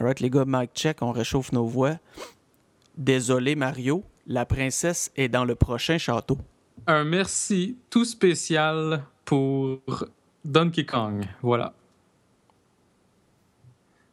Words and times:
Alright, 0.00 0.20
les 0.20 0.30
gars, 0.30 0.44
mic 0.46 0.70
check, 0.74 1.02
on 1.02 1.10
réchauffe 1.10 1.50
nos 1.50 1.66
voix. 1.66 1.96
Désolé, 2.96 3.56
Mario, 3.56 4.04
la 4.26 4.46
princesse 4.46 5.10
est 5.16 5.28
dans 5.28 5.44
le 5.44 5.56
prochain 5.56 5.98
château. 5.98 6.38
Un 6.86 7.04
merci 7.04 7.76
tout 7.90 8.04
spécial 8.04 9.02
pour 9.24 9.80
Donkey 10.44 10.86
Kong. 10.86 11.24
Voilà. 11.42 11.74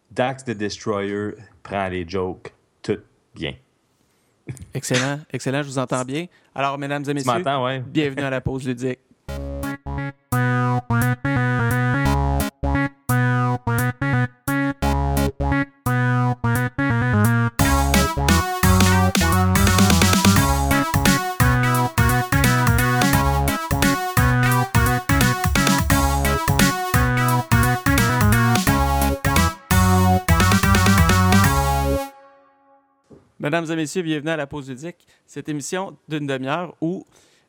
Dax 0.10 0.44
the 0.44 0.52
Destroyer 0.52 1.32
prend 1.62 1.88
les 1.90 2.08
jokes 2.08 2.54
tout 2.82 3.00
bien. 3.36 3.54
Excellent, 4.74 5.20
excellent, 5.32 5.62
je 5.62 5.68
vous 5.68 5.78
entends 5.80 6.04
bien. 6.04 6.26
Alors, 6.54 6.78
mesdames 6.78 7.04
et 7.08 7.14
messieurs, 7.14 7.44
ouais? 7.44 7.80
bienvenue 7.82 8.24
à 8.24 8.30
la 8.30 8.42
pause 8.42 8.68
ludique. 8.68 9.00
Mesdames 33.56 33.72
et 33.72 33.76
messieurs, 33.78 34.02
bienvenue 34.02 34.32
à 34.32 34.36
la 34.36 34.48
pause 34.48 34.70
ludique. 34.70 35.08
Cette 35.26 35.48
émission 35.48 35.98
d'une 36.10 36.28
demi-heure 36.28 36.76
où, 36.82 37.06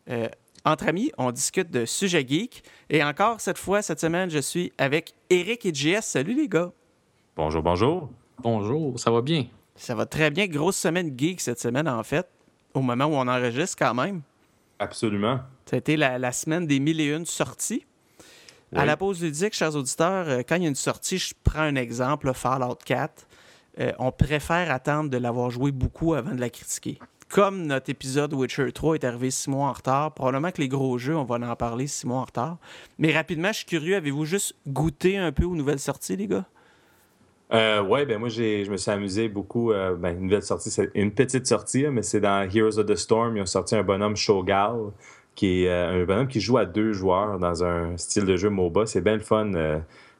euh, 0.09 0.29
entre 0.65 0.87
amis, 0.87 1.11
on 1.19 1.33
discute 1.33 1.69
de 1.73 1.85
sujets 1.85 2.25
geeks. 2.25 2.63
Et 2.91 3.03
encore, 3.03 3.41
cette 3.41 3.59
fois, 3.59 3.83
cette 3.83 3.99
semaine, 3.99 4.31
je 4.31 4.39
suis 4.39 4.73
avec 4.79 5.15
Eric 5.31 5.67
et 5.67 5.75
JS. 5.75 6.03
Salut 6.03 6.37
les 6.37 6.47
gars. 6.47 6.71
Bonjour, 7.35 7.61
bonjour. 7.61 8.09
Bonjour, 8.41 9.01
ça 9.01 9.11
va 9.11 9.21
bien? 9.21 9.47
Ça 9.75 9.97
va 9.97 10.07
très 10.07 10.31
bien. 10.31 10.47
Grosse 10.47 10.77
semaine 10.77 11.13
geek 11.19 11.41
cette 11.41 11.59
semaine, 11.59 11.89
en 11.89 12.05
fait, 12.05 12.29
au 12.73 12.83
moment 12.83 13.07
où 13.07 13.15
on 13.15 13.27
enregistre 13.27 13.77
quand 13.77 13.95
même. 13.95 14.23
Absolument. 14.79 15.41
Ça 15.69 15.75
a 15.75 15.79
été 15.81 15.97
la, 15.97 16.21
la 16.21 16.31
semaine 16.31 16.69
des 16.69 16.79
mille 16.79 17.01
et 17.01 17.13
une 17.13 17.27
sorties. 17.27 17.85
À 18.77 18.85
la 18.85 18.97
pause 18.97 19.23
ludique, 19.23 19.55
chers 19.55 19.75
auditeurs, 19.75 20.29
euh, 20.29 20.43
quand 20.49 20.55
il 20.55 20.63
y 20.63 20.67
a 20.67 20.69
une 20.69 20.77
sortie, 20.77 21.19
je 21.19 21.35
prends 21.43 21.63
un 21.63 21.75
exemple, 21.75 22.33
Fallout 22.33 22.79
4. 22.85 23.26
Euh, 23.79 23.93
on 23.99 24.11
préfère 24.11 24.71
attendre 24.71 25.11
de 25.11 25.19
l'avoir 25.19 25.51
joué 25.51 25.71
beaucoup 25.71 26.15
avant 26.15 26.35
de 26.35 26.41
la 26.41 26.51
critiquer. 26.51 26.99
Comme 27.29 27.67
notre 27.67 27.91
épisode 27.91 28.33
Witcher 28.33 28.71
3 28.71 28.95
est 28.95 29.05
arrivé 29.05 29.31
six 29.31 29.51
mois 29.51 29.67
en 29.69 29.73
retard, 29.73 30.15
probablement 30.15 30.53
que 30.53 30.61
les 30.61 30.69
gros 30.69 30.97
jeux, 30.97 31.17
on 31.17 31.25
va 31.25 31.37
en 31.37 31.57
parler 31.57 31.89
six 31.89 32.07
mois 32.07 32.19
en 32.19 32.25
retard. 32.25 32.59
Mais 32.99 33.13
rapidement, 33.13 33.49
je 33.49 33.59
suis 33.59 33.67
curieux, 33.67 33.97
avez-vous 33.97 34.25
juste 34.25 34.55
goûté 34.67 35.19
un 35.19 35.33
peu 35.33 35.45
aux 35.45 35.57
nouvelles 35.57 35.81
sorties, 35.81 36.17
les 36.17 36.29
gars? 36.29 36.45
Euh, 37.53 37.83
ouais, 37.83 38.07
ben 38.07 38.19
moi, 38.19 38.29
je 38.29 38.71
me 38.71 38.77
suis 38.77 38.91
amusé 38.91 39.29
beaucoup. 39.29 39.73
euh, 39.73 39.95
ben, 39.97 40.17
une 40.17 40.25
nouvelle 40.25 40.43
sortie, 40.43 40.71
c'est 40.71 40.91
une 40.95 41.13
petite 41.13 41.47
sortie, 41.47 41.87
mais 41.89 42.03
c'est 42.03 42.21
dans 42.21 42.49
Heroes 42.49 42.79
of 42.79 42.87
the 42.87 42.97
Storm. 42.97 43.37
Ils 43.37 43.43
ont 43.43 43.47
sorti 43.47 43.75
un 43.77 43.83
bonhomme 43.83 44.17
Shogal, 44.17 44.93
qui 45.35 45.65
est 45.65 45.71
un 45.71 46.05
bonhomme 46.05 46.29
qui 46.29 46.41
joue 46.41 46.59
à 46.59 46.65
deux 46.65 46.93
joueurs 46.93 47.39
dans 47.39 47.63
un 47.63 47.97
style 47.97 48.25
de 48.25 48.37
jeu 48.37 48.51
MOBA. 48.51 48.87
C'est 48.87 49.01
bien 49.01 49.15
le 49.15 49.21
fun. 49.21 49.53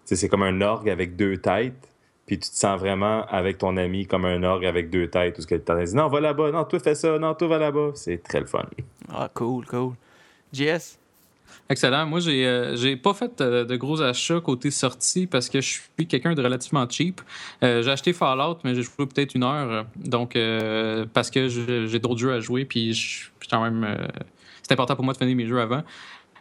c'est 0.05 0.29
comme 0.29 0.43
un 0.43 0.61
orgue 0.61 0.91
avec 0.91 1.17
deux 1.17 1.37
têtes. 1.39 1.89
Puis 2.27 2.39
tu 2.39 2.51
te 2.51 2.57
sens 2.57 2.79
vraiment 2.81 3.25
avec 3.27 3.59
ton 3.59 3.77
ami 3.77 4.07
comme 4.07 4.25
un 4.25 4.43
orgue 4.43 4.67
avec 4.67 4.91
deux 4.91 5.09
têtes. 5.09 5.37
Tout 5.37 5.43
ce 5.43 5.47
que 5.47 5.55
tu 5.55 5.85
dit 5.87 5.95
non, 5.95 6.09
va 6.09 6.21
là-bas, 6.21 6.51
non, 6.51 6.65
toi 6.65 6.79
fais 6.81 6.95
ça, 6.95 7.19
non, 7.19 7.35
toi 7.35 7.49
va 7.49 7.59
là-bas. 7.59 7.91
C'est 7.95 8.23
très 8.23 8.41
le 8.41 8.47
fun. 8.47 8.65
Ah, 9.13 9.31
cool, 9.33 9.65
cool. 9.67 9.93
JS? 10.53 10.99
Excellent. 11.69 12.07
Moi, 12.07 12.21
j'ai 12.21 12.47
euh, 12.47 12.77
j'ai 12.77 12.97
pas 12.97 13.13
fait 13.15 13.41
euh, 13.41 13.65
de 13.65 13.77
gros 13.77 14.01
achats 14.01 14.41
côté 14.41 14.71
sortie 14.71 15.27
parce 15.27 15.49
que 15.49 15.61
je 15.61 15.81
suis 15.97 16.07
quelqu'un 16.07 16.35
de 16.35 16.43
relativement 16.43 16.89
cheap. 16.89 17.21
Euh, 17.63 17.83
j'ai 17.83 17.91
acheté 17.91 18.13
Fallout, 18.13 18.59
mais 18.65 18.75
j'ai 18.75 18.83
joué 18.83 19.07
peut-être 19.07 19.35
une 19.35 19.43
heure. 19.45 19.71
euh, 19.71 19.83
Donc, 19.97 20.37
euh, 20.37 21.07
parce 21.13 21.31
que 21.31 21.49
j'ai 21.49 21.99
d'autres 21.99 22.19
jeux 22.19 22.33
à 22.33 22.41
jouer, 22.41 22.65
puis 22.65 22.93
je 22.93 23.09
suis 23.25 23.31
quand 23.51 23.63
même. 23.63 23.85
euh, 23.85 23.97
c'est 24.63 24.73
important 24.73 24.97
pour 24.97 25.05
moi 25.05 25.15
de 25.15 25.19
finir 25.19 25.37
mes 25.37 25.47
jeux 25.47 25.61
avant. 25.61 25.83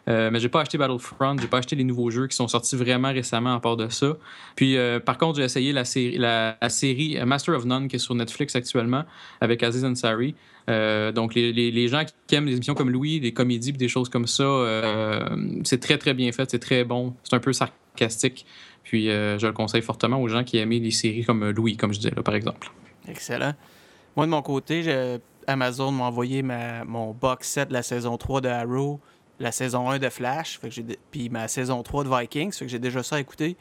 Euh, 0.08 0.30
mais 0.30 0.38
j'ai 0.38 0.48
pas 0.48 0.60
acheté 0.60 0.78
Battlefront, 0.78 1.36
j'ai 1.40 1.48
pas 1.48 1.58
acheté 1.58 1.74
les 1.74 1.82
nouveaux 1.82 2.10
jeux 2.10 2.28
qui 2.28 2.36
sont 2.36 2.46
sortis 2.46 2.76
vraiment 2.76 3.12
récemment 3.12 3.54
à 3.54 3.60
part 3.60 3.76
de 3.76 3.88
ça. 3.88 4.16
Puis 4.54 4.76
euh, 4.76 5.00
par 5.00 5.18
contre, 5.18 5.38
j'ai 5.38 5.44
essayé 5.44 5.72
la 5.72 5.84
série, 5.84 6.16
la, 6.16 6.56
série 6.68 7.18
Master 7.26 7.56
of 7.56 7.64
None 7.64 7.88
qui 7.88 7.96
est 7.96 7.98
sur 7.98 8.14
Netflix 8.14 8.54
actuellement 8.54 9.02
avec 9.40 9.62
Aziz 9.64 9.84
Ansari. 9.84 10.36
Euh, 10.70 11.10
donc 11.10 11.34
les, 11.34 11.52
les- 11.52 11.70
les 11.72 11.88
gens 11.88 12.04
qui 12.26 12.34
aiment 12.36 12.46
des 12.46 12.52
émissions 12.54 12.74
comme 12.74 12.90
Louis, 12.90 13.18
des 13.18 13.32
comédies, 13.32 13.72
des 13.72 13.88
choses 13.88 14.08
comme 14.08 14.26
ça, 14.28 14.44
euh, 14.44 15.24
c'est 15.64 15.80
très 15.80 15.98
très 15.98 16.14
bien 16.14 16.30
fait, 16.30 16.48
c'est 16.50 16.58
très 16.60 16.84
bon, 16.84 17.14
c'est 17.24 17.34
un 17.34 17.40
peu 17.40 17.52
sarcastique. 17.52 18.46
Puis 18.84 19.06
je 19.06 19.44
le 19.44 19.52
conseille 19.52 19.82
fortement 19.82 20.20
aux 20.22 20.28
gens 20.28 20.44
qui 20.44 20.58
aiment 20.58 20.70
les 20.70 20.90
séries 20.92 21.24
comme 21.24 21.50
Louis, 21.50 21.76
comme 21.76 21.92
je 21.92 21.98
disais 21.98 22.12
là, 22.14 22.22
par 22.22 22.36
exemple. 22.36 22.70
Excellent. 23.08 23.54
Moi, 24.14 24.26
de 24.26 24.30
mon 24.30 24.42
côté, 24.42 25.18
Amazon 25.48 25.90
m'a 25.90 26.04
envoyé 26.04 26.42
ma- 26.42 26.84
mon 26.84 27.12
box 27.12 27.48
set 27.48 27.68
de 27.68 27.72
la 27.72 27.82
saison 27.82 28.16
3 28.16 28.40
de 28.40 28.48
Arrow, 28.48 29.00
la 29.38 29.52
saison 29.52 29.90
1 29.90 29.98
de 29.98 30.08
Flash, 30.08 30.58
fait 30.58 30.70
que 30.70 30.80
puis 31.10 31.28
ma 31.28 31.46
saison 31.48 31.82
3 31.82 32.04
de 32.04 32.08
Vikings, 32.08 32.52
fait 32.52 32.64
que 32.64 32.70
j'ai 32.70 32.78
déjà 32.78 33.02
ça 33.02 33.16
à 33.16 33.20
écouter. 33.20 33.56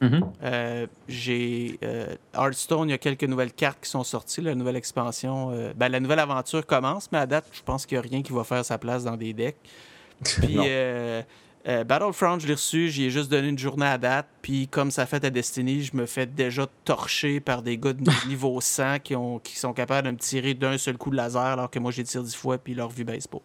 Mhm. 0.00 0.32
Euh, 0.42 0.86
j'ai 1.08 1.78
euh, 1.82 2.14
Hearthstone, 2.34 2.88
il 2.88 2.92
y 2.92 2.94
a 2.94 2.98
quelques 2.98 3.24
nouvelles 3.24 3.52
cartes 3.52 3.78
qui 3.82 3.90
sont 3.90 4.04
sorties, 4.04 4.42
la 4.42 4.54
nouvelle 4.54 4.76
expansion. 4.76 5.50
euh, 5.52 5.72
ben, 5.74 5.88
la 5.88 6.00
nouvelle 6.00 6.18
aventure 6.18 6.66
commence, 6.66 7.10
mais 7.10 7.18
à 7.18 7.26
date, 7.26 7.46
je 7.52 7.62
pense 7.62 7.86
qu'il 7.86 7.96
n'y 7.96 8.04
a 8.04 8.08
rien 8.08 8.22
qui 8.22 8.32
va 8.32 8.44
faire 8.44 8.64
sa 8.64 8.76
place 8.76 9.04
dans 9.04 9.16
des 9.16 9.32
decks. 9.32 9.56
Puis 10.24 10.58
Battlefront, 11.86 12.38
je 12.38 12.46
l'ai 12.46 12.54
reçu, 12.54 12.90
j'y 12.90 13.04
ai 13.04 13.10
juste 13.10 13.30
donné 13.30 13.48
une 13.48 13.58
journée 13.58 13.86
à 13.86 13.96
date. 13.96 14.26
Puis 14.42 14.68
comme 14.68 14.90
ça 14.90 15.06
fait 15.06 15.24
à 15.24 15.30
Destiny, 15.30 15.82
je 15.82 15.96
me 15.96 16.04
fais 16.04 16.26
déjà 16.26 16.66
torcher 16.84 17.40
par 17.40 17.62
des 17.62 17.78
gars 17.78 17.94
de 17.94 18.02
niveau 18.28 18.60
100 18.60 18.98
qui, 18.98 19.16
ont, 19.16 19.38
qui 19.38 19.56
sont 19.56 19.72
capables 19.72 20.06
de 20.06 20.12
me 20.12 20.18
tirer 20.18 20.52
d'un 20.52 20.76
seul 20.76 20.98
coup 20.98 21.08
de 21.10 21.16
laser 21.16 21.40
alors 21.40 21.70
que 21.70 21.78
moi 21.78 21.90
j'ai 21.90 22.04
tiré 22.04 22.22
10 22.22 22.34
fois 22.36 22.58
puis 22.58 22.74
leur 22.74 22.90
vue 22.90 23.04
baisse 23.04 23.26
pas. 23.26 23.40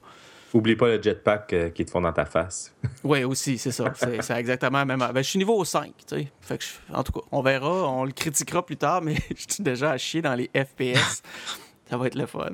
Oublie 0.53 0.75
pas 0.75 0.87
le 0.87 1.01
jetpack 1.01 1.53
euh, 1.53 1.69
qui 1.69 1.85
te 1.85 1.91
font 1.91 2.01
dans 2.01 2.11
ta 2.13 2.25
face. 2.25 2.73
Oui, 3.03 3.23
aussi, 3.23 3.57
c'est 3.57 3.71
ça. 3.71 3.93
C'est 3.95 4.31
exactement 4.37 4.79
la 4.79 4.85
même. 4.85 4.99
Ben, 4.99 5.17
je 5.17 5.21
suis 5.29 5.37
niveau 5.39 5.63
5, 5.63 5.93
tu 6.07 6.15
sais. 6.17 6.31
Fait 6.41 6.57
que 6.57 6.63
je- 6.63 6.93
en 6.93 7.03
tout 7.03 7.11
cas, 7.11 7.21
on 7.31 7.41
verra, 7.41 7.87
on 7.89 8.03
le 8.03 8.11
critiquera 8.11 8.65
plus 8.65 8.75
tard, 8.77 9.01
mais 9.01 9.15
je 9.35 9.53
suis 9.53 9.63
déjà 9.63 9.91
à 9.91 9.97
chier 9.97 10.21
dans 10.21 10.33
les 10.35 10.49
FPS. 10.55 11.21
ça 11.89 11.97
va 11.97 12.07
être 12.07 12.15
le 12.15 12.25
fun. 12.25 12.49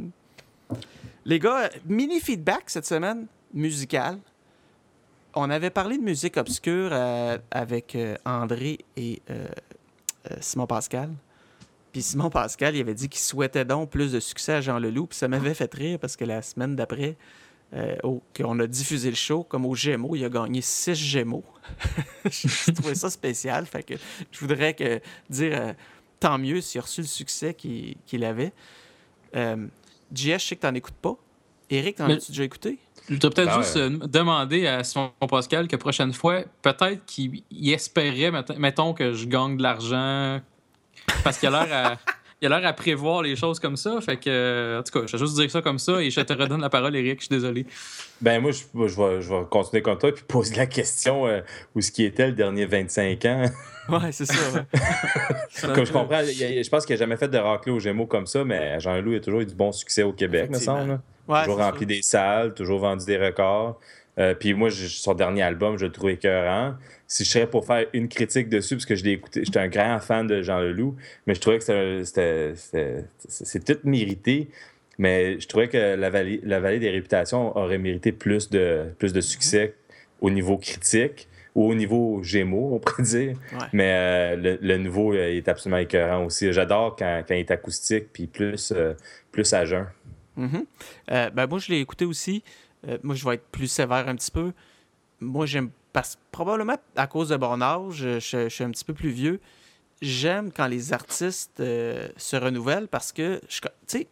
Les 1.25 1.39
gars, 1.39 1.69
mini 1.85 2.19
feedback 2.19 2.63
cette 2.67 2.85
semaine, 2.85 3.28
musical. 3.53 4.19
On 5.33 5.50
avait 5.50 5.69
parlé 5.72 5.97
de 5.97 6.03
musique 6.03 6.38
obscure 6.38 6.89
euh, 6.91 7.38
avec 7.51 7.95
euh, 7.95 8.16
André 8.25 8.79
et 8.95 9.22
Simon 10.41 10.66
Pascal. 10.67 11.12
Puis 11.91 12.01
Simon 12.01 12.29
Pascal, 12.29 12.75
il 12.75 12.81
avait 12.81 12.94
dit 12.94 13.07
qu'il 13.09 13.22
souhaitait 13.22 13.66
donc 13.66 13.89
plus 13.89 14.12
de 14.12 14.19
succès 14.19 14.53
à 14.53 14.62
Jean 14.62 14.79
Leloup. 14.79 15.07
Puis 15.07 15.17
ça 15.17 15.27
m'avait 15.27 15.53
fait 15.53 15.73
rire 15.73 15.97
parce 16.00 16.16
que 16.16 16.25
la 16.25 16.41
semaine 16.41 16.75
d'après, 16.75 17.16
euh, 17.73 17.95
au- 18.03 18.21
qu'on 18.35 18.59
a 18.59 18.67
diffusé 18.67 19.09
le 19.09 19.15
show, 19.15 19.43
comme 19.43 19.65
au 19.65 19.75
Gémeaux, 19.75 20.15
il 20.15 20.23
a 20.23 20.29
gagné 20.29 20.61
six 20.61 20.93
Gémeaux. 20.95 21.43
J'ai 22.29 22.73
trouvé 22.73 22.95
ça 22.95 23.09
spécial. 23.09 23.65
Fait 23.65 23.83
que 23.83 23.95
je 24.31 24.39
voudrais 24.39 24.73
que, 24.73 24.99
dire 25.29 25.59
euh, 25.59 25.73
tant 26.19 26.37
mieux 26.37 26.61
s'il 26.61 26.79
a 26.79 26.83
reçu 26.83 27.01
le 27.01 27.07
succès 27.07 27.53
qu'il 27.53 27.95
qu'il 28.05 28.23
avait. 28.23 28.53
Euh, 29.35 29.67
JS, 30.13 30.25
je 30.33 30.37
sais 30.39 30.55
que 30.55 30.61
t'en 30.61 30.73
écoutes 30.75 30.93
pas. 30.95 31.15
Eric, 31.69 31.95
t'en 31.97 32.07
Mais- 32.07 32.13
as-tu 32.13 32.31
déjà 32.31 32.43
écouté? 32.43 32.77
Je 33.09 33.13
voudrais 33.15 33.29
peut-être 33.31 33.49
Ben 33.55 33.61
juste 33.61 33.75
ouais. 33.75 33.81
euh, 33.81 33.89
demander 34.07 34.65
à 34.67 34.83
Simon 34.83 35.11
Pascal 35.29 35.67
que 35.67 35.75
prochaine 35.75 36.13
fois, 36.13 36.43
peut-être 36.61 37.05
qu'il 37.05 37.43
il 37.51 37.71
espérait, 37.73 38.31
mettons, 38.31 38.57
mettons, 38.57 38.93
que 38.93 39.13
je 39.13 39.25
gagne 39.25 39.57
de 39.57 39.63
l'argent 39.63 40.39
parce 41.23 41.37
qu'il 41.37 41.49
a 41.53 41.65
l'air 41.65 41.85
à. 41.87 41.97
Il 42.41 42.51
a 42.51 42.59
l'air 42.59 42.68
à 42.69 42.73
prévoir 42.73 43.22
les 43.22 43.35
choses 43.35 43.59
comme 43.59 43.78
ça. 43.78 44.00
Fait 44.01 44.18
que, 44.18 44.78
en 44.79 44.84
tout 44.84 45.00
cas, 45.00 45.06
je 45.07 45.13
vais 45.13 45.18
juste 45.23 45.35
dire 45.35 45.50
ça 45.50 45.62
comme 45.62 45.79
ça 45.79 46.01
et 46.03 46.09
je 46.12 46.19
te 46.22 46.34
redonne 46.34 46.62
la 46.62 46.69
parole, 46.69 46.96
Eric. 46.96 47.19
Je 47.22 47.25
suis 47.25 47.35
désolé. 47.35 47.66
Ben 48.22 48.41
moi, 48.41 48.51
je, 48.51 48.63
vais, 48.73 49.22
je 49.22 49.29
vais 49.34 49.41
continuer 49.50 49.81
comme 49.81 49.97
toi 49.97 50.12
puis 50.13 50.23
poser 50.28 50.56
la 50.56 50.66
question 50.66 51.28
euh, 51.28 51.41
où 51.75 51.81
ce 51.81 51.91
qui 51.91 52.03
était 52.03 52.28
le 52.28 52.34
dernier 52.34 52.66
25 52.66 53.25
ans. 53.25 53.45
Ouais, 53.88 54.12
c'est 54.12 54.25
ça. 54.25 54.34
ouais. 54.56 55.74
Comme 55.75 55.85
je 55.85 55.91
comprends, 55.94 56.22
il 56.22 56.63
je 56.63 56.69
pense 56.72 56.88
qu'il 56.88 56.95
n'a 56.95 57.00
jamais 57.00 57.18
fait 57.18 57.27
de 57.27 57.38
raclée 57.38 57.71
aux 57.71 57.80
Gémeaux 57.80 58.07
comme 58.07 58.25
ça, 58.25 58.44
mais 58.44 58.80
Jean-Loup 58.80 59.13
a 59.13 59.19
toujours 59.19 59.42
eu 59.42 59.45
du 59.45 59.54
bon 59.54 59.71
succès 59.71 60.01
au 60.01 60.12
Québec, 60.12 60.50
me 60.50 60.57
semble. 60.57 61.00
Ouais, 61.27 61.44
toujours 61.44 61.59
rempli 61.59 61.81
ça. 61.81 61.86
des 61.86 62.01
salles, 62.01 62.54
toujours 62.56 62.80
vendu 62.80 63.06
des 63.06 63.18
records. 63.18 63.80
Euh, 64.18 64.33
puis 64.33 64.56
moi, 64.56 64.69
je- 64.69 64.88
son 64.88 65.13
dernier 65.13 65.44
album, 65.44 65.77
je 65.77 65.86
le 65.86 65.92
trouvais 65.92 66.13
écœurant. 66.13 66.74
Si 67.07 67.24
je 67.24 67.30
serais 67.30 67.48
pour 67.48 67.66
faire 67.66 67.86
une 67.94 68.07
critique 68.07 68.50
dessus, 68.50 68.75
parce 68.75 68.86
que 68.86 68.96
je 68.96 69.04
l'ai 69.04 69.12
écouté, 69.12 69.42
j'étais 69.46 69.60
un 69.60 69.68
grand 69.68 70.00
fan 70.00 70.25
de 70.25 70.42
Jean 70.42 70.60
Leloup, 70.60 70.96
mais 71.28 71.36
je 71.36 71.40
trouvais 71.42 71.60
que 71.60 71.63
c'était- 71.63 72.04
c'était- 72.06 72.54
c'était- 72.56 73.06
c'est 73.28 73.63
tout 73.63 73.78
mérité. 73.88 74.50
Mais 74.98 75.40
je 75.40 75.48
trouvais 75.48 75.68
que 75.68 75.96
la 75.96 76.10
vallée, 76.10 76.40
la 76.44 76.60
vallée 76.60 76.80
des 76.80 76.90
réputations 76.90 77.56
aurait 77.57 77.78
mérité 77.78 78.12
plus 78.12 78.50
de, 78.50 78.86
plus 78.98 79.12
de 79.13 79.22
succès 79.22 79.75
au 80.22 80.30
niveau 80.30 80.57
critique 80.57 81.28
ou 81.54 81.69
au 81.69 81.75
niveau 81.75 82.24
Gémeaux, 82.24 82.74
on 82.75 82.80
pourrait 82.80 83.04
dire. 83.04 83.38
Ouais. 83.52 83.68
Mais 83.74 83.92
euh, 83.94 84.36
le, 84.38 84.57
le 84.62 84.78
nouveau 84.78 85.13
euh, 85.13 85.31
il 85.31 85.38
est 85.38 85.48
absolument 85.50 85.78
écœurant 85.80 86.25
aussi. 86.25 86.52
J'adore 86.54 86.96
quand, 86.96 87.24
quand 87.28 87.34
il 87.34 87.42
est 87.42 87.52
acoustique 87.52 88.06
puis 88.13 88.28
plus, 88.28 88.72
euh, 88.75 88.94
plus 89.31 89.54
à 89.54 89.66
jeun. 89.66 89.86
Mhm. 90.38 90.66
Euh, 91.12 91.30
ben 91.30 91.46
moi, 91.48 91.60
je 91.60 91.72
l'ai 91.72 91.80
écouté 91.80 92.06
aussi. 92.06 92.44
Moi, 93.04 93.16
je 93.16 93.25
vais 93.28 93.36
être 93.36 93.48
plus 93.52 93.68
sévère 93.68 94.07
un 94.07 94.16
petit 94.16 94.31
peu. 94.31 94.52
Moi, 95.19 95.46
j'aime 95.46 95.69
parce 95.95 96.19
probablement 96.30 96.75
à 96.97 97.07
cause 97.07 97.30
de 97.30 97.38
mon 97.38 97.62
âge, 97.62 98.19
je, 98.19 98.50
suis 98.50 98.63
un 98.65 98.71
petit 98.71 98.83
peu 98.83 98.94
plus 98.94 99.12
vieux. 99.12 99.39
j'aime 100.01 100.51
quand 100.51 100.68
les 100.68 100.92
artistes 100.92 101.62
euh, 101.62 102.09
se 102.18 102.36
renouvellent 102.36 102.89
parce 102.89 103.13
que, 103.13 103.39
tu 103.47 103.62
sais, 103.88 104.07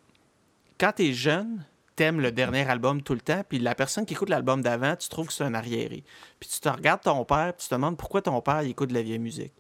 quand 0.80 0.94
t'es 0.94 1.12
jeune, 1.12 1.65
t'aimes 1.97 2.21
le 2.21 2.31
dernier 2.31 2.65
album 2.69 3.01
tout 3.01 3.13
le 3.13 3.19
temps, 3.19 3.44
puis 3.50 3.59
la 3.59 3.75
personne 3.75 4.06
qui 4.06 4.13
écoute 4.13 4.30
l'album 4.30 4.62
d'avant, 4.62 4.95
tu 4.95 5.09
trouves 5.09 5.27
que 5.27 5.33
c'est 5.33 5.44
un 5.44 5.53
arriéré. 5.53 6.06
Puis 6.39 6.50
tu 6.53 6.62
te 6.62 6.69
regardes 6.69 7.01
ton 7.01 7.25
père, 7.25 7.51
puis 7.53 7.63
tu 7.63 7.69
te 7.69 7.75
demandes 7.75 7.97
pourquoi 7.97 8.21
ton 8.21 8.39
père 8.39 8.62
écoute 8.62 8.88
de 8.88 8.94
la 8.94 9.01
vieille 9.01 9.19
musique. 9.19 9.51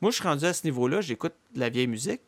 Moi, 0.00 0.10
je 0.10 0.16
suis 0.16 0.26
rendu 0.26 0.46
à 0.46 0.54
ce 0.54 0.64
niveau-là, 0.64 1.02
j'écoute 1.02 1.34
de 1.54 1.60
la 1.60 1.68
vieille 1.68 1.88
musique. 1.88 2.22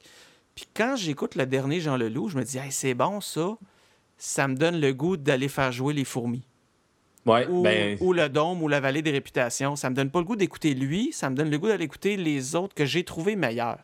Puis 0.54 0.66
quand 0.76 0.94
j'écoute 0.94 1.36
le 1.36 1.46
dernier 1.46 1.80
Jean 1.80 1.96
Leloup, 1.96 2.28
je 2.28 2.36
me 2.36 2.44
dis, 2.44 2.58
hey, 2.58 2.70
c'est 2.70 2.92
bon 2.92 3.22
ça, 3.22 3.56
ça 4.18 4.46
me 4.46 4.56
donne 4.56 4.78
le 4.78 4.92
goût 4.92 5.16
d'aller 5.16 5.48
faire 5.48 5.72
jouer 5.72 5.94
les 5.94 6.04
fourmis. 6.04 6.44
Ouais, 7.28 7.46
ou, 7.46 7.62
ben, 7.62 7.96
ou 8.00 8.12
le 8.12 8.28
Dôme 8.28 8.62
ou 8.62 8.68
la 8.68 8.80
Vallée 8.80 9.02
des 9.02 9.10
Réputations. 9.10 9.76
Ça 9.76 9.90
me 9.90 9.94
donne 9.94 10.10
pas 10.10 10.18
le 10.18 10.24
goût 10.24 10.36
d'écouter 10.36 10.74
lui, 10.74 11.12
ça 11.12 11.30
me 11.30 11.36
donne 11.36 11.50
le 11.50 11.58
goût 11.58 11.68
d'aller 11.68 11.84
écouter 11.84 12.16
les 12.16 12.54
autres 12.54 12.74
que 12.74 12.84
j'ai 12.84 13.04
trouvés 13.04 13.36
meilleurs. 13.36 13.78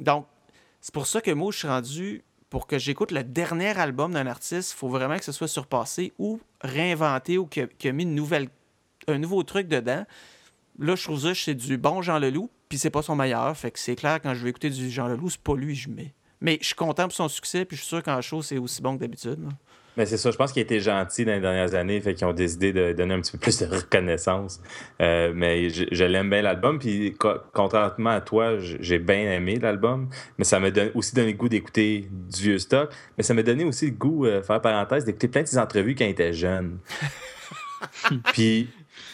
Donc, 0.00 0.26
c'est 0.80 0.94
pour 0.94 1.06
ça 1.06 1.20
que 1.20 1.30
moi, 1.30 1.52
je 1.52 1.58
suis 1.58 1.68
rendu 1.68 2.22
pour 2.52 2.66
que 2.66 2.78
j'écoute 2.78 3.12
le 3.12 3.24
dernier 3.24 3.78
album 3.78 4.12
d'un 4.12 4.26
artiste, 4.26 4.72
il 4.72 4.76
faut 4.76 4.88
vraiment 4.88 5.16
que 5.16 5.24
ce 5.24 5.32
soit 5.32 5.48
surpassé 5.48 6.12
ou 6.18 6.38
réinventé 6.60 7.38
ou 7.38 7.46
qu'il 7.46 7.66
a, 7.84 7.92
mis 7.92 8.02
une 8.02 8.14
nouvelle, 8.14 8.48
un 9.08 9.16
nouveau 9.16 9.42
truc 9.42 9.68
dedans. 9.68 10.04
Là, 10.78 10.94
je 10.94 11.02
trouve 11.02 11.20
ça, 11.20 11.34
c'est 11.34 11.54
du 11.54 11.78
bon 11.78 12.02
Jean 12.02 12.18
Leloup, 12.18 12.50
puis 12.68 12.76
c'est 12.76 12.90
pas 12.90 13.00
son 13.00 13.16
meilleur. 13.16 13.56
Fait 13.56 13.70
que 13.70 13.78
c'est 13.78 13.96
clair, 13.96 14.20
quand 14.20 14.34
je 14.34 14.44
vais 14.44 14.50
écouter 14.50 14.68
du 14.68 14.90
Jean 14.90 15.06
Leloup, 15.08 15.30
c'est 15.30 15.40
pas 15.40 15.56
lui 15.56 15.74
que 15.74 15.80
je 15.80 15.88
mets. 15.88 16.12
Mais 16.42 16.58
je 16.60 16.66
suis 16.66 16.74
content 16.74 17.04
pour 17.04 17.14
son 17.14 17.28
succès, 17.28 17.64
puis 17.64 17.76
je 17.76 17.82
suis 17.82 17.88
sûr 17.88 18.02
qu'en 18.02 18.20
show, 18.20 18.42
c'est 18.42 18.58
aussi 18.58 18.82
bon 18.82 18.96
que 18.96 19.00
d'habitude. 19.00 19.48
Mais 19.96 20.06
c'est 20.06 20.16
ça, 20.16 20.30
je 20.30 20.36
pense 20.36 20.52
qu'il 20.52 20.60
a 20.60 20.64
été 20.64 20.80
gentil 20.80 21.24
dans 21.26 21.32
les 21.32 21.40
dernières 21.40 21.74
années, 21.74 22.00
fait 22.00 22.14
qu'ils 22.14 22.26
ont 22.26 22.32
décidé 22.32 22.72
de 22.72 22.92
donner 22.92 23.12
un 23.14 23.20
petit 23.20 23.32
peu 23.32 23.38
plus 23.38 23.58
de 23.58 23.66
reconnaissance. 23.66 24.60
Euh, 25.02 25.32
mais 25.34 25.68
je, 25.68 25.84
je 25.90 26.04
l'aime 26.04 26.30
bien 26.30 26.40
l'album, 26.40 26.78
puis 26.78 27.14
co- 27.18 27.38
contrairement 27.52 28.10
à 28.10 28.20
toi, 28.22 28.58
j'ai 28.58 28.98
bien 28.98 29.30
aimé 29.32 29.58
l'album, 29.60 30.08
mais 30.38 30.44
ça 30.44 30.58
m'a 30.60 30.68
aussi 30.94 31.14
donné 31.14 31.32
le 31.32 31.36
goût 31.36 31.48
d'écouter 31.50 32.08
du 32.10 32.42
vieux 32.42 32.58
stock, 32.58 32.90
mais 33.18 33.22
ça 33.22 33.34
m'a 33.34 33.42
donné 33.42 33.64
aussi 33.64 33.86
le 33.86 33.92
goût, 33.92 34.24
euh, 34.24 34.42
faire 34.42 34.62
parenthèse, 34.62 35.04
d'écouter 35.04 35.28
plein 35.28 35.42
de 35.42 35.48
ses 35.48 35.58
entrevues 35.58 35.94
quand 35.94 36.04
il 36.06 36.10
était 36.12 36.32
jeune. 36.32 36.78
puis, 38.32 38.68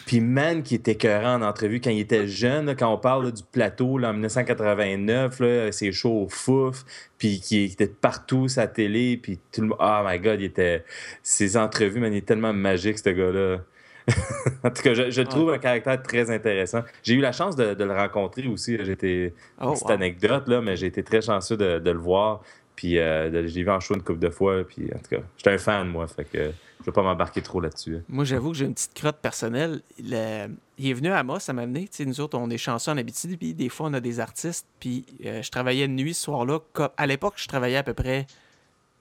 puis 0.09 0.21
man, 0.21 0.63
qui 0.63 0.73
était 0.73 0.93
écœurant 0.93 1.35
en 1.35 1.43
entrevue 1.43 1.79
quand 1.79 1.91
il 1.91 1.99
était 1.99 2.25
jeune, 2.25 2.65
là, 2.65 2.73
quand 2.73 2.91
on 2.91 2.97
parle 2.97 3.25
là, 3.25 3.31
du 3.31 3.43
plateau 3.43 3.99
là, 3.99 4.09
en 4.09 4.13
1989, 4.13 5.39
là, 5.39 5.71
ses 5.71 5.91
shows 5.91 6.23
au 6.23 6.27
fouf, 6.27 6.83
puis 7.19 7.39
qui 7.39 7.65
était 7.65 7.85
partout 7.85 8.47
sa 8.47 8.65
télé, 8.65 9.17
puis 9.17 9.37
tout 9.51 9.61
le 9.61 9.67
monde, 9.67 9.77
oh 9.79 9.99
my 10.03 10.17
god, 10.17 10.41
il 10.41 10.45
était, 10.45 10.83
ses 11.21 11.57
entrevues, 11.57 11.99
man, 11.99 12.11
il 12.11 12.17
est 12.17 12.25
tellement 12.25 12.53
magique 12.53 12.97
ce 12.97 13.11
gars-là. 13.11 13.59
en 14.63 14.71
tout 14.71 14.81
cas, 14.81 14.95
je, 14.95 15.21
trouve 15.21 15.51
un 15.51 15.59
caractère 15.59 16.01
très 16.01 16.31
intéressant. 16.31 16.81
J'ai 17.03 17.13
eu 17.13 17.21
la 17.21 17.31
chance 17.31 17.55
de, 17.55 17.75
de 17.75 17.83
le 17.83 17.93
rencontrer 17.93 18.47
aussi. 18.47 18.79
J'étais 18.81 19.35
Oh, 19.61 19.73
petite 19.73 19.91
anecdote 19.91 20.47
là, 20.47 20.59
mais 20.59 20.75
j'ai 20.75 20.87
été 20.87 21.03
très 21.03 21.21
chanceux 21.21 21.55
de, 21.55 21.77
de 21.77 21.91
le 21.91 21.99
voir. 21.99 22.41
Puis 22.79 22.97
euh, 22.97 23.45
j'ai 23.45 23.63
vu 23.63 23.69
en 23.69 23.81
show 23.81 23.93
une 23.93 24.01
couple 24.03 24.19
de 24.19 24.29
fois. 24.29 24.63
Puis 24.65 24.85
en 24.95 24.99
tout 24.99 25.09
cas, 25.17 25.21
j'étais 25.35 25.49
un 25.51 25.57
fan 25.57 25.85
moi, 25.89 26.07
fait 26.07 26.23
que 26.23 26.51
je 26.79 26.85
vais 26.85 26.91
pas 26.93 27.03
m'embarquer 27.03 27.41
trop 27.41 27.59
là-dessus. 27.59 27.97
Moi, 28.07 28.23
j'avoue 28.23 28.51
que 28.51 28.57
j'ai 28.57 28.63
une 28.67 28.73
petite 28.73 28.93
crotte 28.93 29.17
personnelle. 29.17 29.81
Le- 30.01 30.47
Il 30.77 30.87
est 30.89 30.93
venu 30.93 31.09
à 31.11 31.21
moi, 31.23 31.41
ça 31.41 31.51
m'a 31.51 31.63
amené. 31.63 31.89
Tu 31.89 31.97
sais, 31.97 32.05
nous 32.05 32.21
autres, 32.21 32.37
on 32.37 32.49
est 32.49 32.57
chanceux 32.57 32.89
en 32.91 32.97
Abitibi. 32.97 33.53
Des 33.53 33.67
fois, 33.67 33.87
on 33.89 33.93
a 33.95 33.99
des 33.99 34.21
artistes. 34.21 34.65
Puis 34.79 35.05
euh, 35.25 35.41
je 35.41 35.51
travaillais 35.51 35.89
de 35.89 35.91
nuit 35.93 36.13
ce 36.13 36.21
soir-là. 36.23 36.59
À 36.95 37.05
l'époque, 37.05 37.33
je 37.35 37.47
travaillais 37.49 37.75
à 37.75 37.83
peu 37.83 37.93
près 37.93 38.27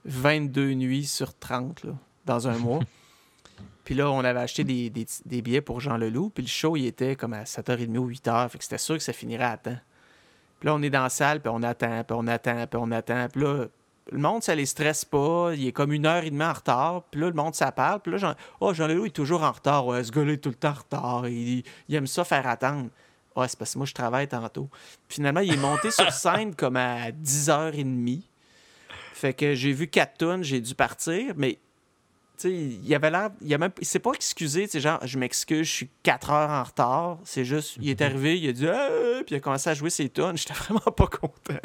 22 0.07 0.73
nuits 0.75 1.05
sur 1.07 1.33
30 1.39 1.85
là, 1.85 1.93
dans 2.27 2.49
un 2.49 2.59
mois. 2.59 2.81
Puis 3.85 3.95
là, 3.95 4.11
on 4.11 4.21
avait 4.25 4.41
acheté 4.41 4.65
des, 4.65 4.91
des- 4.91 5.07
des 5.25 5.41
billets 5.41 5.61
pour 5.63 5.81
Jean 5.81 5.97
Leloup. 5.97 6.31
Puis 6.35 6.43
le 6.43 6.49
show, 6.49 6.77
il 6.77 6.85
était 6.87 7.17
comme 7.17 7.33
à 7.33 7.45
7h30 7.45 7.97
ou 7.97 8.11
8h. 8.11 8.49
Fait 8.51 8.59
que 8.59 8.65
c'était 8.65 8.77
sûr 8.77 8.97
que 8.97 9.03
ça 9.03 9.13
finirait 9.13 9.45
à 9.45 9.57
temps. 9.57 9.79
Puis 10.59 10.67
là, 10.67 10.75
on 10.75 10.83
est 10.83 10.91
dans 10.91 11.05
la 11.05 11.09
salle, 11.09 11.41
puis 11.41 11.51
on 11.55 11.63
attend, 11.63 12.05
puis 12.05 12.17
on 12.19 12.27
attend, 12.27 12.67
puis 12.67 12.81
on 12.83 12.91
attend. 12.91 13.29
Puis 13.33 13.43
là, 13.43 13.67
le 14.11 14.19
monde, 14.19 14.43
ça 14.43 14.55
les 14.55 14.67
stresse 14.67 15.05
pas. 15.05 15.53
Il 15.55 15.67
est 15.67 15.73
comme 15.73 15.93
une 15.93 16.07
heure 16.07 16.25
et 16.25 16.31
demie 16.31 16.45
en 16.45 16.53
retard. 16.53 17.05
Puis 17.11 17.21
là, 17.21 17.29
le 17.29 17.35
monde, 17.35 17.55
ça 17.55 17.71
parle. 17.73 18.01
Puis 18.01 18.13
là, 18.13 18.19
Jean, 18.19 18.35
oh, 18.61 18.73
Jean 18.73 18.87
Leloup 18.87 19.07
est 19.07 19.11
toujours 19.11 19.43
en 19.43 19.53
retard. 19.53 19.87
Ouais, 19.87 20.03
ce 20.03 20.11
gars-là 20.11 20.33
est 20.33 20.39
tout 20.39 20.49
le 20.49 20.55
temps 20.55 20.71
en 20.71 20.73
retard. 20.73 21.29
Il, 21.29 21.63
il 21.89 21.95
aime 21.95 22.07
ça 22.07 22.25
faire 22.25 22.47
attendre. 22.47 22.89
Ouais, 23.37 23.47
c'est 23.47 23.59
parce 23.59 23.75
que 23.75 23.79
moi, 23.79 23.87
je 23.87 23.95
travaille 23.95 24.27
tantôt. 24.27 24.69
Finalement, 25.09 25.41
il 25.41 25.53
est 25.53 25.59
monté 25.59 25.91
sur 25.91 26.11
scène 26.13 26.55
comme 26.55 26.77
à 26.77 27.11
10h30. 27.11 28.23
Fait 29.13 29.35
que 29.35 29.55
j'ai 29.55 29.73
vu 29.73 29.89
quatre 29.89 30.19
tonnes, 30.19 30.43
j'ai 30.43 30.61
dû 30.61 30.75
partir, 30.75 31.35
mais 31.37 31.59
tu 32.41 32.49
sais, 32.49 32.55
il 32.55 32.95
avait 32.95 33.11
l'air. 33.11 33.31
Il, 33.43 33.53
a 33.53 33.59
même, 33.59 33.73
il 33.81 33.87
s'est 33.87 33.99
pas 33.99 34.13
excusé, 34.13 34.69
tu 34.69 34.81
genre, 34.81 34.99
je 35.05 35.19
m'excuse, 35.19 35.67
je 35.67 35.73
suis 35.73 35.91
4 36.03 36.31
heures 36.31 36.51
en 36.51 36.63
retard. 36.63 37.19
C'est 37.25 37.45
juste, 37.45 37.77
il 37.81 37.91
est 37.91 38.01
arrivé, 38.01 38.39
il 38.39 38.49
a 38.49 38.53
dit, 38.53 38.69
Ah! 38.69 38.89
puis 39.27 39.35
il 39.35 39.37
a 39.37 39.41
commencé 39.41 39.69
à 39.71 39.75
jouer 39.75 39.91
ses 39.91 40.09
tonnes. 40.09 40.37
J'étais 40.39 40.55
vraiment 40.55 40.81
pas 40.81 41.07
content. 41.07 41.59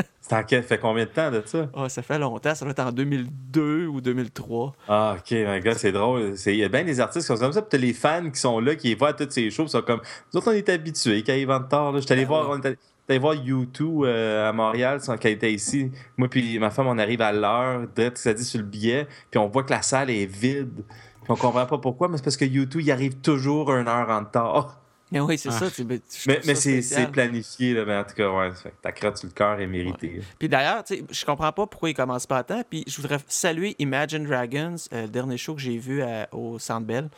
Quel- 0.48 0.64
fait 0.64 0.80
combien 0.80 1.04
de 1.06 1.10
temps 1.10 1.30
de 1.30 1.44
ça? 1.46 1.70
Ah, 1.76 1.90
ça 1.90 2.02
fait 2.02 2.18
longtemps, 2.18 2.56
ça 2.56 2.66
doit 2.66 2.72
être 2.72 2.80
en 2.80 2.92
2002 2.92 3.86
ou 3.88 4.02
2003. 4.02 4.74
Ah, 4.88 5.16
ok, 5.20 5.32
my 5.32 5.60
God, 5.60 5.74
c'est 5.76 5.92
drôle. 5.92 6.38
C'est- 6.38 6.54
Il 6.54 6.60
y 6.60 6.64
a 6.64 6.70
bien 6.70 6.84
des 6.84 7.00
artistes 7.00 7.28
qui 7.28 7.34
sont 7.34 7.40
comme 7.40 7.54
ça, 7.54 7.62
puis 7.62 7.70
t'as 7.72 7.78
les 7.78 7.94
fans 7.94 8.30
qui 8.30 8.40
sont 8.40 8.60
là, 8.60 8.76
qui 8.76 8.96
voient 8.96 9.14
toutes 9.14 9.32
ces 9.32 9.50
shows, 9.52 9.68
sont 9.68 9.82
comme. 9.82 10.02
Nous 10.34 10.38
autres, 10.40 10.50
on 10.52 10.56
est 10.56 10.68
habitués 10.70 11.24
quand 11.24 11.34
ils 11.34 11.46
vont 11.46 11.60
de 11.60 11.66
tard. 11.68 11.92
là. 11.92 12.00
J'étais 12.00 12.14
allé 12.14 12.24
Ah 12.24 12.28
voir, 12.28 12.50
ouais. 12.50 12.56
on 12.58 12.62
est 12.62 12.68
allé- 12.68 12.78
allé 13.10 13.20
voir 13.20 13.36
U2 13.36 14.06
euh, 14.06 14.50
à 14.50 14.54
Montréal, 14.54 15.02
sans 15.02 15.18
qu'elle 15.18 15.34
était 15.34 15.52
ici. 15.54 15.92
Moi, 16.18 16.28
puis 16.30 16.58
ma 16.60 16.70
femme, 16.70 16.88
on 16.88 16.98
arrive 16.98 17.22
à 17.22 17.32
l'heure, 17.32 17.88
direct, 17.96 18.18
ça 18.18 18.34
dit 18.34 18.46
sur 18.46 18.60
le 18.60 18.66
billet, 18.66 19.08
puis 19.32 19.38
on 19.40 19.48
voit 19.48 19.64
que 19.64 19.72
la 19.72 19.82
salle 19.82 20.10
est 20.10 20.26
vide. 20.26 20.84
Puis 21.24 21.32
on 21.32 21.36
comprend 21.36 21.66
pas 21.66 21.78
pourquoi, 21.78 22.08
mais 22.10 22.18
c'est 22.18 22.24
parce 22.24 22.38
que 22.38 22.46
U2, 22.46 22.80
il 22.82 22.92
arrive 22.92 23.16
toujours 23.18 23.74
une 23.74 23.88
heure 23.88 24.10
en 24.10 24.20
retard. 24.20 24.80
Mais 25.12 25.20
oui, 25.20 25.38
c'est 25.38 25.50
Ah. 25.50 25.52
ça. 25.60 25.70
tu- 25.70 25.84
Mais, 25.86 26.02
mais 26.46 26.56
c'est 26.56 27.12
planifié, 27.12 27.74
là, 27.76 27.86
mais 27.86 27.96
en 27.98 28.04
tout 28.04 28.16
cas, 28.16 28.30
ouais, 28.32 28.50
fait 28.52 28.70
que 28.70 28.76
ta 28.82 28.92
crotte 28.92 29.18
sur 29.18 29.28
le 29.28 29.34
cœur 29.34 29.60
est 29.60 29.68
méritée. 29.68 30.22
Puis 30.40 30.50
d'ailleurs, 30.50 30.84
je 30.90 31.26
comprends 31.26 31.52
pas 31.52 31.68
pourquoi 31.68 31.92
ils 31.92 31.94
commencent 31.94 32.26
pas 32.26 32.38
à 32.40 32.44
temps. 32.44 32.64
Puis 32.68 32.84
je 32.88 32.96
voudrais 33.00 33.20
saluer 33.28 33.76
Imagine 33.78 34.26
Dragons, 34.26 34.76
euh, 34.92 35.04
le 35.04 35.08
dernier 35.10 35.38
show 35.38 35.54
que 35.54 35.62
j'ai 35.62 35.78
vu 35.78 36.02
à- 36.02 36.28
au 36.32 36.58
Centre 36.58 36.88
Bell. 36.88 37.10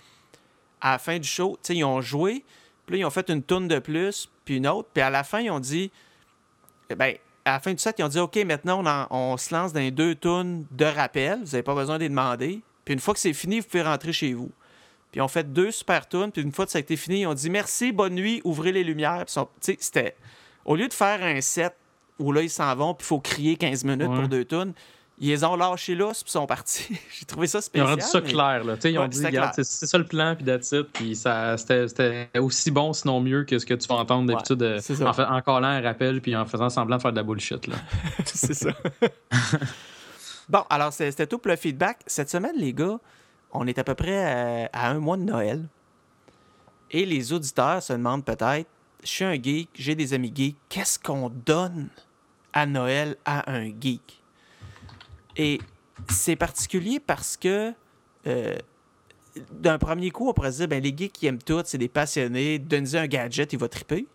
À 0.82 0.92
la 0.94 0.98
fin 1.00 1.18
du 1.18 1.28
show, 1.28 1.58
ils 1.70 1.86
ont 1.86 2.02
joué, 2.02 2.44
puis 2.86 2.96
là, 2.96 3.02
ils 3.02 3.06
ont 3.06 3.10
fait 3.10 3.30
une 3.30 3.42
tourne 3.44 3.68
de 3.68 3.80
plus, 3.80 4.30
puis 4.46 4.58
une 4.58 4.68
autre. 4.68 4.90
Puis 4.94 5.02
à 5.02 5.10
la 5.10 5.24
fin, 5.24 5.40
ils 5.40 5.52
ont 5.52 5.60
dit, 5.60 5.92
eh 6.90 6.96
ben, 6.96 7.16
à 7.46 7.54
la 7.54 7.60
fin 7.60 7.72
du 7.74 7.80
set, 7.80 7.96
ils 8.00 8.04
ont 8.04 8.08
dit, 8.08 8.20
OK, 8.20 8.36
maintenant, 8.46 8.82
on, 8.84 8.86
en- 8.88 9.08
on 9.34 9.38
se 9.38 9.54
lance 9.54 9.74
dans 9.74 9.80
les 9.80 9.92
deux 9.92 10.16
tunes 10.16 10.66
de 10.72 10.86
rappel. 10.86 11.40
Vous 11.40 11.46
n'avez 11.52 11.64
pas 11.64 11.76
besoin 11.76 11.98
de 11.98 12.04
les 12.04 12.10
demander. 12.10 12.62
Puis 12.84 12.94
une 12.94 13.00
fois 13.00 13.14
que 13.14 13.20
c'est 13.20 13.34
fini, 13.34 13.60
vous 13.60 13.68
pouvez 13.68 13.84
rentrer 13.84 14.14
chez 14.14 14.34
vous. 14.34 14.52
Puis 15.12 15.20
ils 15.20 15.22
ont 15.22 15.28
fait 15.28 15.52
deux 15.52 15.72
super 15.72 16.08
tunes. 16.08 16.32
Puis 16.32 16.42
une 16.42 16.52
fois 16.52 16.66
que 16.66 16.72
ça 16.72 16.78
a 16.78 16.82
été 16.82 16.96
fini, 16.98 17.22
ils 17.22 17.28
ont 17.28 17.34
dit, 17.34 17.50
merci, 17.50 17.92
bonne 17.92 18.16
nuit, 18.16 18.42
ouvrez 18.44 18.72
les 18.72 18.84
lumières. 18.84 19.26
Puis 19.26 19.76
c'était... 19.80 20.16
Au 20.66 20.76
lieu 20.76 20.88
de 20.88 20.94
faire 20.94 21.22
un 21.24 21.42
set 21.42 21.76
où 22.18 22.32
là, 22.32 22.42
ils 22.42 22.50
s'en 22.50 22.76
vont, 22.76 22.94
puis 22.96 23.04
il 23.06 23.08
faut 23.08 23.20
crier 23.20 23.56
15 23.56 23.84
minutes 23.84 24.08
Ouais. 24.10 24.16
pour 24.20 24.28
deux 24.28 24.46
tunes, 24.46 24.74
ils 25.18 25.30
les 25.30 25.44
ont 25.46 25.56
lâchés 25.56 25.96
là, 25.96 26.12
puis 26.12 26.24
ils 26.26 26.30
sont 26.32 26.46
partis. 26.46 26.88
J'ai 27.20 27.26
trouvé 27.26 27.48
ça 27.48 27.60
Ils 27.60 27.60
ont 27.60 27.62
spécial. 27.62 27.88
rendu 27.90 28.02
ça 28.02 28.22
mais- 28.22 28.30
clair, 28.32 28.64
là. 28.66 28.76
Tu 28.76 28.82
sais, 28.82 28.92
ils 28.92 28.98
ont 29.00 29.04
Ouais, 29.04 29.08
dit, 29.10 29.26
regarde, 29.26 29.54
c'est 29.56 29.86
ça 29.86 29.98
le 29.98 30.06
plan, 30.06 30.36
puis 30.36 30.46
it. 30.50 30.82
Puis 30.94 31.16
c'était 31.16 32.30
aussi 32.38 32.72
bon, 32.72 32.92
sinon 32.94 33.22
mieux 33.22 33.44
que 33.46 33.58
ce 33.58 33.66
que 33.66 33.74
tu 33.76 33.88
vas 33.88 33.96
entendre 33.96 34.28
d'habitude 34.28 34.62
euh, 34.62 34.78
en, 35.06 35.14
fait- 35.14 35.24
en 35.26 35.42
collant 35.42 35.68
un 35.68 35.82
rappel, 35.82 36.22
puis 36.22 36.36
en 36.36 36.46
faisant 36.46 36.70
semblant 36.70 36.98
de 36.98 37.02
faire 37.02 37.12
de 37.12 37.18
la 37.18 37.24
bullshit, 37.24 37.66
là. 37.68 37.76
c'est 38.26 38.54
ça. 38.54 38.72
bon, 40.50 40.64
alors 40.70 40.94
c'était 40.94 41.28
tout 41.28 41.38
pour 41.38 41.50
le 41.52 41.58
feedback. 41.58 42.00
Cette 42.06 42.30
semaine, 42.30 42.56
les 42.58 42.74
gars, 42.74 43.00
on 43.52 43.66
est 43.68 43.78
à 43.80 43.84
peu 43.84 43.96
près 43.96 44.24
à, 44.26 44.70
à 44.74 44.90
un 44.90 45.00
mois 45.00 45.18
de 45.18 45.24
Noël. 45.24 45.64
Et 46.92 47.06
les 47.06 47.34
auditeurs 47.34 47.82
se 47.82 47.94
demandent 47.94 48.24
peut-être, 48.26 48.68
je 49.04 49.08
suis 49.08 49.26
un 49.26 49.34
geek, 49.42 49.70
j'ai 49.76 49.96
des 49.96 50.14
amis 50.14 50.32
geeks, 50.34 50.58
qu'est-ce 50.70 51.00
qu'on 51.00 51.30
donne 51.30 51.88
à 52.54 52.66
Noël 52.66 53.16
à 53.26 53.50
un 53.52 53.66
geek? 53.66 54.22
Et 55.38 55.60
c'est 56.10 56.36
particulier 56.36 57.00
parce 57.00 57.38
que 57.38 57.74
euh, 58.28 58.56
d'un 59.52 59.78
premier 59.78 60.12
coup, 60.12 60.30
on 60.30 60.34
pourrait 60.34 60.52
se 60.52 60.58
dire, 60.58 60.68
ben, 60.68 60.82
les 60.82 60.96
geeks 60.96 61.14
qui 61.14 61.28
aiment 61.28 61.42
tout, 61.42 61.62
c'est 61.66 61.78
des 61.78 61.88
passionnés, 61.88 62.60
donnez 62.60 62.96
un 62.96 63.08
gadget, 63.08 63.52
il 63.54 63.60
va 63.60 63.68
triper. 63.68 64.08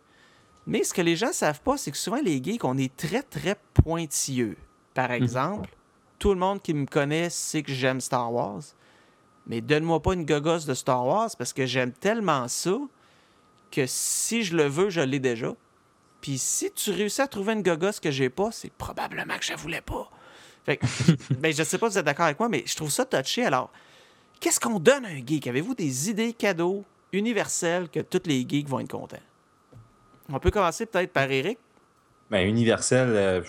Mais 0.66 0.84
ce 0.84 0.94
que 0.94 1.02
les 1.02 1.16
gens 1.16 1.32
savent 1.32 1.60
pas, 1.60 1.76
c'est 1.76 1.90
que 1.90 1.96
souvent, 1.96 2.20
les 2.22 2.42
geeks, 2.42 2.64
on 2.64 2.76
est 2.78 2.94
très, 2.96 3.22
très 3.22 3.56
pointilleux. 3.74 4.56
Par 4.94 5.10
exemple, 5.10 5.70
tout 6.18 6.30
le 6.30 6.38
monde 6.38 6.60
qui 6.62 6.74
me 6.74 6.86
connaît 6.86 7.30
sait 7.30 7.62
que 7.62 7.72
j'aime 7.72 8.00
Star 8.00 8.32
Wars. 8.32 8.62
Mais 9.46 9.60
donne-moi 9.60 10.00
pas 10.00 10.14
une 10.14 10.24
gogosse 10.24 10.66
de 10.66 10.74
Star 10.74 11.06
Wars 11.06 11.30
parce 11.36 11.52
que 11.52 11.66
j'aime 11.66 11.92
tellement 11.92 12.46
ça 12.48 12.76
que 13.70 13.84
si 13.86 14.42
je 14.42 14.56
le 14.56 14.66
veux, 14.66 14.90
je 14.90 15.00
l'ai 15.00 15.18
déjà. 15.18 15.54
Puis 16.20 16.38
si 16.38 16.70
tu 16.72 16.90
réussis 16.90 17.22
à 17.22 17.26
trouver 17.26 17.54
une 17.54 17.62
gogosse 17.62 18.00
que 18.00 18.10
j'ai 18.10 18.28
pas, 18.28 18.52
c'est 18.52 18.72
probablement 18.72 19.36
que 19.38 19.44
je 19.44 19.50
la 19.50 19.56
voulais 19.56 19.80
pas. 19.80 20.10
Fait 20.64 20.76
que, 20.76 20.86
ben, 21.38 21.52
je 21.52 21.62
sais 21.62 21.78
pas 21.78 21.88
si 21.88 21.94
vous 21.94 21.98
êtes 22.00 22.04
d'accord 22.06 22.26
avec 22.26 22.38
moi, 22.38 22.48
mais 22.48 22.62
je 22.66 22.76
trouve 22.76 22.90
ça 22.90 23.04
touché. 23.04 23.44
Alors, 23.44 23.70
qu'est-ce 24.40 24.60
qu'on 24.60 24.78
donne 24.78 25.04
à 25.04 25.08
un 25.08 25.24
geek? 25.26 25.46
Avez-vous 25.46 25.74
des 25.74 26.10
idées 26.10 26.32
cadeaux 26.32 26.84
universelles 27.12 27.88
que 27.88 28.00
tous 28.00 28.22
les 28.26 28.46
geeks 28.48 28.68
vont 28.68 28.80
être 28.80 28.90
contents? 28.90 29.16
On 30.32 30.38
peut 30.38 30.50
commencer 30.50 30.86
peut-être 30.86 31.12
par 31.12 31.30
Eric. 31.30 31.58
Ben, 32.30 32.46
universel, 32.46 33.08
euh, 33.08 33.42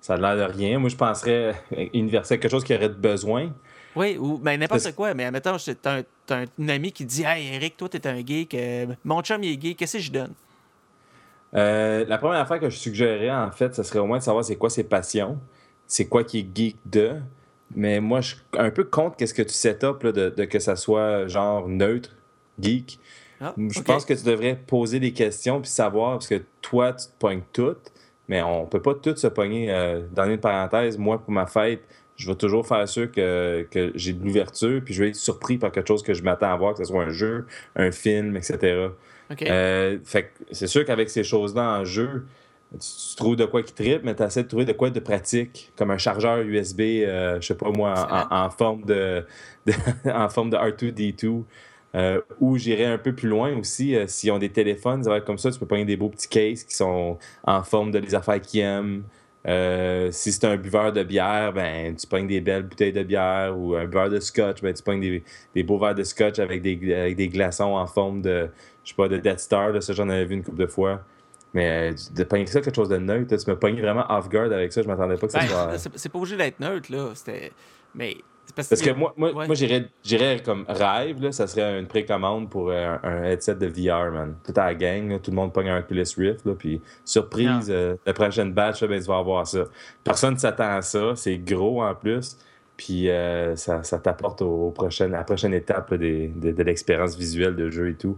ça 0.00 0.14
a 0.14 0.16
l'air 0.16 0.48
de 0.48 0.52
rien. 0.52 0.78
Moi, 0.78 0.88
je 0.90 0.96
penserais 0.96 1.54
euh, 1.76 1.86
universel, 1.94 2.40
quelque 2.40 2.50
chose 2.50 2.64
qui 2.64 2.74
aurait 2.74 2.88
de 2.88 2.94
besoin. 2.94 3.52
Oui, 3.94 4.16
ou 4.18 4.38
ben, 4.38 4.58
n'importe 4.58 4.92
quoi. 4.94 5.14
Mais 5.14 5.24
admettons, 5.26 5.58
c'est- 5.58 5.86
un, 5.86 6.02
t'as 6.26 6.44
un 6.58 6.68
ami 6.68 6.90
qui 6.90 7.04
dit 7.04 7.22
Hey, 7.22 7.54
Eric, 7.54 7.76
toi, 7.76 7.88
t'es 7.88 8.04
un 8.08 8.24
geek. 8.26 8.54
euh, 8.54 8.86
mon 9.04 9.20
chum, 9.22 9.42
il 9.44 9.52
est 9.52 9.60
geek. 9.60 9.78
Qu'est-ce 9.78 9.98
que 9.98 10.02
je 10.02 10.10
donne? 10.10 10.32
Euh, 11.54 12.04
la 12.06 12.18
première 12.18 12.40
affaire 12.40 12.60
que 12.60 12.70
je 12.70 12.76
suggérerais, 12.76 13.30
en 13.30 13.50
fait, 13.50 13.74
ce 13.74 13.82
serait 13.82 13.98
au 13.98 14.06
moins 14.06 14.18
de 14.18 14.22
savoir 14.22 14.44
c'est 14.44 14.56
quoi 14.56 14.70
ses 14.70 14.84
passions, 14.84 15.38
c'est 15.90 16.06
quoi 16.06 16.22
qui 16.22 16.38
est 16.38 16.56
geek 16.56 16.76
de. 16.86 17.16
Mais 17.74 18.00
moi, 18.00 18.20
je 18.20 18.28
suis 18.28 18.38
un 18.56 18.70
peu 18.70 18.84
contre 18.84 19.16
qu'est-ce 19.16 19.34
que 19.34 19.42
tu 19.42 19.52
set 19.52 19.84
up 19.84 20.02
là, 20.04 20.12
de, 20.12 20.30
de, 20.30 20.44
que 20.44 20.58
ça 20.60 20.76
soit 20.76 21.26
genre 21.26 21.68
neutre, 21.68 22.16
geek. 22.60 22.98
Ah, 23.40 23.54
Je 23.56 23.80
pense 23.80 24.04
que 24.04 24.14
tu 24.14 24.24
devrais 24.24 24.54
poser 24.54 25.00
des 25.00 25.12
questions 25.12 25.60
puis 25.60 25.70
savoir, 25.70 26.12
parce 26.12 26.28
que 26.28 26.42
toi, 26.62 26.92
tu 26.92 27.06
te 27.06 27.12
pognes 27.18 27.42
toutes, 27.52 27.92
mais 28.28 28.40
on 28.40 28.66
peut 28.66 28.80
pas 28.80 28.94
toutes 28.94 29.18
se 29.18 29.26
pogner. 29.26 29.72
Euh, 29.72 30.02
dans 30.12 30.26
une 30.26 30.38
parenthèse, 30.38 30.96
moi, 30.96 31.18
pour 31.18 31.32
ma 31.32 31.46
fête, 31.46 31.82
je 32.16 32.28
vais 32.28 32.36
toujours 32.36 32.66
faire 32.66 32.88
sûr 32.88 33.10
que, 33.10 33.66
que 33.70 33.90
j'ai 33.96 34.12
de 34.12 34.24
l'ouverture, 34.24 34.80
puis 34.84 34.94
je 34.94 35.02
vais 35.02 35.08
être 35.08 35.16
surpris 35.16 35.58
par 35.58 35.72
quelque 35.72 35.88
chose 35.88 36.02
que 36.02 36.14
je 36.14 36.22
m'attends 36.22 36.52
à 36.52 36.56
voir, 36.56 36.74
que 36.74 36.84
ce 36.84 36.90
soit 36.92 37.02
un 37.02 37.10
jeu, 37.10 37.46
un 37.74 37.90
film, 37.90 38.36
etc. 38.36 38.90
OK. 39.30 39.42
Euh, 39.42 39.98
fait 40.04 40.32
c'est 40.52 40.66
sûr 40.66 40.84
qu'avec 40.84 41.10
ces 41.10 41.24
choses-là 41.24 41.80
en 41.80 41.84
jeu, 41.84 42.26
tu, 42.72 42.78
tu 43.10 43.16
trouves 43.16 43.36
de 43.36 43.44
quoi 43.46 43.62
qui 43.62 43.72
tripe, 43.74 44.02
mais 44.04 44.14
tu 44.14 44.22
essaies 44.22 44.42
de 44.44 44.48
trouver 44.48 44.64
de 44.64 44.72
quoi 44.72 44.90
de 44.90 45.00
pratique, 45.00 45.72
comme 45.76 45.90
un 45.90 45.98
chargeur 45.98 46.38
USB, 46.38 46.80
euh, 46.80 47.40
je 47.40 47.46
sais 47.48 47.54
pas 47.56 47.70
moi, 47.70 47.94
en, 48.30 48.34
en 48.46 48.50
forme 48.50 48.84
de, 48.84 49.24
de- 49.66 50.10
en 50.10 50.28
forme 50.28 50.50
de 50.50 50.56
R2D2. 50.56 51.44
Euh, 51.96 52.20
ou 52.38 52.56
j'irais 52.56 52.84
un 52.84 52.98
peu 52.98 53.12
plus 53.12 53.28
loin 53.28 53.56
aussi, 53.58 53.96
euh, 53.96 54.06
s'ils 54.06 54.30
ont 54.30 54.38
des 54.38 54.50
téléphones, 54.50 55.02
ça 55.02 55.10
va 55.10 55.16
être 55.16 55.24
comme 55.24 55.38
ça, 55.38 55.50
tu 55.50 55.58
peux 55.58 55.66
prendre 55.66 55.86
des 55.86 55.96
beaux 55.96 56.08
petits 56.08 56.28
cases 56.28 56.62
qui 56.62 56.74
sont 56.76 57.18
en 57.44 57.62
forme 57.64 57.90
de 57.90 57.98
les 57.98 58.14
affaires 58.14 58.40
qu'ils 58.40 58.60
aiment. 58.60 59.02
Euh, 59.48 60.10
si 60.12 60.30
c'est 60.32 60.44
un 60.44 60.56
buveur 60.56 60.92
de 60.92 61.02
bière, 61.02 61.52
ben 61.54 61.96
tu 61.96 62.06
pognes 62.06 62.26
des 62.28 62.40
belles 62.42 62.62
bouteilles 62.62 62.92
de 62.92 63.02
bière 63.02 63.58
ou 63.58 63.74
un 63.74 63.86
buveur 63.86 64.10
de 64.10 64.20
scotch, 64.20 64.60
ben 64.62 64.72
tu 64.74 64.82
pognes 64.82 65.00
des, 65.00 65.24
des 65.54 65.62
beaux 65.64 65.78
verres 65.78 65.94
de 65.96 66.04
scotch 66.04 66.38
avec 66.38 66.62
des, 66.62 66.94
avec 66.94 67.16
des 67.16 67.28
glaçons 67.28 67.64
en 67.74 67.86
forme 67.86 68.20
de, 68.22 68.50
je 68.84 68.90
sais 68.90 68.94
pas, 68.94 69.08
de 69.08 69.16
Death 69.16 69.40
Star, 69.40 69.70
là, 69.70 69.80
ça 69.80 69.92
j'en 69.94 70.08
avais 70.10 70.26
vu 70.26 70.34
une 70.36 70.44
couple 70.44 70.58
de 70.58 70.66
fois. 70.66 71.00
Mais 71.54 71.90
euh, 71.90 71.94
de 72.14 72.24
pogner 72.24 72.46
ça 72.46 72.60
quelque 72.60 72.76
chose 72.76 72.88
de 72.88 72.96
neutre, 72.98 73.36
tu 73.36 73.50
me 73.50 73.58
pognes 73.58 73.80
vraiment 73.80 74.04
off-guard 74.08 74.52
avec 74.52 74.72
ça, 74.72 74.82
je 74.82 74.86
m'attendais 74.86 75.16
pas 75.16 75.26
que 75.26 75.32
ça 75.32 75.40
Ben, 75.40 75.46
soit... 75.48 75.78
c'est 75.78 75.90
c'est 75.98 76.08
pas 76.08 76.18
obligé 76.18 76.36
d'être 76.36 76.60
neutre, 76.60 76.92
là. 76.92 77.08
C'était. 77.14 77.50
Mais. 77.94 78.16
c'est 78.46 78.54
Parce, 78.54 78.68
Parce 78.68 78.82
que 78.82 78.90
moi, 78.90 79.12
moi, 79.16 79.32
Ouais. 79.34 79.46
moi 79.46 79.54
j'irais, 79.56 79.86
j'irais 80.04 80.40
comme 80.44 80.64
rêve, 80.68 81.20
là, 81.20 81.32
ça 81.32 81.48
serait 81.48 81.78
une 81.80 81.88
précommande 81.88 82.48
pour 82.50 82.70
euh, 82.70 82.96
un, 83.02 83.08
un 83.08 83.24
headset 83.24 83.56
de 83.56 83.66
VR, 83.66 84.12
man. 84.12 84.36
Tout 84.44 84.52
à 84.56 84.66
la 84.66 84.74
gang, 84.76 85.08
là, 85.10 85.18
tout 85.18 85.32
le 85.32 85.36
monde 85.36 85.52
pogne 85.52 85.68
un 85.70 85.80
Oculus 85.80 86.04
Rift, 86.16 86.44
là, 86.46 86.54
puis 86.56 86.80
surprise, 87.04 87.66
euh, 87.68 87.96
la 88.06 88.12
prochaine 88.12 88.52
batch, 88.52 88.82
là, 88.82 88.88
ben, 88.88 89.00
tu 89.00 89.06
vas 89.08 89.18
avoir 89.18 89.44
ça. 89.46 89.64
Personne 90.04 90.34
ne 90.34 90.38
s'attend 90.38 90.76
à 90.76 90.82
ça, 90.82 91.14
c'est 91.16 91.38
gros 91.38 91.82
en 91.82 91.94
plus, 91.96 92.38
puis 92.76 93.10
euh, 93.10 93.56
ça, 93.56 93.82
ça 93.82 93.98
t'apporte 93.98 94.40
au, 94.42 94.68
au 94.68 94.70
prochain, 94.70 95.06
à 95.06 95.18
la 95.18 95.24
prochaine 95.24 95.52
étape 95.54 95.90
là, 95.90 95.96
des- 95.96 96.28
de, 96.28 96.52
de 96.52 96.62
l'expérience 96.62 97.16
visuelle 97.16 97.56
de 97.56 97.68
jeu 97.70 97.88
et 97.90 97.94
tout. 97.94 98.16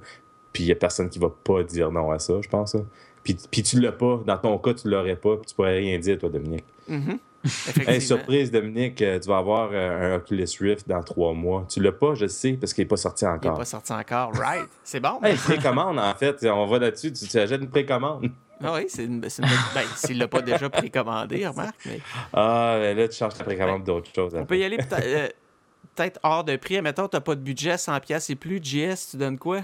Puis 0.53 0.65
il 0.65 0.67
n'y 0.67 0.73
a 0.73 0.77
personne 0.77 1.09
qui 1.09 1.19
va 1.19 1.31
pas 1.31 1.63
dire 1.63 1.91
non 1.91 2.11
à 2.11 2.19
ça, 2.19 2.35
je 2.43 2.49
pense. 2.49 2.75
là. 2.75 2.83
Puis, 3.25 3.37
puis 3.51 3.63
tu 3.63 3.81
l'as 3.81 3.93
pas, 3.93 4.21
dans 4.27 4.37
ton 4.39 4.59
cas, 4.59 4.75
tu 4.75 4.89
l'aurais 4.89 5.17
pas, 5.17 5.37
puis 5.37 5.47
tu 5.47 5.55
pourrais 5.55 5.79
rien 5.79 5.99
dire, 5.99 6.19
toi, 6.19 6.29
Dominique. 6.29 6.65
Mhm. 6.89 7.19
Hey, 7.89 8.01
surprise, 8.01 8.53
Dominique, 8.53 9.03
euh, 9.03 9.19
tu 9.19 9.29
vas 9.29 9.39
avoir 9.39 9.71
euh, 9.73 10.13
un 10.13 10.17
Oculus 10.17 10.47
Rift 10.61 10.89
dans 10.89 11.03
trois 11.03 11.33
mois. 11.33 11.67
Tu 11.69 11.81
l'as 11.83 11.91
pas, 11.91 12.15
je 12.15 12.27
sais, 12.27 12.53
parce 12.53 12.73
qu'il 12.73 12.83
n'est 12.85 12.89
pas 12.89 12.97
sorti 12.97 13.25
Il 13.25 13.29
n'est 13.29 13.35
encore. 13.35 13.59
pas 13.59 13.65
sorti 13.65 13.93
encore. 13.93 14.33
Right. 14.35 14.69
C'est 14.85 15.01
bon. 15.01 15.19
Hey, 15.25 15.35
précommande, 15.37 15.99
en 15.99 16.15
fait. 16.15 16.45
On 16.49 16.67
va 16.67 16.79
là-dessus, 16.79 17.13
tu, 17.13 17.27
tu 17.27 17.37
achètes 17.39 17.61
une 17.61 17.69
précommande. 17.69 18.31
Ah 18.65 18.75
oui, 18.75 18.85
c'est 18.87 19.07
une, 19.07 19.19
bonne- 19.21 19.31
Ben, 19.75 19.83
s'il 19.97 20.19
l'a 20.19 20.29
pas 20.29 20.41
déjà 20.41 20.71
précommandé, 20.71 21.45
remarque. 21.49 21.75
Mais 21.85 21.99
Ah, 22.33 22.77
ben 22.79 22.97
là, 22.97 23.09
tu 23.09 23.17
changes 23.17 23.35
ta 23.35 23.43
précommande 23.43 23.83
d'autres 23.83 24.11
choses. 24.15 24.37
on 24.37 24.45
peut 24.47 24.57
y 24.57 24.63
aller 24.63 24.77
peut-être 24.77 25.05
euh, 25.05 26.09
hors 26.23 26.45
de 26.45 26.55
prix. 26.55 26.81
Mettons, 26.81 27.09
tu 27.09 27.17
n'as 27.17 27.21
pas 27.21 27.35
de 27.35 27.41
budget, 27.41 27.75
100$ 27.75 28.31
et 28.31 28.37
plus. 28.37 28.61
JS, 28.63 29.11
tu 29.11 29.17
donnes 29.17 29.37
quoi? 29.39 29.63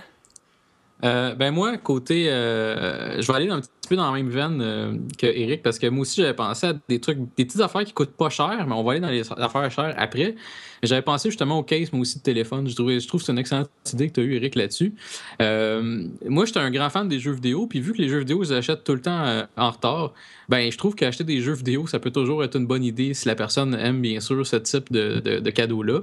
Euh, 1.05 1.35
ben 1.35 1.53
moi, 1.53 1.77
côté, 1.79 2.29
euh, 2.29 3.21
je 3.21 3.27
vais 3.27 3.35
aller 3.35 3.49
un 3.51 3.61
petit 3.61 3.71
peu 3.89 3.97
dans 3.97 4.11
la 4.11 4.17
même 4.17 4.29
veine 4.29 4.61
euh, 4.61 4.97
que 5.17 5.27
Eric 5.27 5.63
parce 5.63 5.79
que 5.79 5.87
moi 5.87 6.03
aussi 6.03 6.21
j'avais 6.21 6.35
pensé 6.35 6.67
à 6.67 6.75
des 6.89 7.01
trucs, 7.01 7.19
des 7.37 7.45
petites 7.45 7.61
affaires 7.61 7.85
qui 7.85 7.93
coûtent 7.93 8.17
pas 8.17 8.31
cher, 8.31 8.67
mais 8.67 8.75
on 8.75 8.83
va 8.83 8.93
aller 8.93 9.01
dans 9.01 9.09
les 9.09 9.31
affaires 9.33 9.71
chères 9.71 9.95
après. 9.97 10.35
J'avais 10.83 11.03
pensé 11.03 11.31
justement 11.31 11.59
au 11.59 11.63
case, 11.63 11.93
moi 11.93 12.03
aussi 12.03 12.19
de 12.19 12.23
téléphone. 12.23 12.69
Je, 12.69 12.73
je 12.73 13.07
trouve 13.07 13.21
que 13.21 13.27
c'est 13.27 13.33
une 13.33 13.39
excellente 13.39 13.71
idée 13.93 14.09
que 14.09 14.15
tu 14.15 14.21
as 14.21 14.23
eu, 14.25 14.35
Eric, 14.35 14.55
là-dessus. 14.55 14.95
Euh, 15.41 16.05
moi, 16.27 16.45
j'étais 16.47 16.61
un 16.61 16.71
grand 16.71 16.91
fan 16.91 17.09
des 17.09 17.19
jeux 17.19 17.33
vidéo, 17.33 17.67
puis 17.67 17.81
vu 17.81 17.93
que 17.93 17.99
les 17.99 18.09
jeux 18.09 18.21
vidéo, 18.21 18.43
ils 18.45 18.53
achètent 18.53 18.85
tout 18.85 18.95
le 18.95 19.01
temps 19.01 19.45
en 19.57 19.71
retard, 19.71 20.15
ben 20.49 20.71
je 20.71 20.79
trouve 20.79 20.95
qu'acheter 20.95 21.25
des 21.25 21.41
jeux 21.41 21.55
vidéo, 21.55 21.87
ça 21.87 21.99
peut 21.99 22.11
toujours 22.11 22.45
être 22.45 22.57
une 22.57 22.67
bonne 22.67 22.85
idée 22.85 23.15
si 23.15 23.27
la 23.27 23.35
personne 23.35 23.75
aime 23.75 24.01
bien 24.01 24.21
sûr 24.21 24.47
ce 24.47 24.57
type 24.57 24.93
de, 24.93 25.21
de, 25.21 25.39
de 25.39 25.51
cadeau-là. 25.51 26.01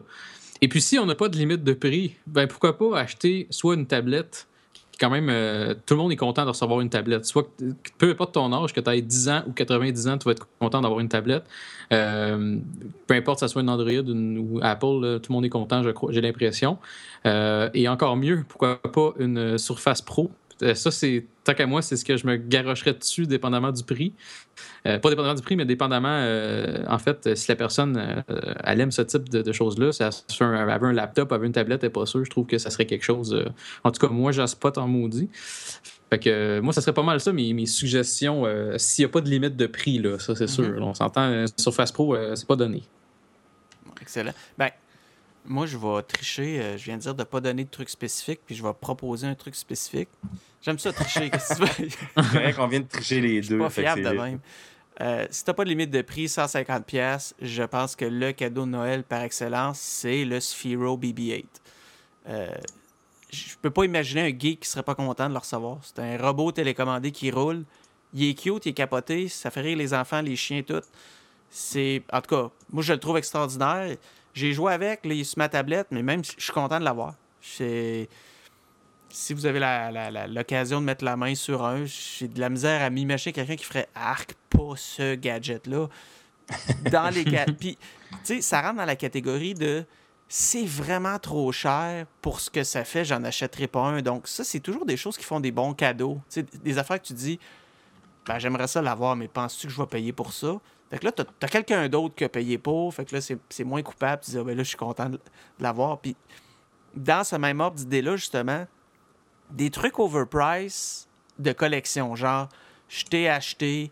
Et 0.62 0.68
puis 0.68 0.82
si 0.82 0.98
on 1.00 1.06
n'a 1.06 1.16
pas 1.16 1.30
de 1.30 1.38
limite 1.38 1.64
de 1.64 1.74
prix, 1.74 2.16
ben 2.28 2.48
pourquoi 2.48 2.78
pas 2.78 2.98
acheter 2.98 3.48
soit 3.50 3.76
une 3.76 3.86
tablette 3.88 4.48
quand 5.00 5.10
même, 5.10 5.30
euh, 5.30 5.74
tout 5.86 5.94
le 5.94 6.02
monde 6.02 6.12
est 6.12 6.18
content 6.18 6.44
de 6.44 6.50
recevoir 6.50 6.82
une 6.82 6.90
tablette. 6.90 7.26
Soit 7.26 7.48
peu 7.98 8.10
importe 8.10 8.34
ton 8.34 8.52
âge, 8.54 8.74
que 8.74 8.80
tu 8.80 8.90
aies 8.90 9.02
10 9.02 9.30
ans 9.30 9.44
ou 9.48 9.52
90 9.52 10.08
ans, 10.08 10.18
tu 10.18 10.26
vas 10.26 10.32
être 10.32 10.48
content 10.60 10.82
d'avoir 10.82 11.00
une 11.00 11.10
tablette. 11.10 11.44
Euh, 11.94 12.58
peu 13.08 13.14
importe 13.14 13.40
que 13.40 13.48
ce 13.48 13.52
soit 13.52 13.62
une 13.62 13.70
Android 13.70 13.92
ou 13.92 14.60
Apple, 14.62 15.20
tout 15.22 15.32
le 15.32 15.34
monde 15.34 15.46
est 15.46 15.50
content, 15.50 15.82
j'ai 16.10 16.22
l'impression. 16.22 16.78
Euh, 17.26 17.70
et 17.74 17.88
encore 17.88 18.16
mieux, 18.18 18.44
pourquoi 18.48 18.82
pas 18.82 19.14
une 19.20 19.58
Surface 19.58 20.02
Pro? 20.02 20.32
Euh, 20.64 20.76
Ça, 20.76 20.92
c'est 20.92 21.26
tant 21.44 21.54
qu'à 21.54 21.68
moi, 21.68 21.82
c'est 21.82 21.96
ce 21.96 22.04
que 22.04 22.18
je 22.18 22.26
me 22.28 22.38
garocherais 22.38 22.94
dessus, 22.94 23.28
dépendamment 23.28 23.72
du 23.72 23.84
prix. 23.84 24.14
Euh, 24.88 25.00
pas 25.00 25.10
dépendamment 25.10 25.36
du 25.36 25.42
prix, 25.42 25.56
mais 25.56 25.66
dépendamment, 25.66 26.08
euh, 26.10 26.84
en 26.88 26.98
fait, 26.98 27.36
si 27.36 27.50
la 27.50 27.56
personne 27.56 27.98
euh, 27.98 28.54
elle 28.64 28.82
aime 28.82 28.92
ce 28.92 29.02
type 29.02 29.30
de, 29.30 29.42
de 29.42 29.52
choses-là, 29.52 29.92
si 29.92 30.02
elle, 30.04 30.56
avait 30.56 30.88
un 30.88 30.94
laptop, 30.94 31.30
elle 31.32 31.36
avait 31.36 31.48
une 31.48 31.54
tablette, 31.54 31.84
elle 31.84 31.90
n'est 31.90 31.94
pas 31.94 32.06
sûre, 32.06 32.26
je 32.26 32.30
trouve 32.30 32.46
que 32.46 32.58
ça 32.58 32.70
serait 32.70 32.86
quelque 32.86 33.04
chose. 33.04 33.46
en 33.84 33.92
tout 33.92 34.06
cas, 34.06 34.12
moi, 34.12 34.32
j'ai 34.32 34.46
spot 34.48 34.78
en 34.78 34.88
maudit. 34.88 35.30
Fait 36.10 36.20
que 36.20 36.60
moi, 36.60 36.72
ça 36.72 36.82
serait 36.82 36.94
pas 36.94 37.04
mal 37.04 37.20
ça, 37.20 37.34
mes, 37.34 37.54
mes 37.54 37.66
suggestions, 37.66 38.46
s'il 38.78 39.06
n'y 39.06 39.10
a 39.10 39.12
pas 39.12 39.22
de 39.22 39.30
limite 39.30 39.56
de 39.56 39.68
prix, 39.68 40.00
là, 40.00 40.20
ça 40.20 40.36
c'est 40.36 40.48
sûr. 40.48 40.64
Mhm. 40.64 40.80
là, 40.80 40.86
on 40.86 40.94
s'entend, 40.94 41.46
Surface 41.58 41.92
Pro, 41.92 42.16
c'est 42.36 42.48
pas 42.48 42.56
donné. 42.56 42.84
Excellent. 44.02 44.34
Ben, 44.58 44.70
moi, 45.48 45.66
je 45.66 45.78
vais 45.78 46.02
tricher. 46.04 46.60
euh, 46.62 46.78
je 46.78 46.84
viens 46.86 46.98
de 46.98 47.02
dire 47.02 47.14
de 47.16 47.20
ne 47.22 47.26
pas 47.26 47.42
donner 47.42 47.64
de 47.64 47.70
trucs 47.70 47.90
spécifiques, 47.90 48.42
puis 48.46 48.56
je 48.56 48.64
vais 48.64 48.74
proposer 48.74 49.28
un 49.28 49.36
truc 49.36 49.56
spécifique. 49.56 50.10
J'aime 50.62 50.80
ça 50.80 50.92
tricher. 50.94 51.30
Qu'est-ce 51.30 51.56
que 51.56 51.66
tu 51.66 51.98
veux? 52.16 52.54
Qu'on 52.56 52.68
vient 52.68 52.80
de 52.80 52.88
tricher 52.88 53.22
les 53.22 53.42
Je 53.44 53.50
deux. 53.50 53.56
suis 53.56 53.64
pas 53.64 53.70
fiable 53.70 54.04
de 54.04 54.10
même. 54.10 54.40
Euh, 55.02 55.28
si 55.30 55.44
t'as 55.44 55.54
pas 55.54 55.64
de 55.66 55.70
limite 55.70 55.90
de 55.92 56.02
prix, 56.02 56.26
150$, 56.26 56.84
pièces, 56.84 57.36
je 57.42 57.64
pense 57.64 57.96
que 57.96 58.06
le 58.06 58.32
cadeau 58.32 58.62
de 58.62 58.70
Noël 58.72 59.04
par 59.04 59.22
excellence, 59.24 59.78
c'est 59.80 60.24
le 60.24 60.40
Sphero 60.40 60.98
BB-8. 60.98 61.46
Euh, 62.30 62.48
je 63.32 63.56
peux 63.62 63.70
pas 63.70 63.84
imaginer 63.84 64.22
un 64.22 64.30
geek 64.40 64.62
qui 64.62 64.70
serait 64.70 64.84
pas 64.84 64.96
content 64.96 65.28
de 65.28 65.34
le 65.34 65.40
recevoir. 65.40 65.80
C'est 65.84 66.00
un 66.00 66.18
robot 66.18 66.52
télécommandé 66.54 67.12
qui 67.12 67.30
roule. 67.30 67.66
Il 68.14 68.24
est 68.30 68.34
cute, 68.34 68.66
il 68.66 68.70
est 68.70 68.74
capoté, 68.74 69.28
ça 69.28 69.52
fait 69.52 69.60
rire 69.62 69.78
les 69.78 69.94
enfants, 69.94 70.22
les 70.22 70.38
chiens, 70.38 70.64
tout. 70.64 70.82
C'est. 71.50 72.02
En 72.14 72.22
tout 72.22 72.34
cas, 72.34 72.50
moi 72.72 72.82
je 72.82 72.94
le 72.94 73.00
trouve 73.00 73.18
extraordinaire. 73.18 73.98
J'ai 74.36 74.52
joué 74.54 74.72
avec, 74.74 75.06
là, 75.06 75.14
il 75.14 75.22
est 75.22 75.24
sur 75.24 75.40
ma 75.40 75.50
tablette, 75.50 75.88
mais 75.92 76.04
même 76.04 76.24
je 76.24 76.44
suis 76.44 76.54
content 76.54 76.78
de 76.80 76.84
l'avoir. 76.84 77.16
C'est 77.42 78.08
si 79.10 79.34
vous 79.34 79.46
avez 79.46 79.60
l'occasion 80.28 80.82
de 80.82 80.86
mettre 80.86 81.06
la 81.06 81.16
main 81.16 81.34
sur 81.36 81.66
un, 81.66 81.86
j'ai 81.86 82.28
de 82.28 82.40
la 82.40 82.50
misère 82.50 82.82
à 82.84 82.90
m'imaginer 82.90 83.32
quelqu'un 83.32 83.56
qui 83.56 83.64
ferait 83.64 83.88
arc 83.96 84.34
pas 84.50 84.74
ce 84.76 85.16
gadget-là. 85.16 85.88
Dans 86.92 87.14
les 87.14 87.24
ga- 87.24 87.46
Puis, 87.60 87.78
tu 88.12 88.18
sais, 88.24 88.42
ça 88.42 88.62
rentre 88.62 88.76
dans 88.76 88.86
la 88.86 88.98
catégorie 88.98 89.54
de 89.54 89.86
c'est 90.28 90.66
vraiment 90.66 91.18
trop 91.18 91.52
cher 91.54 92.06
pour 92.22 92.42
ce 92.42 92.50
que 92.50 92.64
ça 92.64 92.84
fait, 92.84 93.06
j'en 93.06 93.24
achèterai 93.24 93.68
pas 93.68 93.82
un. 93.84 94.02
Donc, 94.02 94.28
ça, 94.28 94.44
c'est 94.44 94.60
toujours 94.60 94.86
des 94.86 94.98
choses 94.98 95.18
qui 95.18 95.24
font 95.24 95.40
des 95.40 95.52
bons 95.52 95.74
cadeaux. 95.74 96.20
Tu 96.30 96.42
sais, 96.42 96.46
des 96.62 96.78
affaires 96.78 97.02
que 97.02 97.08
tu 97.08 97.14
dis, 97.14 97.40
ben, 98.26 98.38
j'aimerais 98.38 98.68
ça 98.68 98.82
l'avoir, 98.82 99.16
mais 99.16 99.28
penses-tu 99.30 99.68
que 99.68 99.74
je 99.74 99.80
vais 99.80 99.88
payer 99.88 100.12
pour 100.12 100.34
ça? 100.34 100.60
Fait 100.90 101.00
que 101.00 101.06
là, 101.06 101.12
t'as 101.12 101.24
as, 101.42 101.48
quelqu'un 101.48 101.90
d'autre 101.90 102.16
qui 102.16 102.24
a 102.24 102.30
payé 102.30 102.58
pour. 102.58 102.94
Fait 102.94 103.06
que 103.06 103.16
là, 103.16 103.22
c'est 103.22 103.64
moins 103.64 103.82
coupable. 103.82 104.22
Tu 104.24 104.32
dis, 104.32 104.38
ah, 104.38 104.44
ben 104.44 104.56
là, 104.56 104.64
je 104.64 104.70
suis 104.70 104.78
content 104.78 105.10
de, 105.10 105.20
l'avoir. 105.60 106.00
Puis, 106.00 106.16
dans 106.96 107.24
ce 107.24 107.36
même 107.36 107.60
ordre 107.60 107.78
d'idée-là, 107.78 108.16
justement, 108.16 108.66
des 109.52 109.70
trucs 109.70 110.00
overpriced 110.00 111.08
de 111.40 111.52
collection, 111.52 112.16
genre 112.16 112.50
je 112.88 113.04
t'ai 113.04 113.28
acheté 113.28 113.92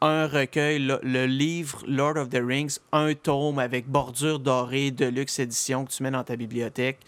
un 0.00 0.26
recueil, 0.26 0.78
le, 0.80 1.26
livre 1.26 1.82
Lord 1.86 2.16
of 2.16 2.28
the 2.28 2.40
Rings, 2.44 2.78
un 2.92 3.14
tome 3.14 3.58
avec 3.58 3.88
bordure 3.88 4.38
dorée 4.38 4.90
de 4.90 5.06
luxe 5.06 5.38
édition 5.38 5.84
que 5.86 5.92
tu 5.92 6.02
mets 6.02 6.10
dans 6.10 6.24
ta 6.24 6.36
bibliothèque. 6.36 6.98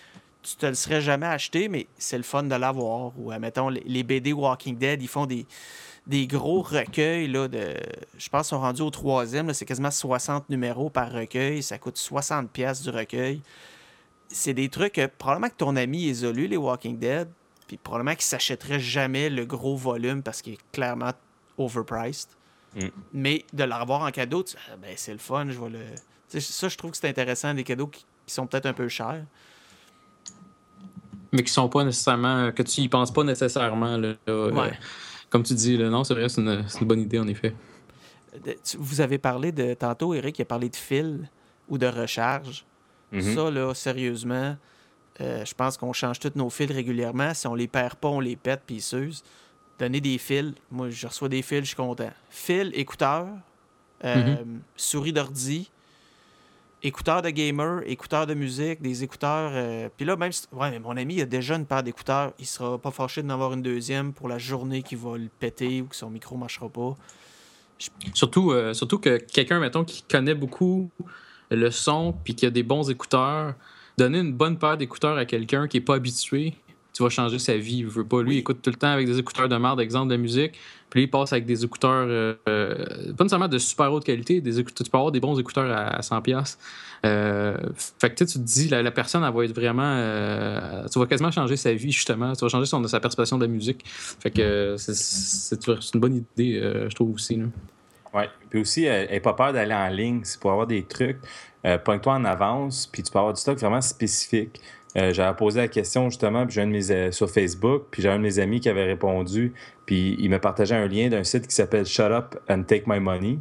Tu 0.43 0.57
te 0.57 0.65
le 0.65 0.75
serais 0.75 1.01
jamais 1.01 1.27
acheté, 1.27 1.69
mais 1.69 1.89
c'est 1.99 2.17
le 2.17 2.23
fun 2.23 2.45
de 2.45 2.55
l'avoir. 2.55 3.13
Ou, 3.19 3.33
admettons, 3.33 3.69
les 3.69 4.03
BD 4.05 4.33
Walking 4.33 4.79
Dead, 4.79 5.03
ils 5.03 5.09
font 5.09 5.27
des, 5.27 5.45
des 6.07 6.27
gros 6.27 6.63
recueils, 6.63 7.27
là, 7.29 7.49
de, 7.49 7.75
je 8.17 8.29
pense, 8.29 8.43
qu'ils 8.47 8.51
sont 8.57 8.61
rendus 8.61 8.83
au 8.83 8.91
troisième, 8.91 9.53
c'est 9.53 9.65
quasiment 9.65 9.91
60 9.91 10.49
numéros 10.51 10.89
par 10.91 11.11
recueil, 11.13 11.63
ça 11.63 11.79
coûte 11.79 11.97
60 11.97 12.51
pièces 12.51 12.83
du 12.83 12.91
recueil. 12.91 13.41
C'est 14.29 14.55
des 14.55 14.69
trucs, 14.69 14.95
que 14.95 15.07
probablement 15.07 15.49
que 15.49 15.57
ton 15.57 15.75
ami 15.77 16.05
les 16.05 16.25
a 16.25 16.33
lus, 16.33 16.47
les 16.49 16.57
Walking 16.57 16.99
Dead, 16.99 17.29
puis 17.67 17.77
probablement 17.77 18.15
qu'il 18.15 18.25
s'achèterait 18.25 18.79
jamais 18.81 19.29
le 19.31 19.45
gros 19.45 19.77
volume 19.77 20.23
parce 20.23 20.43
qu'il 20.43 20.55
est 20.55 20.61
clairement 20.73 21.13
overpriced. 21.59 22.29
Mm. 22.77 22.87
Mais 23.13 23.45
de 23.53 23.65
l'avoir 23.65 24.03
en 24.03 24.11
cadeau, 24.11 24.43
tu- 24.45 24.57
ah, 24.71 24.77
ben, 24.81 24.93
c'est 24.97 25.13
le 25.13 25.19
fun, 25.19 25.47
je 25.49 25.59
vais 25.59 25.71
le... 25.71 26.41
Ça, 26.41 26.69
je 26.69 26.77
trouve 26.77 26.91
que 26.93 26.97
c'est 26.97 27.09
intéressant, 27.09 27.55
des 27.55 27.65
cadeaux 27.65 27.87
qui, 27.87 28.05
qui 28.27 28.35
sont 28.35 28.47
peut-être 28.47 28.67
un 28.67 28.73
peu 28.73 28.89
chers. 28.89 29.25
Mais 31.33 31.43
qui 31.43 31.53
sont 31.53 31.69
pas 31.69 31.85
nécessairement. 31.85 32.53
que 32.53 32.63
tu 32.63 32.81
y 32.83 32.89
penses 32.89 33.13
pas 33.13 33.25
nécessairement. 33.25 33.97
Là, 33.97 34.15
là, 34.27 34.47
Ouais. 34.49 34.69
euh, 34.69 34.71
comme 35.37 35.43
tu 35.43 35.53
dis, 35.53 35.77
là, 35.77 35.91
non, 35.91 36.03
c'est 36.03 36.15
vrai, 36.15 36.31
c'est 36.31 36.41
une, 36.41 36.65
une 36.81 36.87
bonne 36.87 37.01
idée, 37.01 37.19
en 37.19 37.29
effet. 37.29 37.55
Vous 38.79 39.03
avez 39.03 39.19
parlé 39.19 39.53
de. 39.53 39.75
Tantôt, 39.75 40.15
Eric 40.15 40.41
a 40.41 40.47
parlé 40.47 40.71
de 40.71 40.77
fil 40.77 41.29
ou 41.69 41.77
de 41.77 41.87
recharge. 41.87 42.65
Mhm. 43.13 43.35
Ça, 43.35 43.51
là, 43.51 43.75
sérieusement, 43.75 44.57
euh, 45.21 45.45
je 45.45 45.53
pense 45.53 45.77
qu'on 45.77 45.93
change 45.93 46.21
tous 46.21 46.33
nos 46.37 46.49
fils 46.49 46.71
régulièrement. 46.71 47.35
Si 47.35 47.47
on 47.47 47.55
les 47.55 47.69
perd 47.69 47.97
pas, 47.97 48.09
on 48.09 48.21
les 48.21 48.37
pète 48.37 48.63
puis 48.67 48.77
ils 48.77 48.83
s'usent. 48.83 49.23
Donner 49.79 50.01
des 50.01 50.17
fils. 50.17 50.55
Moi, 50.71 50.89
je 50.89 51.07
reçois 51.07 51.29
des 51.29 51.43
fils, 51.43 51.61
je 51.61 51.67
suis 51.67 51.77
content. 51.77 52.11
Fil, 52.31 52.71
écouteur, 52.73 53.27
euh, 54.05 54.37
souris 54.75 55.13
d'ordi, 55.13 55.71
écouteurs 56.83 57.23
de 57.23 57.31
gamer, 57.31 57.83
écouteurs 57.87 58.27
de 58.27 58.35
musique, 58.35 58.81
des 58.81 59.03
écouteurs. 59.03 59.51
euh, 59.55 59.89
Puis 59.97 60.07
là, 60.07 60.17
même 60.17 60.33
si... 60.33 60.47
Ouais, 60.53 60.71
mais 60.71 60.79
mon 60.79 60.97
ami, 60.97 61.15
il 61.15 61.23
a 61.23 61.27
déjà 61.27 61.57
une 61.57 61.67
paire 61.67 61.83
d'écouteurs. 61.83 62.33
Il 62.39 62.47
sera 62.47 62.79
pas 62.79 62.91
fâché 62.91 63.23
d'en 63.23 63.31
avoir 63.31 63.53
une 63.53 63.63
deuxième 63.63 64.13
pour 64.13 64.29
la 64.29 64.39
journée 64.39 64.83
qu'il 64.83 64.99
va 64.99 65.17
le 65.17 65.29
péter 65.41 65.83
ou 65.83 65.87
que 65.87 65.97
son 65.97 66.11
micro 66.11 66.37
marchera 66.37 66.69
pas. 66.69 66.97
Surtout, 68.15 68.53
euh, 68.53 68.73
surtout 68.73 68.99
que 68.99 69.19
quelqu'un, 69.19 69.61
mettons, 69.61 69.85
qui 69.85 70.03
connaît 70.03 70.35
beaucoup 70.35 70.91
le 71.51 71.71
son 71.71 72.15
puis 72.25 72.35
qui 72.35 72.47
a 72.47 72.51
des 72.51 72.63
bons 72.63 72.89
écouteurs, 72.91 73.55
donner 73.99 74.21
une 74.21 74.33
bonne 74.33 74.59
paire 74.59 74.77
d'écouteurs 74.77 75.17
à 75.17 75.25
quelqu'un 75.25 75.69
qui 75.69 75.79
est 75.79 75.83
pas 75.83 75.95
habitué, 75.95 76.55
tu 76.97 77.03
vas 77.03 77.11
changer 77.11 77.39
sa 77.39 77.57
vie. 77.57 77.79
Il 77.79 77.87
veut 77.87 78.05
pas. 78.05 78.23
Lui, 78.23 78.37
il 78.37 78.39
écoute 78.39 78.59
tout 78.63 78.71
le 78.71 78.77
temps 78.77 78.89
avec 78.89 79.07
des 79.07 79.19
écouteurs 79.19 79.49
de 79.49 79.57
merde, 79.57 79.81
exemple 79.81 80.11
de 80.11 80.17
musique. 80.17 80.53
Puis 80.89 81.01
lui, 81.01 81.05
il 81.05 81.11
passe 81.11 81.33
avec 81.33 81.45
des 81.45 81.65
écouteurs, 81.65 82.07
euh, 82.09 82.35
euh, 82.49 83.13
pas 83.17 83.25
nécessairement 83.25 83.49
de 83.49 83.59
super 83.59 83.93
haute 83.93 84.05
qualité, 84.05 84.41
des 84.41 84.59
écouteurs, 84.61 84.85
tu 84.85 84.91
peux 84.91 84.97
avoir 84.97 85.13
des 85.13 85.21
bons 85.21 85.39
écouteurs 85.39 85.71
à, 85.71 85.97
à 85.97 86.01
100$. 86.01 86.57
Euh, 87.05 87.57
fait 88.01 88.11
que 88.11 88.25
tu 88.25 88.25
te 88.25 88.39
dis, 88.39 88.69
la, 88.69 88.83
la 88.83 88.91
personne, 88.91 89.23
elle 89.25 89.35
va 89.35 89.45
être 89.45 89.55
vraiment. 89.55 89.83
euh, 89.85 90.87
tu 90.91 90.99
vas 90.99 91.07
quasiment 91.07 91.31
changer 91.31 91.57
sa 91.57 91.73
vie, 91.75 91.93
justement. 91.93 92.33
Tu 92.35 92.45
vas 92.45 92.49
changer 92.49 92.67
son, 92.67 92.83
sa 92.87 93.01
perception 93.01 93.37
de 93.37 93.45
la 93.45 93.51
musique. 93.51 93.83
Fait 93.87 94.31
que 94.31 94.41
euh, 94.41 94.77
c'est- 94.79 95.95
une 95.95 96.01
bonne 96.01 96.17
idée, 96.17 96.59
euh, 96.61 96.89
je 96.89 96.95
trouve 96.95 97.15
aussi. 97.15 97.37
là. 97.37 97.47
Ouais. 98.15 98.31
Puis 98.49 98.61
aussi, 98.61 98.85
elle 98.85 99.13
n'a 99.13 99.21
pas 99.21 99.35
peur 99.35 99.53
d'aller 99.53 99.75
en 99.75 99.89
ligne. 99.89 100.21
C'est 100.25 100.41
pour 100.41 100.51
avoir 100.53 100.67
des 100.67 100.83
trucs. 100.85 101.19
Euh, 101.67 101.79
Pogne-toi 101.79 102.15
en 102.15 102.25
avance, 102.25 102.87
puis 102.87 103.03
tu 103.03 103.11
peux 103.13 103.19
avoir 103.19 103.35
du 103.35 103.41
stock 103.41 103.59
vraiment 103.59 103.81
spécifique. 103.81 104.61
Euh, 104.97 105.13
j'avais 105.13 105.37
posé 105.37 105.61
la 105.61 105.69
question 105.69 106.09
justement 106.09 106.47
puis 106.47 106.55
j'ai 106.55 106.63
un 106.63 106.67
de 106.67 106.73
mes, 106.73 106.91
euh, 106.91 107.13
sur 107.13 107.31
Facebook, 107.31 107.85
puis 107.91 108.03
j'ai 108.03 108.09
un 108.09 108.17
de 108.17 108.23
mes 108.23 108.39
amis 108.39 108.61
qui 108.61 108.69
avait 108.69 108.85
répondu, 108.85 109.53
puis 109.85 110.17
il 110.19 110.31
me 110.31 110.39
partageait 110.39 110.75
un 110.75 110.87
lien 110.87 111.09
d'un 111.09 111.25
site 111.25 111.47
qui 111.47 111.55
s'appelle 111.55 111.85
Shut 111.85 112.11
Up 112.11 112.37
and 112.49 112.63
Take 112.63 112.85
My 112.87 112.99
Money. 113.01 113.39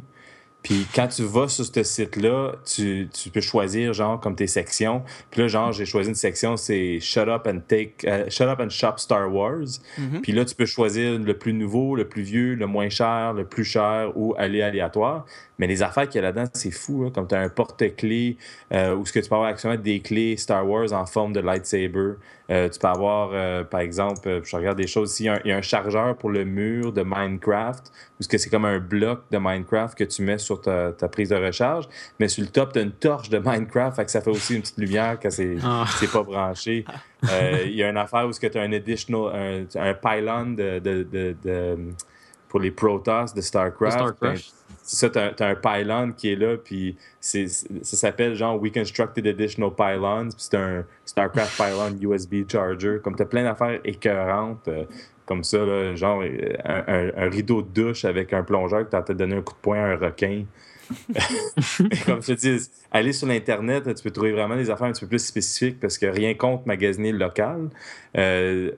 Puis 0.66 0.84
quand 0.92 1.06
tu 1.06 1.22
vas 1.22 1.46
sur 1.46 1.64
ce 1.64 1.82
site-là, 1.84 2.54
tu, 2.64 3.08
tu 3.14 3.30
peux 3.30 3.40
choisir 3.40 3.92
genre 3.92 4.18
comme 4.18 4.34
tes 4.34 4.48
sections. 4.48 5.04
Puis 5.30 5.42
là, 5.42 5.46
genre, 5.46 5.70
j'ai 5.70 5.84
choisi 5.86 6.08
une 6.08 6.16
section, 6.16 6.56
c'est 6.56 6.98
Shut 6.98 7.28
Up 7.28 7.46
and 7.46 7.60
Take 7.68 7.94
euh, 8.04 8.24
Shut 8.28 8.48
Up 8.48 8.58
and 8.60 8.70
Shop 8.70 8.94
Star 8.96 9.32
Wars. 9.32 9.78
Mhm. 9.96 10.22
Puis 10.22 10.32
là, 10.32 10.44
tu 10.44 10.56
peux 10.56 10.66
choisir 10.66 11.20
le 11.20 11.34
plus 11.38 11.52
nouveau, 11.52 11.94
le 11.94 12.08
plus 12.08 12.22
vieux, 12.22 12.54
le 12.56 12.66
moins 12.66 12.88
cher, 12.88 13.32
le 13.32 13.44
plus 13.44 13.62
cher 13.64 14.10
ou 14.16 14.34
aller 14.36 14.60
aléatoire. 14.60 15.24
Mais 15.58 15.68
les 15.68 15.82
affaires 15.84 16.08
qu'il 16.08 16.16
y 16.16 16.18
a 16.18 16.22
là-dedans, 16.22 16.50
c'est 16.52 16.72
fou. 16.72 17.04
hein. 17.06 17.12
Comme 17.14 17.28
tu 17.28 17.34
as 17.36 17.40
un 17.40 17.48
porte-clés 17.48 18.36
euh, 18.72 18.94
où 18.96 19.06
ce 19.06 19.12
que 19.12 19.20
tu 19.20 19.28
peux 19.28 19.36
avoir 19.36 19.50
actuellement 19.50 19.80
des 19.80 20.00
clés 20.00 20.36
Star 20.36 20.68
Wars 20.68 20.92
en 20.92 21.06
forme 21.06 21.32
de 21.32 21.40
lightsaber. 21.40 22.14
Euh, 22.50 22.68
tu 22.68 22.78
peux 22.78 22.86
avoir, 22.88 23.30
euh, 23.32 23.64
par 23.64 23.80
exemple, 23.80 24.40
je 24.44 24.54
regarde 24.56 24.76
des 24.78 24.86
choses 24.86 25.12
ici, 25.14 25.24
il 25.24 25.26
y 25.26 25.28
a 25.30 25.34
un- 25.34 25.40
il 25.44 25.48
y, 25.48 25.52
a 25.52 25.56
un 25.56 25.62
chargeur 25.62 26.16
pour 26.16 26.30
le 26.30 26.44
mur 26.44 26.92
de 26.92 27.02
Minecraft, 27.02 27.90
où 28.18 28.22
ce 28.22 28.28
que 28.28 28.38
c'est 28.38 28.48
comme 28.50 28.64
un 28.64 28.78
bloc 28.78 29.22
de 29.30 29.38
Minecraft 29.38 29.96
que 29.96 30.04
tu 30.04 30.22
mets 30.22 30.38
sur 30.38 30.60
ta, 30.60 30.92
ta 30.92 31.08
prise 31.08 31.28
de 31.28 31.36
recharge. 31.36 31.86
Mais 32.18 32.28
sur 32.28 32.42
le 32.42 32.48
top, 32.48 32.72
tu 32.72 32.78
as 32.78 32.82
une 32.82 32.92
torche 32.92 33.28
de 33.28 33.38
Minecraft, 33.38 33.96
fait 33.96 34.04
que 34.06 34.10
ça 34.10 34.20
fait 34.20 34.30
aussi 34.30 34.54
une 34.56 34.62
petite 34.62 34.78
lumière 34.78 35.18
quand 35.22 35.30
c'est 35.30 35.56
Ah. 35.62 35.84
c'est 35.98 36.10
pas 36.10 36.22
branché. 36.22 36.84
Euh, 37.32 37.62
Il 37.64 37.72
y 37.74 37.82
a 37.82 37.88
une 37.88 37.96
affaire 37.96 38.26
où 38.28 38.30
tu 38.32 38.46
as 38.46 38.60
un 38.62 38.72
additional, 38.72 39.34
un, 39.34 39.80
un 39.80 39.94
pylon 39.94 40.50
de, 40.54 40.78
de, 40.78 41.02
de- 41.02 41.34
de- 41.42 41.78
pour 42.48 42.60
les 42.60 42.70
Protoss 42.70 43.34
de 43.34 43.40
StarCraft. 43.40 44.20
Ben, 44.20 44.34
c'est 44.82 44.96
ça, 44.96 45.10
t'as, 45.10 45.30
t'as 45.32 45.48
un 45.48 45.54
pylon 45.56 46.12
qui 46.12 46.30
est 46.32 46.36
là, 46.36 46.56
puis 46.58 46.96
c'est, 47.18 47.48
ça 47.48 47.64
s'appelle 47.96 48.34
genre 48.36 48.60
We 48.60 48.70
Constructed 48.72 49.26
Additional 49.26 49.70
Pylons, 49.74 50.28
puis 50.28 50.36
c'est 50.38 50.56
un 50.56 50.84
StarCraft 51.06 51.56
pylon 51.56 51.96
USB 52.00 52.48
charger. 52.48 52.98
Comme 53.02 53.16
t'as 53.16 53.24
plein 53.24 53.42
d'affaires 53.44 53.80
écœurantes, 53.82 54.68
euh, 54.68 54.84
comme 55.26 55.44
ça, 55.44 55.58
là, 55.58 55.94
genre 55.94 56.22
euh, 56.22 56.54
un, 56.64 56.84
un- 56.86 57.26
un 57.26 57.30
rideau 57.30 57.60
de 57.62 57.68
douche 57.68 58.04
avec 58.04 58.32
un 58.32 58.42
plongeur 58.42 58.84
qui 58.84 58.90
t'a 58.90 59.02
peut 59.02 59.14
donné 59.14 59.36
un 59.36 59.42
coup 59.42 59.54
de 59.54 59.60
poing 59.60 59.78
à 59.78 59.86
un 59.92 59.96
requin. 59.96 60.44
comme 62.06 62.22
je 62.22 62.32
te 62.32 62.32
dis, 62.32 62.70
aller 62.92 63.12
sur 63.12 63.26
l'Internet, 63.26 63.92
tu 63.94 64.02
peux 64.04 64.10
trouver 64.12 64.32
vraiment 64.32 64.54
des 64.54 64.70
affaires 64.70 64.86
un 64.86 64.92
petit 64.92 65.00
peu 65.00 65.08
plus 65.08 65.26
spécifiques 65.26 65.80
parce 65.80 65.98
que 65.98 66.06
rien 66.06 66.34
contre 66.34 66.66
magasiner 66.66 67.10
local. 67.12 67.70
Euh, 68.16 68.70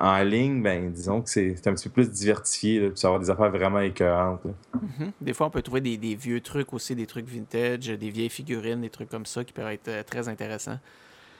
en 0.00 0.22
ligne, 0.22 0.62
ben, 0.62 0.92
disons 0.92 1.22
que 1.22 1.28
c'est, 1.28 1.66
un 1.66 1.74
petit 1.74 1.88
peu 1.88 1.94
plus 2.02 2.10
diversifié. 2.10 2.80
Là, 2.80 2.88
va 2.88 3.08
avoir 3.08 3.20
des 3.20 3.30
affaires 3.30 3.50
vraiment 3.50 3.80
écœurantes. 3.80 4.44
Mhm. 4.44 5.10
Des 5.20 5.32
fois, 5.32 5.48
on 5.48 5.50
peut 5.50 5.62
trouver 5.62 5.80
des, 5.80 5.96
des 5.96 6.14
vieux 6.14 6.40
trucs 6.40 6.72
aussi, 6.72 6.94
des 6.94 7.06
trucs 7.06 7.26
vintage, 7.26 7.88
des 7.88 8.10
vieilles 8.10 8.30
figurines, 8.30 8.80
des 8.80 8.90
trucs 8.90 9.08
comme 9.08 9.26
ça 9.26 9.42
qui 9.42 9.52
peuvent 9.52 9.72
être 9.72 9.88
euh, 9.88 10.02
très 10.04 10.28
intéressants. 10.28 10.78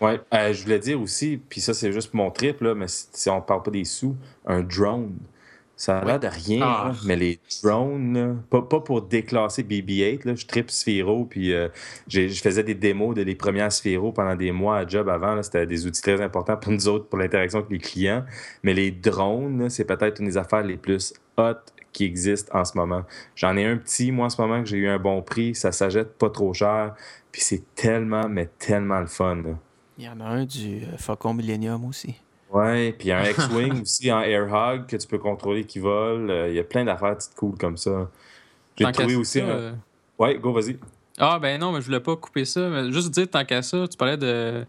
Ouais, 0.01 0.21
euh, 0.33 0.53
je 0.53 0.63
voulais 0.63 0.79
dire 0.79 1.01
aussi, 1.01 1.41
puis 1.49 1.61
ça 1.61 1.75
c'est 1.75 1.93
juste 1.93 2.15
mon 2.15 2.31
trip, 2.31 2.61
là, 2.61 2.75
mais 2.75 2.87
si, 2.89 3.29
on 3.31 3.41
parle 3.41 3.63
pas 3.63 3.71
des 3.71 3.85
sous, 3.85 4.15
un 4.47 4.61
drone. 4.63 5.15
Ça 5.81 5.99
a 5.99 6.05
l'air 6.05 6.19
de 6.19 6.27
rien, 6.27 6.61
Ah. 6.63 6.89
là, 6.93 6.95
mais 7.07 7.15
les 7.15 7.39
drones, 7.63 8.13
là, 8.19 8.35
pas, 8.51 8.63
pas 8.63 8.81
pour 8.81 9.03
déclasser 9.03 9.63
BB-8, 9.63 10.25
là, 10.25 10.35
je 10.35 10.45
tripe 10.45 10.71
Sphero, 10.73 11.25
puis 11.25 11.53
euh, 11.53 11.69
j'ai- 12.09 12.29
je 12.29 12.43
faisais 12.43 12.65
des 12.65 12.75
démos 12.75 13.15
de 13.15 13.23
les 13.23 13.37
premières 13.37 13.71
Sphero 13.71 14.11
pendant 14.11 14.35
des 14.35 14.51
mois 14.51 14.79
à 14.79 14.87
job 14.89 15.09
avant. 15.09 15.37
là, 15.37 15.43
C'était 15.45 15.67
des 15.67 15.87
outils 15.87 16.03
très 16.03 16.21
importants 16.21 16.57
pour 16.57 16.73
nous 16.73 16.89
autres, 16.89 17.07
pour 17.07 17.19
l'interaction 17.21 17.61
avec 17.61 17.71
les 17.71 17.79
clients. 17.79 18.25
Mais 18.65 18.75
les 18.75 18.91
drones, 18.91 19.71
c'est 19.71 19.85
peut-être 19.85 20.19
une 20.21 20.27
des 20.27 20.37
affaires 20.37 20.65
les 20.65 20.77
plus 20.77 21.13
hot 21.37 21.55
qui 21.93 22.05
existent 22.05 22.59
en 22.59 22.65
ce 22.65 22.77
moment. 22.77 23.05
J'en 23.37 23.57
ai 23.57 23.65
un 23.65 23.77
petit, 23.77 24.11
moi, 24.11 24.27
en 24.27 24.31
ce 24.31 24.41
moment, 24.41 24.61
que 24.63 24.69
j'ai 24.69 24.79
eu 24.79 24.89
un 24.89 24.99
bon 24.99 25.23
prix. 25.23 25.55
Ça 25.55 25.71
s'achète 25.71 26.19
pas 26.19 26.29
trop 26.31 26.53
cher, 26.55 26.95
puis 27.31 27.41
c'est 27.41 27.63
tellement, 27.77 28.29
mais 28.29 28.49
tellement 28.59 28.99
le 28.99 29.07
fun. 29.07 29.37
là. 29.37 29.51
Il 29.99 30.05
y 30.05 30.09
en 30.09 30.21
a 30.21 30.25
un 30.25 30.45
du 30.45 30.83
euh, 30.85 30.97
Faucon 30.97 31.35
Millennium 31.35 31.85
aussi. 31.85 32.15
Ouais, 32.53 32.93
puis 32.93 33.09
il 33.09 33.11
y 33.11 33.13
a 33.13 33.19
un 33.19 33.25
X-Wing 33.31 33.83
aussi 33.83 34.11
en 34.13 34.21
Air 34.21 34.51
Hog 34.53 34.87
que 34.87 34.97
tu 34.97 35.07
peux 35.07 35.19
contrôler 35.19 35.65
qui 35.65 35.81
vole. 35.81 36.31
Euh, 36.31 36.49
Il 36.49 36.55
y 36.55 36.59
a 36.61 36.65
plein 36.65 36.85
d'affaires 36.85 37.17
petites 37.17 37.35
cool 37.35 37.57
comme 37.59 37.77
ça. 37.77 38.09
J'ai 38.77 38.91
trouvé 38.93 39.15
ça, 39.15 39.19
aussi 39.19 39.41
un... 39.41 39.49
euh, 39.49 39.73
Ouais, 40.19 40.39
go, 40.39 40.53
vas-y. 40.53 40.79
Ah, 41.19 41.39
ben 41.41 41.61
non, 41.61 41.73
mais 41.73 41.81
je 41.81 41.87
voulais 41.87 42.01
pas 42.01 42.15
couper 42.17 42.45
ça. 42.45 42.69
Mais 42.69 42.93
juste 42.93 43.11
dire, 43.11 43.29
tant 43.29 43.45
qu'à 43.45 43.61
ça, 43.63 43.87
tu 43.89 43.97
parlais 43.97 44.17
de, 44.17 44.65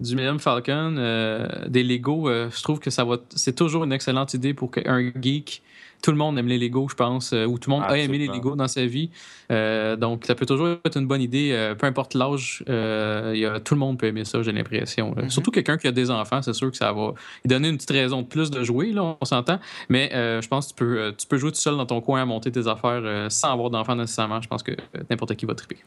du 0.00 0.14
Millennium 0.14 0.38
Falcon, 0.38 0.96
euh, 0.98 1.46
des 1.68 1.82
Lego. 1.82 2.28
euh, 2.28 2.48
je 2.54 2.62
trouve 2.62 2.78
que 2.78 2.90
ça 2.90 3.04
va. 3.04 3.16
C'est 3.34 3.54
toujours 3.56 3.84
une 3.84 3.92
excellente 3.92 4.34
idée 4.34 4.54
pour 4.54 4.70
qu'un 4.70 5.12
geek. 5.20 5.62
Tout 6.00 6.12
le 6.12 6.16
monde 6.16 6.38
aime 6.38 6.46
les 6.46 6.58
Lego, 6.58 6.86
je 6.88 6.94
pense, 6.94 7.32
euh, 7.32 7.44
ou 7.44 7.58
tout 7.58 7.70
le 7.70 7.74
monde 7.74 7.82
a 7.94 7.98
aimé 7.98 8.18
les. 8.18 8.26
Lego 8.36 8.54
dans 8.54 8.68
sa 8.68 8.86
vie. 8.86 9.10
Euh, 9.50 9.96
donc, 9.96 10.26
ça 10.26 10.36
peut 10.36 10.46
toujours 10.46 10.76
être 10.84 10.96
une 10.96 11.08
bonne 11.08 11.20
idée, 11.20 11.50
euh, 11.50 11.74
peu 11.74 11.88
importe 11.88 12.14
l'âge. 12.14 12.62
euh, 12.68 13.32
il 13.34 13.40
y 13.40 13.44
a- 13.44 13.58
tout 13.58 13.74
le 13.74 13.80
monde 13.80 13.98
peut 13.98 14.06
aimer 14.06 14.24
ça, 14.24 14.40
j'ai 14.42 14.52
l'impression. 14.52 15.12
Mhm. 15.16 15.28
Surtout 15.28 15.50
quelqu'un 15.50 15.76
qui 15.76 15.88
a 15.88 15.90
des 15.90 16.12
enfants, 16.12 16.40
c'est 16.40 16.52
sûr 16.52 16.70
que 16.70 16.76
ça 16.76 16.92
va 16.92 17.14
lui 17.44 17.48
donner 17.48 17.68
une 17.68 17.76
petite 17.78 17.90
raison 17.90 18.22
de 18.22 18.28
plus 18.28 18.48
de 18.52 18.62
jouer, 18.62 18.92
là, 18.92 19.16
on 19.20 19.24
s'entend. 19.24 19.58
Mais 19.88 20.12
euh, 20.14 20.40
je 20.40 20.46
pense 20.46 20.66
que 20.68 20.78
tu 20.78 20.84
peux, 20.84 21.14
tu 21.18 21.26
peux 21.26 21.36
jouer 21.36 21.50
tout 21.50 21.58
seul 21.58 21.76
dans 21.76 21.86
ton 21.86 22.00
coin 22.00 22.22
à 22.22 22.24
monter 22.24 22.52
tes 22.52 22.68
affaires 22.68 23.02
euh, 23.02 23.28
sans 23.28 23.50
avoir 23.52 23.68
d'enfants 23.70 23.96
nécessairement. 23.96 24.40
Je 24.40 24.46
pense 24.46 24.62
que 24.62 24.76
n'importe 25.10 25.34
qui 25.34 25.46
va 25.46 25.56
triper. 25.56 25.78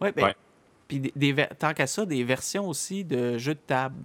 Ouais, 0.00 0.10
ben, 0.10 0.24
Ouais. 0.24 0.34
Puis 0.90 1.12
des, 1.14 1.46
tant 1.58 1.72
qu'à 1.72 1.86
ça, 1.86 2.04
des 2.04 2.24
versions 2.24 2.68
aussi 2.68 3.04
de 3.04 3.38
jeux 3.38 3.54
de 3.54 3.60
table. 3.66 3.96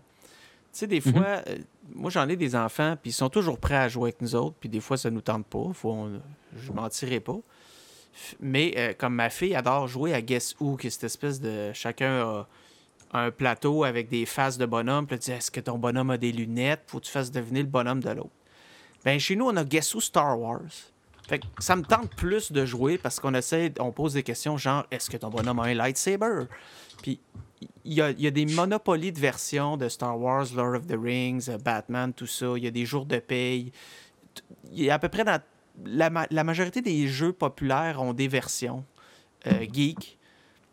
Tu 0.71 0.79
sais, 0.79 0.87
des 0.87 1.01
Mhm. 1.05 1.13
fois, 1.13 1.25
euh, 1.47 1.57
moi 1.93 2.09
j'en 2.11 2.27
ai 2.29 2.35
des 2.35 2.55
enfants, 2.55 2.95
puis 3.01 3.11
ils 3.11 3.13
sont 3.13 3.29
toujours 3.29 3.57
prêts 3.59 3.75
à 3.77 3.87
jouer 3.89 4.09
avec 4.09 4.21
nous 4.21 4.35
autres, 4.35 4.55
puis 4.59 4.69
des 4.69 4.79
fois 4.81 4.97
ça 4.97 5.09
nous 5.09 5.21
tente 5.21 5.45
pas. 5.47 5.69
Faut, 5.73 5.91
on- 5.91 6.21
je 6.57 6.71
mentirai 6.71 7.19
pas. 7.19 7.37
Mais 8.39 8.73
euh, 8.77 8.93
comme 8.97 9.15
ma 9.15 9.29
fille 9.29 9.55
adore 9.55 9.87
jouer 9.87 10.13
à 10.13 10.21
Guess 10.21 10.55
Who, 10.59 10.77
qui 10.77 10.87
est 10.87 10.89
cette 10.89 11.03
espèce 11.05 11.39
de. 11.41 11.71
Chacun 11.73 12.21
a 12.21 12.47
un 13.13 13.31
plateau 13.31 13.83
avec 13.83 14.09
des 14.09 14.25
faces 14.25 14.57
de 14.57 14.65
bonhomme, 14.65 15.05
puis 15.07 15.15
elle 15.15 15.19
dit 15.21 15.31
Est-ce 15.31 15.51
que 15.51 15.59
ton 15.59 15.77
bonhomme 15.77 16.09
a 16.11 16.17
des 16.17 16.31
lunettes? 16.31 16.83
Faut 16.87 16.99
que 16.99 17.05
tu 17.05 17.11
fasses 17.11 17.31
deviner 17.31 17.61
le 17.61 17.67
bonhomme 17.67 18.01
de 18.01 18.09
l'autre. 18.09 18.29
Ben, 19.03 19.19
chez 19.19 19.35
nous, 19.35 19.45
on 19.45 19.55
a 19.57 19.63
Guess 19.63 19.93
Who 19.95 20.01
Star 20.01 20.39
Wars. 20.39 20.61
Fait 21.27 21.39
que 21.39 21.45
ça 21.59 21.75
me 21.75 21.83
tente 21.83 22.13
plus 22.15 22.51
de 22.51 22.65
jouer 22.65 22.97
parce 22.97 23.19
qu'on 23.19 23.33
essaie, 23.33 23.73
on 23.79 23.91
pose 23.91 24.13
des 24.13 24.23
questions 24.23 24.57
genre 24.57 24.85
est-ce 24.91 25.09
que 25.09 25.17
ton 25.17 25.29
bonhomme 25.29 25.59
a 25.59 25.63
un 25.63 25.73
lightsaber? 25.73 26.43
Puis 27.01 27.19
il 27.83 27.93
y 27.93 28.01
a, 28.01 28.11
il 28.11 28.21
y 28.21 28.27
a 28.27 28.31
des 28.31 28.45
monopolies 28.45 29.11
de 29.11 29.19
versions 29.19 29.75
de 29.77 29.89
Star 29.89 30.19
Wars, 30.19 30.45
Lord 30.55 30.75
of 30.75 30.87
the 30.87 30.95
Rings, 31.01 31.49
Batman, 31.63 32.13
tout 32.13 32.27
ça. 32.27 32.53
Il 32.57 32.63
y 32.63 32.67
a 32.67 32.71
des 32.71 32.85
jours 32.85 33.05
de 33.05 33.17
paye. 33.17 33.71
Il 34.71 34.83
y 34.83 34.89
a 34.89 34.95
à 34.95 34.99
peu 34.99 35.09
près 35.09 35.23
dans 35.23 35.39
la, 35.85 36.09
ma- 36.09 36.27
la 36.29 36.43
majorité 36.43 36.81
des 36.81 37.07
jeux 37.07 37.33
populaires 37.33 38.01
ont 38.01 38.13
des 38.13 38.27
versions 38.27 38.83
euh, 39.47 39.65
geek. 39.71 40.17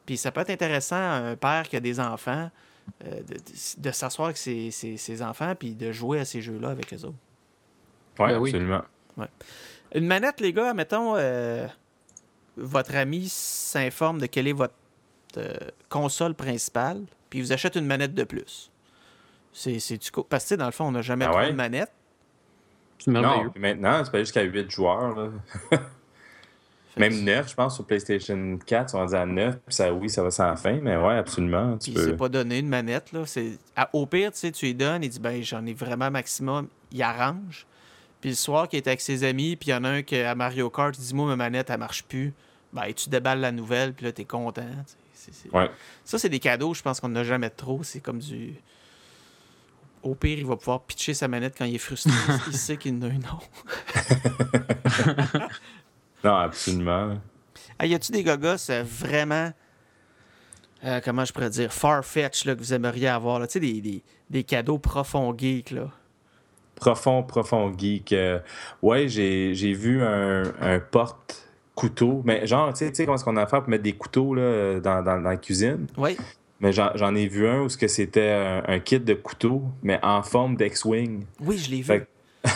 Puis 0.04 0.16
ça 0.16 0.32
peut 0.32 0.40
être 0.40 0.50
intéressant 0.50 0.96
un 0.96 1.36
père 1.36 1.68
qui 1.68 1.76
a 1.76 1.80
des 1.80 1.98
enfants 2.00 2.50
euh, 3.06 3.22
de, 3.22 3.34
de- 3.34 3.40
de 3.78 3.90
s'asseoir 3.90 4.26
avec 4.26 4.36
ses, 4.36 4.70
ses- 4.70 4.96
ses 4.96 5.22
enfants 5.22 5.54
puis 5.58 5.74
de 5.74 5.92
jouer 5.92 6.20
à 6.20 6.24
ces 6.24 6.42
jeux-là 6.42 6.70
avec 6.70 6.92
eux 6.92 7.04
autres. 7.04 7.14
Ouais, 8.18 8.28
Ben 8.32 8.38
oui. 8.38 8.50
absolument. 8.50 8.82
Une 9.94 10.06
manette, 10.06 10.40
les 10.40 10.52
gars, 10.52 10.72
mettons, 10.74 11.14
euh, 11.16 11.66
votre 12.56 12.94
ami 12.96 13.28
s'informe 13.28 14.20
de 14.20 14.26
quelle 14.26 14.48
est 14.48 14.52
votre 14.52 14.74
euh, 15.36 15.54
console 15.88 16.34
principale, 16.34 17.02
puis 17.30 17.40
il 17.40 17.42
vous 17.42 17.52
achète 17.52 17.76
une 17.76 17.86
manette 17.86 18.14
de 18.14 18.24
plus. 18.24 18.70
C'est, 19.52 19.72
du 19.72 20.10
Parce 20.28 20.44
que, 20.44 20.48
tu 20.48 20.48
sais, 20.48 20.56
dans 20.56 20.66
le 20.66 20.72
fond, 20.72 20.86
on 20.86 20.92
n'a 20.92 21.02
jamais 21.02 21.26
Ah 21.26 21.30
trop 21.30 21.38
ouais? 21.40 21.50
de 21.50 21.56
manette. 21.56 21.92
Non, 23.06 23.50
maintenant, 23.56 24.04
c'est 24.04 24.10
pas 24.10 24.18
jusqu'à 24.20 24.42
8 24.42 24.70
joueurs. 24.70 25.14
là. 25.16 25.30
Même 26.96 27.24
9, 27.24 27.48
je 27.48 27.54
pense, 27.54 27.76
sur 27.76 27.86
PlayStation 27.86 28.58
4, 28.66 28.88
ils 28.88 28.90
sont 28.90 28.98
rendus 28.98 29.14
à 29.14 29.24
9. 29.24 29.56
Puis 29.66 29.74
ça, 29.74 29.92
oui, 29.92 30.10
ça 30.10 30.22
va 30.22 30.30
sans 30.30 30.54
fin, 30.56 30.78
mais 30.82 30.96
ouais, 30.96 31.14
absolument. 31.16 31.78
Tu 31.78 31.90
peux... 31.90 32.04
c'est 32.04 32.16
pas 32.16 32.28
donné 32.28 32.58
une 32.58 32.68
manette, 32.68 33.12
là. 33.12 33.24
Au 33.94 34.04
pire, 34.06 34.30
tu 34.32 34.38
sais, 34.38 34.52
tu 34.52 34.66
lui 34.66 34.74
donnes, 34.74 35.02
il 35.02 35.08
dit, 35.08 35.18
ben, 35.18 35.42
j'en 35.42 35.64
ai 35.64 35.72
vraiment 35.72 36.10
maximum. 36.10 36.68
Il 36.90 37.02
arrange. 37.02 37.66
Puis 38.22 38.30
le 38.30 38.36
soir 38.36 38.68
qu'il 38.68 38.78
est 38.78 38.86
avec 38.86 39.02
ses 39.02 39.24
amis, 39.24 39.56
puis 39.56 39.68
il 39.68 39.72
y 39.72 39.74
en 39.74 39.84
a 39.84 39.90
un 39.90 40.02
qui, 40.02 40.16
à 40.16 40.34
Mario 40.34 40.70
Kart, 40.70 40.96
il 40.96 41.04
dit, 41.04 41.14
moi, 41.14 41.26
ma 41.26 41.36
manette, 41.36 41.68
elle 41.68 41.78
marche 41.78 42.04
plus. 42.04 42.32
Ben, 42.72 42.90
tu 42.94 43.10
déballes 43.10 43.40
la 43.40 43.52
nouvelle, 43.52 43.92
puis 43.92 44.06
là, 44.06 44.12
t'es 44.12 44.24
content. 44.24 44.64
Ouais. 45.52 45.70
Ça, 46.04 46.18
c'est 46.18 46.28
des 46.30 46.38
cadeaux, 46.40 46.72
je 46.72 46.80
pense 46.82 47.00
qu'on 47.00 47.08
n'a 47.08 47.24
jamais 47.24 47.50
trop. 47.50 47.82
C'est 47.82 48.00
comme 48.00 48.18
du. 48.20 48.54
Au 50.02 50.14
pire, 50.16 50.38
il 50.38 50.46
va 50.46 50.56
pouvoir 50.56 50.82
pitcher 50.82 51.14
sa 51.14 51.28
manette 51.28 51.54
quand 51.56 51.64
il 51.64 51.74
est 51.74 51.78
frustré. 51.78 52.12
il 52.48 52.56
sait 52.56 52.76
qu'il 52.76 52.94
en 52.94 53.02
a 53.02 53.08
une 53.08 53.24
autre. 53.24 53.48
Non, 56.24 56.36
absolument. 56.36 57.18
Ah, 57.80 57.86
y 57.86 57.94
a-tu 57.94 58.12
des 58.12 58.22
gogos 58.22 58.70
euh, 58.70 58.84
vraiment. 58.86 59.52
euh, 60.84 61.00
comment 61.04 61.24
je 61.24 61.32
pourrais 61.32 61.50
dire 61.50 61.72
Farfetch 61.72 62.44
là, 62.44 62.54
que 62.54 62.60
vous 62.60 62.72
aimeriez 62.72 63.08
avoir 63.08 63.40
là? 63.40 63.48
Tu 63.48 63.54
sais, 63.54 63.60
des, 63.60 63.80
des, 63.80 64.04
des 64.30 64.44
cadeaux 64.44 64.78
profonds 64.78 65.36
geeks 65.36 65.72
là. 65.72 65.90
Profond, 66.82 67.22
profond 67.22 67.72
geek. 67.78 68.12
Euh, 68.12 68.40
ouais, 68.82 69.06
j'ai 69.08 69.54
j'ai 69.54 69.72
vu 69.72 70.02
un, 70.02 70.42
un 70.60 70.80
porte-couteau. 70.80 72.22
Mais 72.24 72.46
genre, 72.46 72.72
tu 72.72 72.78
sais- 72.78 72.88
tu 72.90 72.96
sais 72.96 73.04
comment 73.04 73.14
est-ce 73.16 73.24
qu'on 73.24 73.36
a 73.36 73.46
fait 73.46 73.60
pour 73.60 73.68
mettre 73.68 73.84
des 73.84 73.92
couteaux 73.92 74.34
là, 74.34 74.80
dans, 74.80 75.02
dans, 75.02 75.20
dans 75.20 75.28
la 75.30 75.36
cuisine? 75.36 75.86
Oui. 75.96 76.16
Mais 76.60 76.72
j'en 76.72 77.14
ai 77.16 77.26
vu 77.26 77.46
un 77.48 77.62
où 77.62 77.68
c'était 77.68 78.30
un, 78.30 78.62
un 78.66 78.78
kit 78.78 79.00
de 79.00 79.14
couteaux, 79.14 79.62
mais 79.82 79.98
en 80.02 80.22
forme 80.22 80.56
d'X-Wing. 80.56 81.24
Oui, 81.40 81.58
je 81.58 81.70
l'ai 81.70 81.78
vu. 81.78 81.84
Fait 81.84 82.06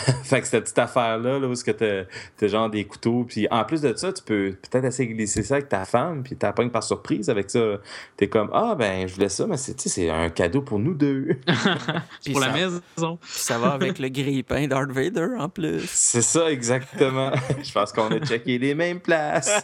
fait 0.23 0.41
que 0.41 0.47
cette 0.47 0.63
petite 0.65 0.79
affaire-là, 0.79 1.39
là, 1.39 1.47
où 1.47 1.55
ce 1.55 1.63
que 1.63 1.71
t'as 1.71 2.03
t'as 2.37 2.47
genre 2.47 2.69
des 2.69 2.85
couteaux, 2.85 3.25
puis 3.27 3.47
en 3.51 3.63
plus 3.65 3.81
de 3.81 3.93
ça, 3.95 4.11
tu 4.13 4.23
peux 4.23 4.55
peut-être 4.69 4.85
essayer 4.85 5.09
de 5.09 5.13
glisser 5.15 5.43
ça 5.43 5.55
avec 5.55 5.69
ta 5.69 5.85
femme, 5.85 6.23
puis 6.23 6.35
t'as 6.35 6.51
pognes 6.53 6.69
par 6.69 6.83
surprise 6.83 7.29
avec 7.29 7.49
ça. 7.49 7.77
T'es 8.15 8.27
comme, 8.27 8.49
ah 8.53 8.75
ben, 8.77 9.07
je 9.07 9.13
voulais 9.15 9.29
ça, 9.29 9.45
mais 9.47 9.57
c'est 9.57 9.75
tu 9.75 9.83
sais, 9.83 9.89
c'est 9.89 10.09
un 10.09 10.29
cadeau 10.29 10.61
pour 10.61 10.79
nous 10.79 10.93
deux. 10.93 11.37
C'est 12.21 12.31
pour 12.31 12.41
ça- 12.41 12.47
la 12.47 12.53
maison. 12.53 12.81
Puis 13.21 13.29
ça 13.31 13.57
va 13.57 13.71
avec 13.73 13.99
le 13.99 14.09
grille-pain 14.09 14.67
Darth 14.67 14.91
Vader 14.91 15.27
en 15.37 15.49
plus. 15.49 15.83
c'est 15.87 16.21
ça, 16.21 16.49
exactement. 16.51 17.31
je 17.63 17.71
pense 17.71 17.91
qu'on 17.91 18.07
a 18.11 18.19
checké 18.19 18.57
les 18.57 18.75
mêmes 18.75 18.99
places. 18.99 19.63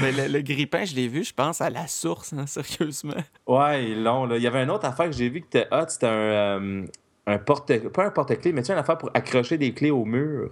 Mais 0.00 0.12
le, 0.12 0.28
le 0.28 0.40
grille-pain, 0.42 0.84
je 0.84 0.94
l'ai 0.94 1.08
vu, 1.08 1.24
je 1.24 1.32
pense, 1.32 1.60
à 1.60 1.70
la 1.70 1.86
source, 1.86 2.32
hein, 2.34 2.46
sérieusement. 2.46 3.14
ouais, 3.46 3.94
l'ont, 3.94 4.26
là. 4.26 4.36
Il 4.36 4.42
y 4.42 4.46
avait 4.46 4.62
une 4.62 4.70
autre 4.70 4.84
affaire 4.86 5.06
que 5.06 5.12
j'ai 5.16 5.28
vu 5.28 5.40
qui 5.40 5.46
était 5.58 5.66
hot, 5.72 5.84
c'était 5.88 6.06
un, 6.06 6.10
euh, 6.10 6.84
un 7.26 7.38
porte... 7.38 7.76
Pas 7.88 8.06
un 8.06 8.10
porte-clés, 8.10 8.52
mais 8.52 8.62
tu 8.62 8.68
sais, 8.68 8.72
une 8.72 8.78
affaire 8.78 8.98
pour 8.98 9.10
accrocher 9.14 9.58
des 9.58 9.72
clés 9.72 9.90
au 9.90 10.04
mur. 10.04 10.50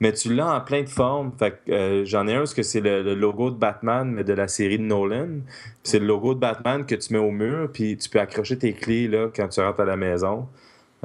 Mais 0.00 0.12
tu 0.12 0.34
l'as 0.34 0.56
en 0.56 0.60
plein 0.60 0.82
de 0.82 0.88
formes. 0.88 1.30
Euh, 1.68 2.04
j'en 2.04 2.26
ai 2.26 2.34
un 2.34 2.38
parce 2.38 2.54
que 2.54 2.64
c'est 2.64 2.80
le, 2.80 3.14
logo 3.14 3.50
de 3.50 3.56
Batman, 3.56 4.10
mais 4.10 4.24
de 4.24 4.32
la 4.32 4.48
série 4.48 4.78
de 4.78 4.82
Nolan. 4.82 5.42
C'est 5.84 6.00
le 6.00 6.06
logo 6.06 6.34
de 6.34 6.40
Batman 6.40 6.84
que 6.84 6.96
tu 6.96 7.12
mets 7.12 7.20
au 7.20 7.30
mur, 7.30 7.70
puis 7.72 7.96
tu 7.96 8.08
peux 8.08 8.18
accrocher 8.18 8.58
tes 8.58 8.72
clés 8.72 9.06
là, 9.06 9.28
quand 9.34 9.46
tu 9.46 9.60
rentres 9.60 9.80
à 9.80 9.84
la 9.84 9.96
maison. 9.96 10.48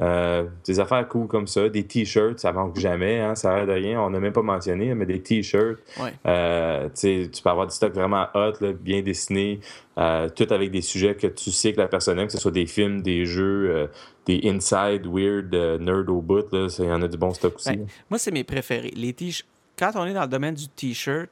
Euh, 0.00 0.46
des 0.64 0.78
affaires 0.78 1.08
cool 1.08 1.26
comme 1.26 1.48
ça, 1.48 1.68
des 1.68 1.84
t-shirts, 1.84 2.38
ça 2.38 2.52
manque 2.52 2.78
jamais, 2.78 3.18
hein, 3.18 3.34
ça 3.34 3.52
a 3.52 3.56
l'air 3.56 3.66
de 3.66 3.72
rien, 3.72 4.00
on 4.00 4.10
n'a 4.10 4.20
même 4.20 4.32
pas 4.32 4.42
mentionné, 4.42 4.94
mais 4.94 5.06
des 5.06 5.20
t-shirts, 5.20 5.80
Ouais. 5.98 6.14
euh, 6.24 6.88
tu 6.94 7.28
peux 7.42 7.50
avoir 7.50 7.66
du 7.66 7.74
stock 7.74 7.92
vraiment 7.92 8.26
hot, 8.32 8.52
là, 8.60 8.72
bien 8.72 9.02
dessiné, 9.02 9.58
euh, 9.98 10.28
tout 10.28 10.46
avec 10.50 10.70
des 10.70 10.82
sujets 10.82 11.16
que 11.16 11.26
tu 11.26 11.50
sais 11.50 11.72
que 11.72 11.80
la 11.80 11.88
personne 11.88 12.16
aime, 12.20 12.26
que 12.28 12.32
ce 12.32 12.38
soit 12.38 12.52
des 12.52 12.66
films, 12.66 13.02
des 13.02 13.26
jeux, 13.26 13.90
des 14.24 14.40
inside, 14.44 15.04
weird, 15.06 15.52
nerd 15.80 16.08
au 16.10 16.20
bout, 16.20 16.46
il 16.52 16.84
y 16.84 16.92
en 16.92 17.02
a 17.02 17.08
du 17.08 17.16
bon 17.16 17.32
stock 17.34 17.56
aussi. 17.56 17.80
Moi, 18.08 18.18
c'est 18.18 18.30
mes 18.30 18.44
préférés. 18.44 18.92
Les 18.94 19.12
t 19.12 19.30
Quand 19.76 19.90
on 19.96 20.04
est 20.06 20.14
dans 20.14 20.22
le 20.22 20.28
domaine 20.28 20.54
du 20.54 20.68
t-shirt, 20.68 21.28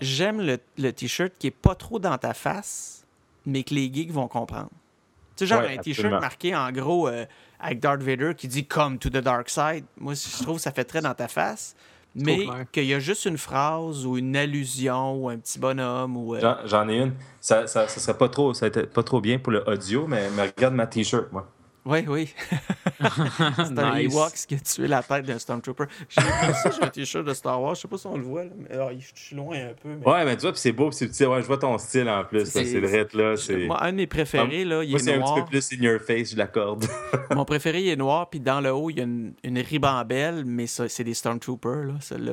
j'aime 0.00 0.40
le, 0.40 0.58
le 0.78 0.92
t-shirt 0.92 1.32
qui 1.38 1.48
est 1.48 1.50
pas 1.50 1.74
trop 1.74 1.98
dans 1.98 2.16
ta 2.16 2.32
face, 2.32 3.04
mais 3.44 3.62
que 3.64 3.74
les 3.74 3.92
geeks 3.92 4.12
vont 4.12 4.28
comprendre. 4.28 4.70
Tu 5.36 5.44
sais, 5.44 5.46
genre 5.46 5.62
Ouais, 5.62 5.76
un 5.78 5.80
t-shirt 5.82 6.20
marqué 6.20 6.54
en 6.54 6.70
gros 6.72 7.08
euh, 7.08 7.24
avec 7.60 7.80
Darth 7.80 8.02
Vader 8.02 8.32
qui 8.36 8.48
dit 8.48 8.66
Come 8.66 8.98
to 8.98 9.08
the 9.10 9.18
dark 9.18 9.48
side. 9.48 9.84
Moi, 9.98 10.14
je 10.14 10.42
trouve 10.42 10.56
que 10.56 10.62
ça 10.62 10.72
fait 10.72 10.84
très 10.84 11.00
dans 11.00 11.14
ta 11.14 11.28
face. 11.28 11.74
Mais 12.16 12.44
qu'il 12.72 12.86
y 12.86 12.94
a 12.94 12.98
juste 12.98 13.24
une 13.26 13.38
phrase 13.38 14.04
ou 14.04 14.18
une 14.18 14.36
allusion 14.36 15.14
ou 15.14 15.28
un 15.28 15.38
petit 15.38 15.60
bonhomme 15.60 16.16
ou. 16.16 16.34
euh, 16.34 16.40
J'en, 16.40 16.56
j'en 16.64 16.88
ai 16.88 16.96
une, 16.98 17.12
ça, 17.40 17.68
ça, 17.68 17.86
ça 17.86 18.00
serait 18.00 18.18
pas 18.18 18.28
trop, 18.28 18.52
ça 18.52 18.68
serait 18.72 18.86
pas 18.86 19.04
trop 19.04 19.20
bien 19.20 19.38
pour 19.38 19.52
le 19.52 19.62
audio, 19.68 20.08
mais, 20.08 20.28
mais 20.34 20.46
regarde 20.48 20.74
ma 20.74 20.88
t-shirt, 20.88 21.30
moi. 21.30 21.48
Oui, 21.86 22.04
oui. 22.08 22.34
c'est 23.00 23.78
un 23.78 23.94
Nice. 23.96 24.12
Ewok 24.12 24.32
qui 24.46 24.54
a 24.54 24.58
tué 24.58 24.86
la 24.86 25.02
tête 25.02 25.24
d'un 25.24 25.38
Stormtrooper. 25.38 25.84
J'ai 26.08 26.20
un 26.82 26.88
t-shirt 26.88 27.24
de 27.24 27.32
Star 27.32 27.60
Wars. 27.60 27.74
Je 27.74 27.80
sais 27.82 27.88
pas 27.88 27.96
si 27.96 28.06
on 28.06 28.16
le 28.18 28.22
voit, 28.22 28.44
là, 28.44 28.50
mais 28.56 28.68
ah, 28.76 28.88
je 28.98 29.06
suis 29.14 29.34
loin 29.34 29.56
un 29.56 29.72
peu. 29.80 29.88
Mais... 29.88 30.06
Ouais, 30.06 30.24
mais 30.26 30.36
tu 30.36 30.42
vois, 30.42 30.52
puis 30.52 30.60
c'est 30.60 30.72
beau, 30.72 30.88
puis 30.90 30.96
c'est 30.98 31.06
petit, 31.08 31.24
ouais, 31.24 31.40
je 31.40 31.46
vois 31.46 31.56
ton 31.56 31.78
style 31.78 32.08
en 32.10 32.22
plus, 32.24 32.44
C'est- 32.44 32.78
vrai, 32.80 33.06
là, 33.14 33.36
c'est... 33.36 33.66
Moi, 33.66 33.82
un 33.82 33.92
de 33.92 33.96
mes 33.96 34.06
préférés, 34.06 34.64
là, 34.66 34.84
il 34.84 34.90
Moi, 34.90 35.00
est 35.00 35.02
c'est 35.02 35.14
un 35.14 35.18
noir. 35.18 35.34
petit 35.36 35.42
peu 35.42 35.48
plus 35.48 35.72
in 35.72 35.82
your 35.82 36.00
face, 36.00 36.32
je 36.32 36.36
l'accorde. 36.36 36.84
Mon 37.34 37.44
préféré, 37.46 37.80
il 37.80 37.88
est 37.88 37.96
noir, 37.96 38.28
puis 38.28 38.40
dans 38.40 38.60
le 38.60 38.72
haut, 38.72 38.90
il 38.90 38.98
y 38.98 39.00
a 39.00 39.04
une, 39.04 39.32
une 39.42 39.58
ribambelle, 39.58 40.44
mais 40.44 40.66
c'est 40.66 41.04
des 41.04 41.14
Stormtroopers, 41.14 41.84
là. 41.86 41.94
Celle-là, 42.00 42.32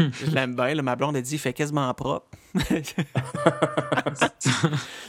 euh, 0.00 0.08
je 0.20 0.30
l'aime 0.32 0.56
bien. 0.56 0.74
là. 0.74 0.82
Ma 0.82 0.96
blonde 0.96 1.16
a 1.16 1.20
dit, 1.20 1.34
il 1.36 1.38
fait 1.38 1.52
quasiment 1.52 1.92
propre. 1.94 2.26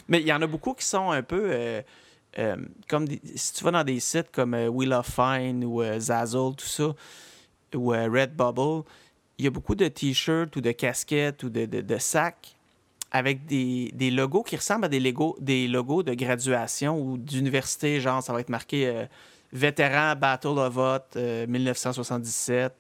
mais 0.08 0.22
il 0.22 0.28
y 0.28 0.34
en 0.34 0.42
a 0.42 0.48
beaucoup 0.48 0.74
qui 0.74 0.86
sont 0.86 1.10
un 1.12 1.24
peu... 1.24 1.42
euh, 1.50 1.82
euh, 2.38 2.56
comme 2.90 3.08
si 3.36 3.54
tu 3.54 3.64
vas 3.64 3.72
dans 3.72 3.84
des 3.84 4.00
sites 4.00 4.32
comme 4.32 4.54
euh, 4.54 4.68
Wheel 4.68 4.94
of 4.94 5.08
Fine 5.10 5.64
ou 5.64 5.82
euh, 5.82 6.00
Zazzle, 6.00 6.56
tout 6.58 6.66
ça, 6.66 6.94
ou 7.74 7.94
euh, 7.94 8.10
Redbubble, 8.12 8.84
il 9.38 9.46
y 9.46 9.48
a 9.48 9.52
beaucoup 9.52 9.76
de 9.76 9.88
t-shirts 9.88 10.56
ou 10.56 10.62
de 10.62 10.72
casquettes 10.72 11.44
ou 11.44 11.50
de, 11.50 11.66
de- 11.66 11.98
sacs 11.98 12.56
avec 13.12 13.46
des, 13.46 13.92
des 13.94 14.12
logos 14.12 14.44
qui 14.44 14.56
ressemblent 14.56 14.86
à 14.86 14.90
des, 14.90 15.00
logos, 15.00 15.38
des 15.40 15.68
logos 15.68 16.04
de 16.04 16.14
graduation 16.14 17.00
ou 17.00 17.18
d'université, 17.18 18.00
genre 18.00 18.22
ça 18.22 18.34
va 18.34 18.42
être 18.42 18.50
marqué 18.50 18.88
euh, 18.88 19.06
Vétéran 19.54 20.16
Battle 20.16 20.58
of 20.60 20.76
euh, 21.16 21.48
1977. 21.48 22.74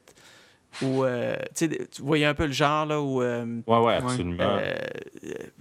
Ou, 0.81 1.03
euh, 1.05 1.35
tu 1.55 1.69
voyais 2.01 2.25
un 2.25 2.33
peu 2.33 2.45
le 2.47 2.51
genre 2.51 2.85
là 2.85 3.01
où 3.01 3.21
euh, 3.21 3.61
Ouais, 3.65 3.77
ouais, 3.79 3.93
absolument. 3.95 4.37
euh, 4.41 4.73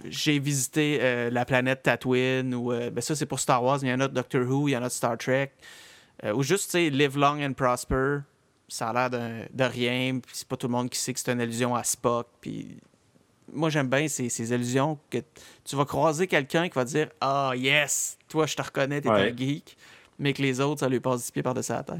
j'ai 0.05 0.39
visité 0.39 0.99
euh, 1.01 1.29
la 1.29 1.45
planète 1.45 1.83
Tatooine, 1.83 2.53
ou 2.53 2.71
euh, 2.73 2.89
ben 2.89 3.01
ça 3.01 3.15
c'est 3.15 3.25
pour 3.25 3.39
Star 3.39 3.63
Wars, 3.63 3.79
mais 3.81 3.87
il 3.89 3.91
y 3.91 3.93
en 3.95 3.99
a 4.01 4.07
de 4.07 4.13
Doctor 4.13 4.41
Who, 4.41 4.67
il 4.67 4.71
y 4.73 4.77
en 4.77 4.81
a 4.83 4.87
de 4.87 4.91
Star 4.93 5.17
Trek. 5.17 5.51
Euh, 6.23 6.33
ou 6.33 6.43
juste, 6.43 6.65
tu 6.65 6.71
sais, 6.71 6.89
Live 6.89 7.17
Long 7.17 7.41
and 7.43 7.53
Prosper, 7.53 8.19
ça 8.67 8.89
a 8.89 9.09
l'air 9.09 9.09
de 9.09 9.63
rien, 9.63 10.19
puis 10.19 10.31
c'est 10.33 10.47
pas 10.47 10.57
tout 10.57 10.67
le 10.67 10.71
monde 10.73 10.89
qui 10.89 10.99
sait 10.99 11.13
que 11.13 11.19
c'est 11.19 11.31
une 11.31 11.41
allusion 11.41 11.75
à 11.75 11.83
Spock. 11.83 12.27
Puis 12.41 12.77
moi 13.53 13.69
j'aime 13.69 13.87
bien 13.87 14.07
ces, 14.07 14.27
ces 14.29 14.51
allusions 14.53 14.97
que 15.09 15.19
tu 15.63 15.75
vas 15.75 15.85
croiser 15.85 16.27
quelqu'un 16.27 16.67
qui 16.67 16.73
va 16.75 16.83
dire 16.83 17.09
Ah 17.21 17.51
yes, 17.55 18.17
toi 18.27 18.45
je 18.47 18.55
te 18.55 18.61
reconnais, 18.61 19.01
t'es 19.01 19.09
Ouais. 19.09 19.31
un 19.31 19.37
geek, 19.37 19.77
mais 20.19 20.33
que 20.33 20.41
les 20.41 20.59
autres 20.59 20.79
ça 20.81 20.89
lui 20.89 20.99
passe 20.99 21.23
10 21.25 21.31
pieds 21.31 21.43
par-dessus 21.43 21.71
la 21.71 21.83
tête. 21.83 21.97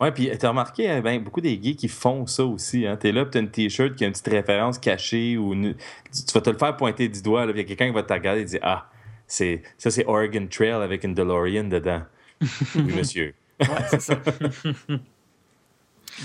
Ouais, 0.00 0.12
puis 0.12 0.30
t'as 0.38 0.48
remarqué, 0.50 0.90
hein, 0.90 1.00
ben, 1.00 1.22
beaucoup 1.22 1.40
des 1.40 1.58
geeks 1.62 1.78
qui 1.78 1.88
font 1.88 2.26
ça 2.26 2.44
aussi. 2.44 2.86
Hein. 2.86 2.96
T'es 2.96 3.12
là, 3.12 3.24
puis 3.24 3.30
t'as 3.32 3.40
une 3.40 3.50
t-shirt 3.50 3.94
qui 3.94 4.04
a 4.04 4.06
une 4.08 4.12
petite 4.12 4.28
référence 4.28 4.78
cachée 4.78 5.36
ou 5.38 5.54
une- 5.54 5.74
tu 5.74 6.32
vas 6.34 6.40
te 6.42 6.50
le 6.50 6.58
faire 6.58 6.76
pointer 6.76 7.08
du 7.08 7.22
doigt. 7.22 7.46
Il 7.48 7.56
y 7.56 7.60
a 7.60 7.64
quelqu'un 7.64 7.86
qui 7.86 7.94
va 7.94 8.02
te 8.02 8.12
regarder 8.12 8.42
et 8.42 8.44
dire 8.44 8.60
Ah, 8.62 8.90
c'est 9.26 9.62
ça, 9.78 9.90
c'est 9.90 10.04
Oregon 10.06 10.46
Trail 10.50 10.70
avec 10.72 11.04
une 11.04 11.14
DeLorean 11.14 11.64
dedans. 11.64 12.02
oui, 12.74 12.82
monsieur. 12.94 13.34
Ouais, 13.60 13.66
c'est 13.88 14.02
ça. 14.02 14.20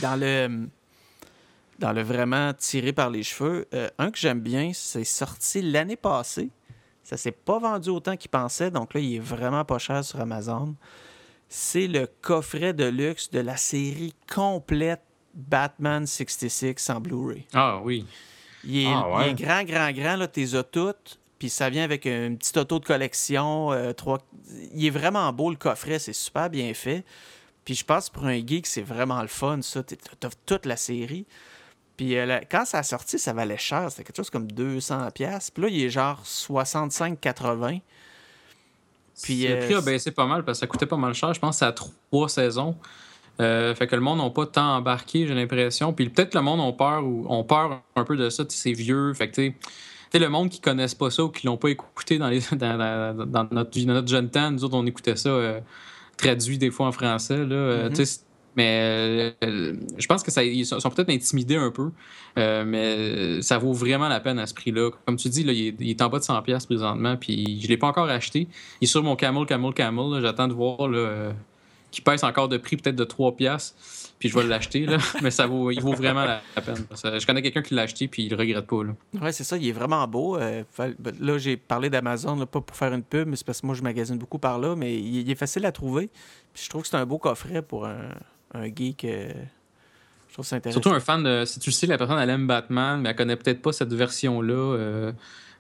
dans 0.01 0.19
le 0.19 0.67
dans 1.79 1.93
le 1.93 2.01
vraiment 2.03 2.53
tiré 2.53 2.93
par 2.93 3.09
les 3.09 3.23
cheveux, 3.23 3.65
euh, 3.73 3.89
un 3.97 4.11
que 4.11 4.17
j'aime 4.19 4.39
bien, 4.39 4.71
c'est 4.73 5.03
sorti 5.03 5.61
l'année 5.63 5.95
passée. 5.95 6.49
Ça 7.03 7.17
s'est 7.17 7.31
pas 7.31 7.57
vendu 7.57 7.89
autant 7.89 8.15
qu'il 8.15 8.29
pensait, 8.29 8.69
donc 8.69 8.93
là, 8.93 8.99
il 8.99 9.15
est 9.15 9.19
vraiment 9.19 9.65
pas 9.65 9.79
cher 9.79 10.03
sur 10.03 10.19
Amazon. 10.21 10.75
C'est 11.53 11.87
le 11.87 12.07
coffret 12.21 12.71
de 12.73 12.85
luxe 12.85 13.29
de 13.29 13.39
la 13.41 13.57
série 13.57 14.13
complète 14.33 15.01
Batman 15.33 16.07
66 16.07 16.89
en 16.89 17.01
Blu-ray. 17.01 17.45
Ah 17.53 17.81
oui. 17.83 18.05
Il 18.63 18.85
est, 18.85 18.93
Ah, 18.93 19.09
ouais. 19.17 19.25
il 19.27 19.31
est 19.31 19.43
grand, 19.43 19.63
grand, 19.65 19.91
grand, 19.91 20.15
là, 20.15 20.27
t'es 20.29 20.55
as 20.55 20.63
toutes. 20.63 21.19
Puis 21.39 21.49
ça 21.49 21.69
vient 21.69 21.83
avec 21.83 22.05
une 22.05 22.37
petite 22.37 22.55
auto 22.55 22.79
de 22.79 22.85
collection. 22.85 23.71
euh, 23.73 23.91
trois... 23.91 24.19
Il 24.73 24.85
est 24.85 24.89
vraiment 24.91 25.33
beau, 25.33 25.49
le 25.49 25.57
coffret, 25.57 25.99
c'est 25.99 26.13
super 26.13 26.49
bien 26.49 26.73
fait. 26.73 27.03
Puis 27.65 27.75
je 27.75 27.83
pense 27.83 28.09
pour 28.09 28.25
un 28.25 28.37
geek, 28.37 28.65
c'est 28.65 28.81
vraiment 28.81 29.21
le 29.21 29.27
fun, 29.27 29.61
ça. 29.61 29.83
T'as 29.83 30.29
toute 30.45 30.65
la 30.65 30.77
série. 30.77 31.25
Puis 31.97 32.15
euh, 32.15 32.25
la- 32.25 32.45
quand 32.45 32.63
ça 32.65 32.77
a 32.77 32.83
sorti, 32.83 33.19
ça 33.19 33.33
valait 33.33 33.57
cher. 33.57 33.87
C'était 33.91 34.03
quelque 34.05 34.15
chose 34.17 34.29
comme 34.29 34.47
200$. 34.47 35.11
piastres. 35.11 35.51
Puis 35.53 35.63
là, 35.63 35.69
il 35.69 35.83
est 35.83 35.89
genre 35.89 36.21
65-80$. 36.23 37.81
Puis, 39.23 39.47
le 39.47 39.55
euh, 39.55 39.65
prix 39.65 39.73
a 39.75 39.81
baissé 39.81 40.11
pas 40.11 40.25
mal 40.25 40.43
parce 40.43 40.57
que 40.59 40.61
ça 40.61 40.67
coûtait 40.67 40.85
pas 40.85 40.97
mal 40.97 41.13
cher. 41.13 41.33
Je 41.33 41.39
pense 41.39 41.55
que 41.55 41.59
c'est 41.59 41.65
à 41.65 41.71
trois 41.73 42.29
saisons. 42.29 42.75
Euh, 43.39 43.73
fait 43.75 43.87
que 43.87 43.95
le 43.95 44.01
monde 44.01 44.19
n'a 44.19 44.29
pas 44.29 44.45
tant 44.45 44.75
embarqué, 44.77 45.25
j'ai 45.27 45.33
l'impression. 45.33 45.93
Puis 45.93 46.09
peut-être 46.09 46.35
le 46.35 46.41
monde 46.41 46.59
a 46.61 46.71
peur 46.75 47.03
ou 47.05 47.25
ont 47.29 47.43
peur 47.43 47.81
un 47.95 48.03
peu 48.03 48.15
de 48.17 48.29
ça. 48.29 48.43
C'est 48.49 48.73
vieux. 48.73 49.13
Fait 49.13 49.29
que 49.29 49.35
tu 49.35 49.55
sais, 50.11 50.19
le 50.19 50.29
monde 50.29 50.49
qui 50.49 50.59
connaissent 50.59 50.95
pas 50.95 51.09
ça 51.09 51.23
ou 51.23 51.29
qui 51.29 51.47
l'ont 51.47 51.57
pas 51.57 51.69
écouté 51.69 52.17
dans, 52.17 52.27
les, 52.27 52.39
dans, 52.51 52.77
dans- 52.77 53.25
dans 53.25 53.47
notre, 53.51 53.79
dans 53.85 53.93
notre 53.93 54.07
jeune 54.09 54.29
temps, 54.29 54.51
nous 54.51 54.63
autres, 54.63 54.75
on 54.75 54.85
écoutait 54.85 55.15
ça 55.15 55.29
euh, 55.29 55.59
traduit 56.17 56.57
des 56.57 56.69
fois 56.71 56.87
en 56.87 56.91
français. 56.91 57.37
Là. 57.45 57.85
Mhm. 57.85 57.93
Mais 58.55 59.33
euh, 59.43 59.75
je 59.97 60.07
pense 60.07 60.23
que 60.23 60.31
ça, 60.31 60.43
ils 60.43 60.65
sont, 60.65 60.77
peut-être 60.89 61.09
intimidés 61.09 61.55
un 61.55 61.71
peu, 61.71 61.91
euh, 62.37 62.65
mais 62.65 63.41
ça 63.41 63.57
vaut 63.57 63.73
vraiment 63.73 64.09
la 64.09 64.19
peine 64.19 64.39
à 64.39 64.45
ce 64.45 64.53
prix-là. 64.53 64.89
Comme 65.05 65.15
tu 65.15 65.29
dis, 65.29 65.43
là, 65.43 65.53
il, 65.53 65.89
est, 65.89 66.01
en 66.01 66.09
bas 66.09 66.19
de 66.19 66.23
100$ 66.23 66.65
présentement, 66.65 67.15
puis 67.15 67.59
je 67.61 67.65
ne 67.65 67.69
l'ai 67.69 67.77
pas 67.77 67.87
encore 67.87 68.09
acheté. 68.09 68.47
Il 68.81 68.85
est 68.85 68.87
sur 68.87 69.03
mon 69.03 69.15
Camel, 69.15 69.45
Camel, 69.45 69.73
Camel. 69.73 70.21
J'attends 70.21 70.47
de 70.47 70.53
voir 70.53 70.87
là, 70.89 71.33
qu'il 71.91 72.03
pèse 72.03 72.23
encore 72.23 72.47
de 72.47 72.57
prix, 72.57 72.77
peut-être 72.77 72.95
de 72.95 73.03
3$, 73.03 73.73
puis 74.17 74.29
je 74.29 74.37
vais 74.37 74.47
l'acheter. 74.47 74.87
mais 75.21 75.29
ça 75.29 75.45
vaut, 75.45 75.71
il 75.71 75.81
vaut 75.81 75.93
vraiment 75.93 76.25
la, 76.25 76.41
peine. 76.61 76.85
je 76.91 77.25
connais 77.25 77.41
quelqu'un 77.41 77.61
qui 77.61 77.73
l'a 77.73 77.83
acheté, 77.83 78.07
puis 78.07 78.23
il 78.23 78.31
ne 78.31 78.37
regrette 78.37 78.65
pas. 78.65 78.77
Ouais, 79.21 79.31
c'est 79.31 79.43
ça, 79.43 79.57
il 79.57 79.67
est 79.67 79.73
vraiment 79.73 80.07
beau. 80.07 80.37
Euh, 80.37 80.63
ben, 80.77 80.95
là, 81.19 81.37
j'ai 81.37 81.57
parlé 81.57 81.89
d'Amazon, 81.89 82.37
pas 82.45 82.61
pour 82.61 82.75
faire 82.75 82.93
une 82.93 83.03
pub, 83.03 83.27
mais 83.27 83.35
c'est 83.35 83.45
parce 83.45 83.61
que 83.61 83.65
moi, 83.65 83.75
je 83.75 83.83
magasine 83.83 84.17
beaucoup 84.17 84.39
par 84.39 84.57
là, 84.57 84.75
mais 84.75 84.97
il, 84.97 85.29
est 85.29 85.35
facile 85.35 85.65
à 85.65 85.71
trouver. 85.71 86.09
Puis 86.53 86.63
je 86.65 86.69
trouve 86.69 86.81
que 86.83 86.87
c'est 86.87 86.97
un 86.97 87.05
beau 87.05 87.17
coffret 87.17 87.61
pour 87.61 87.85
un 87.85 88.09
un 88.53 88.65
geek. 88.65 89.05
Euh, 89.05 89.31
je 90.29 90.33
trouve 90.33 90.45
ça 90.45 90.55
intéressant. 90.55 90.81
Surtout 90.81 90.95
un 90.95 90.99
fan 90.99 91.23
de. 91.23 91.43
Si 91.45 91.59
tu 91.59 91.71
sais, 91.71 91.87
la 91.87 91.97
personne, 91.97 92.17
elle 92.19 92.29
aime 92.29 92.47
Batman, 92.47 93.01
mais 93.01 93.09
elle 93.09 93.15
connaît 93.15 93.35
peut-être 93.35 93.61
pas 93.61 93.73
cette 93.73 93.93
version-là. 93.93 94.53
Euh, 94.53 95.11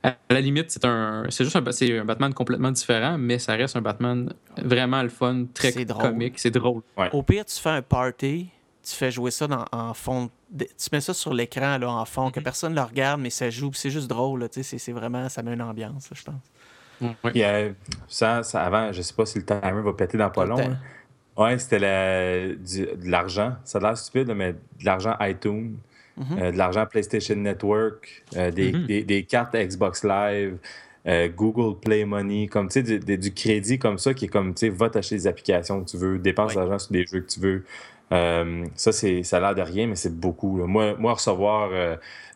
à 0.03 0.15
la 0.29 0.41
limite, 0.41 0.71
c'est 0.71 0.85
un. 0.85 1.25
C'est 1.29 1.43
juste 1.43 1.55
un, 1.55 1.63
un, 1.63 2.05
Batman 2.05 2.33
complètement 2.33 2.71
différent, 2.71 3.17
mais 3.17 3.37
ça 3.37 3.53
reste 3.53 3.75
un 3.75 3.81
Batman 3.81 4.33
vraiment 4.57 5.03
le 5.03 5.09
fun, 5.09 5.45
très 5.53 5.73
comique, 5.85 6.39
c'est 6.39 6.51
drôle. 6.51 6.81
Au 7.11 7.21
pire, 7.21 7.45
tu 7.45 7.59
fais 7.59 7.69
un 7.69 7.81
party, 7.81 8.49
tu 8.81 8.95
fais 8.95 9.11
jouer 9.11 9.31
ça 9.31 9.47
dans, 9.47 9.65
en 9.71 9.93
fond. 9.93 10.29
Tu 10.57 10.67
mets 10.91 11.01
ça 11.01 11.13
sur 11.13 11.33
l'écran 11.33 11.77
là, 11.77 11.89
en 11.89 12.05
fond, 12.05 12.31
que 12.31 12.39
mm-hmm. 12.39 12.43
personne 12.43 12.71
ne 12.71 12.77
le 12.77 12.83
regarde, 12.83 13.21
mais 13.21 13.29
ça 13.29 13.49
joue, 13.49 13.71
c'est 13.73 13.89
juste 13.89 14.07
drôle. 14.07 14.47
C'est 14.51 14.91
vraiment. 14.91 15.29
Ça 15.29 15.43
met 15.43 15.53
une 15.53 15.61
ambiance, 15.61 16.09
je 16.13 16.23
pense. 16.23 16.35
Ouais. 17.23 17.75
ça, 18.07 18.43
ça, 18.43 18.63
avant, 18.63 18.91
je 18.91 19.01
sais 19.01 19.13
pas 19.13 19.25
si 19.25 19.39
le 19.39 19.45
timer 19.45 19.81
va 19.81 19.93
péter 19.93 20.17
dans 20.17 20.29
pas 20.29 20.45
long. 20.45 20.77
Ouais, 21.37 21.57
c'était 21.57 21.79
de 21.79 23.09
l'argent. 23.09 23.53
Ça 23.63 23.77
a 23.79 23.81
l'air 23.81 23.97
stupide, 23.97 24.33
mais 24.35 24.53
de 24.53 24.85
l'argent 24.85 25.15
iTunes, 25.21 25.77
mhm. 26.17 26.25
euh, 26.39 26.51
de 26.51 26.57
l'argent 26.57 26.85
PlayStation 26.85 27.35
Network, 27.35 28.23
euh, 28.35 28.51
mhm. 28.51 28.85
des, 28.85 29.03
des, 29.03 29.23
cartes 29.23 29.55
Xbox 29.55 30.03
Live, 30.03 30.57
euh, 31.07 31.29
Google 31.29 31.79
Play 31.79 32.05
Money, 32.05 32.47
comme 32.47 32.67
tu 32.67 32.85
sais, 32.85 32.99
du, 32.99 33.17
du, 33.17 33.33
crédit 33.33 33.79
comme 33.79 33.97
ça 33.97 34.13
qui 34.13 34.25
est 34.25 34.27
comme, 34.27 34.53
tu 34.53 34.67
sais, 34.67 34.69
va 34.69 34.89
t'acheter 34.89 35.15
des 35.15 35.27
applications 35.27 35.83
que 35.83 35.89
tu 35.89 35.97
veux, 35.97 36.19
dépense 36.19 36.53
l'argent 36.53 36.79
sur 36.79 36.91
des 36.91 37.05
jeux 37.05 37.21
que 37.21 37.31
tu 37.31 37.39
veux. 37.39 37.63
ça, 38.75 38.91
c'est, 38.91 39.23
ça 39.23 39.37
a 39.37 39.39
l'air 39.39 39.55
de 39.55 39.61
rien, 39.61 39.87
mais 39.87 39.95
c'est 39.95 40.13
beaucoup. 40.13 40.57
Moi, 40.67 40.95
moi, 40.99 41.13
recevoir 41.13 41.71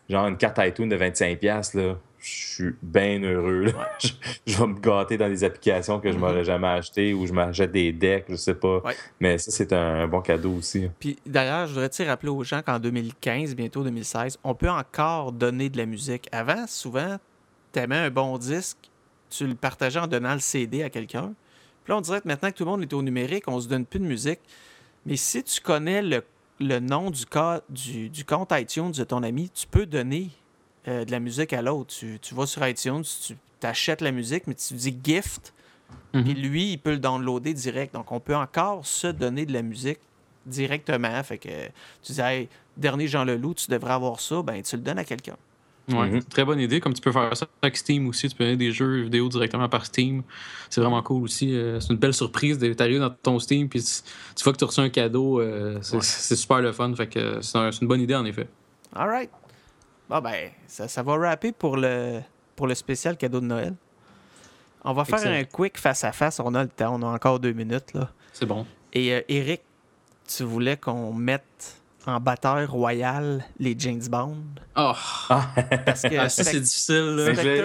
genre 0.08 0.26
une 0.26 0.36
carte 0.36 0.58
iTunes 0.62 0.88
de 0.88 0.96
25$, 0.96 1.76
là, 1.76 1.96
je 2.26 2.54
suis 2.54 2.74
bien 2.82 3.22
heureux. 3.22 3.72
je, 4.46 4.58
vais 4.58 4.66
me 4.66 4.80
gâter 4.80 5.16
dans 5.16 5.28
des 5.28 5.44
applications 5.44 6.00
que 6.00 6.10
je 6.10 6.18
m'aurais 6.18 6.42
mm-hmm. 6.42 6.44
jamais 6.44 6.66
achetées 6.66 7.14
ou 7.14 7.24
je 7.26 7.32
m'achète 7.32 7.70
des 7.70 7.92
decks, 7.92 8.26
je 8.28 8.34
sais 8.34 8.54
pas. 8.54 8.82
Mais 9.20 9.38
ça, 9.38 9.52
c'est 9.52 9.72
un, 9.72 10.08
bon 10.08 10.20
cadeau 10.20 10.54
aussi. 10.54 10.88
Puis 10.98 11.16
d'ailleurs, 11.24 11.68
je 11.68 11.74
voudrais 11.74 12.08
rappeler 12.08 12.30
aux 12.30 12.42
gens 12.42 12.62
qu'en 12.62 12.80
2015, 12.80 13.54
bientôt 13.54 13.84
2016, 13.84 14.38
on 14.42 14.54
peut 14.54 14.70
encore 14.70 15.30
donner 15.30 15.68
de 15.68 15.76
la 15.76 15.86
musique. 15.86 16.28
Avant, 16.32 16.66
souvent, 16.66 17.18
tu 17.72 17.78
aimais 17.78 17.96
un 17.96 18.10
bon 18.10 18.36
disque, 18.38 18.78
tu 19.30 19.46
le 19.46 19.54
partageais 19.54 20.00
en 20.00 20.08
donnant 20.08 20.34
le 20.34 20.40
CD 20.40 20.82
à 20.82 20.90
quelqu'un. 20.90 21.32
Puis 21.84 21.92
là, 21.92 21.98
on 21.98 22.00
dirait 22.00 22.20
que 22.20 22.26
maintenant 22.26 22.50
que 22.50 22.56
tout 22.56 22.64
le 22.64 22.70
monde 22.70 22.82
est 22.82 22.92
au 22.92 23.02
numérique, 23.02 23.44
on 23.46 23.60
se 23.60 23.68
donne 23.68 23.86
plus 23.86 24.00
de 24.00 24.06
musique. 24.06 24.40
Mais 25.04 25.14
si 25.14 25.44
tu 25.44 25.60
connais 25.60 26.02
le, 26.02 26.80
nom 26.80 27.12
du, 27.12 27.24
cas, 27.24 27.60
du, 27.68 28.08
du 28.08 28.24
compte 28.24 28.50
iTunes 28.52 28.90
de 28.90 29.04
ton 29.04 29.22
ami, 29.22 29.48
tu 29.50 29.68
peux 29.68 29.86
donner 29.86 30.30
euh, 30.88 31.04
de 31.04 31.10
la 31.10 31.20
musique 31.20 31.52
à 31.52 31.62
l'autre. 31.62 31.94
Tu, 31.94 32.18
tu, 32.20 32.34
vas 32.34 32.46
sur 32.46 32.66
iTunes, 32.66 33.02
tu 33.02 33.36
achètes 33.62 34.00
la 34.00 34.12
musique, 34.12 34.46
mais 34.46 34.54
tu 34.54 34.74
dis 34.74 34.96
gift, 35.02 35.52
et 36.14 36.18
mhm. 36.18 36.32
lui, 36.32 36.72
il 36.72 36.78
peut 36.78 36.92
le 36.92 36.98
downloader 36.98 37.52
direct. 37.52 37.94
Donc, 37.94 38.10
on 38.12 38.20
peut 38.20 38.36
encore 38.36 38.86
se 38.86 39.08
donner 39.08 39.46
de 39.46 39.52
la 39.52 39.62
musique 39.62 39.98
directement. 40.44 41.22
Fait 41.22 41.38
que 41.38 41.48
tu 42.02 42.12
dis, 42.12 42.20
hey, 42.20 42.48
dernier 42.76 43.06
Jean 43.06 43.24
Leloup, 43.24 43.54
tu 43.54 43.70
devrais 43.70 43.92
avoir 43.92 44.20
ça, 44.20 44.42
ben 44.42 44.62
tu 44.62 44.76
le 44.76 44.82
donnes 44.82 44.98
à 44.98 45.04
quelqu'un. 45.04 45.36
Ouais, 45.88 46.10
mhm. 46.10 46.24
très 46.24 46.44
bonne 46.44 46.58
idée. 46.58 46.80
Comme 46.80 46.94
tu 46.94 47.00
peux 47.00 47.12
faire 47.12 47.36
ça 47.36 47.46
avec 47.62 47.76
Steam 47.76 48.08
aussi, 48.08 48.28
tu 48.28 48.34
peux 48.34 48.44
donner 48.44 48.56
des 48.56 48.72
jeux 48.72 49.02
vidéo 49.02 49.28
directement 49.28 49.68
par 49.68 49.86
Steam. 49.86 50.22
C'est 50.68 50.80
vraiment 50.80 51.00
cool 51.02 51.22
aussi. 51.22 51.54
Euh, 51.54 51.78
c'est 51.78 51.92
une 51.92 51.98
belle 51.98 52.14
surprise. 52.14 52.58
T'arrives 52.76 52.98
dans 52.98 53.10
ton 53.10 53.38
Steam, 53.38 53.68
puis 53.68 53.82
tu, 54.34 54.42
vois 54.42 54.52
que 54.52 54.58
tu 54.58 54.64
reçois 54.64 54.84
un 54.84 54.88
cadeau. 54.88 55.40
Euh, 55.40 55.78
c'est 55.82 56.36
super 56.36 56.60
le 56.60 56.72
fun. 56.72 56.92
Fait 56.94 57.06
que 57.06 57.40
c'est 57.40 57.80
une 57.80 57.86
bonne 57.86 58.00
idée, 58.00 58.16
en 58.16 58.24
effet. 58.24 58.48
All 58.94 59.08
right. 59.08 59.30
Bon, 60.08 60.20
ben, 60.20 60.50
ça, 60.66 60.88
ça 60.88 61.02
va 61.02 61.16
rapper 61.16 61.52
pour 61.52 61.76
le, 61.76 62.20
pour 62.54 62.66
le 62.66 62.74
spécial 62.74 63.16
cadeau 63.16 63.40
de 63.40 63.46
Noël. 63.46 63.74
On 64.84 64.92
va 64.92 65.04
faire 65.04 65.26
un 65.26 65.44
quick 65.44 65.78
face-à-face. 65.78 66.38
On 66.38 66.54
a 66.54 66.62
le 66.62 66.68
temps. 66.68 66.94
On 66.94 67.02
a 67.02 67.06
encore 67.06 67.40
deux 67.40 67.52
minutes. 67.52 67.92
là. 67.92 68.08
C'est 68.32 68.46
bon. 68.46 68.64
Et 68.92 69.12
euh, 69.12 69.20
Eric, 69.28 69.62
tu 70.28 70.44
voulais 70.44 70.76
qu'on 70.76 71.12
mette 71.12 71.76
en 72.06 72.20
batteur 72.20 72.70
royal 72.70 73.44
les 73.58 73.74
James 73.76 74.06
Bond? 74.08 74.44
Oh! 74.76 74.92
Parce 75.84 76.02
que 76.02 76.16
ah, 76.18 76.28
ça, 76.28 76.44
c'est 76.44 76.60
difficile. 76.60 77.16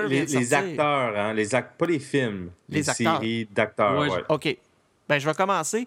les, 0.09 0.53
acteurs, 0.53 1.15
hein, 1.15 1.33
les 1.33 1.49
pas 1.49 1.85
les 1.87 1.99
films. 1.99 2.49
Les, 2.67 2.81
séries 2.83 3.47
d'acteurs. 3.51 3.99
Ouais, 3.99 4.23
OK. 4.29 4.57
Ben, 5.07 5.19
je 5.19 5.27
vais 5.27 5.35
commencer. 5.35 5.85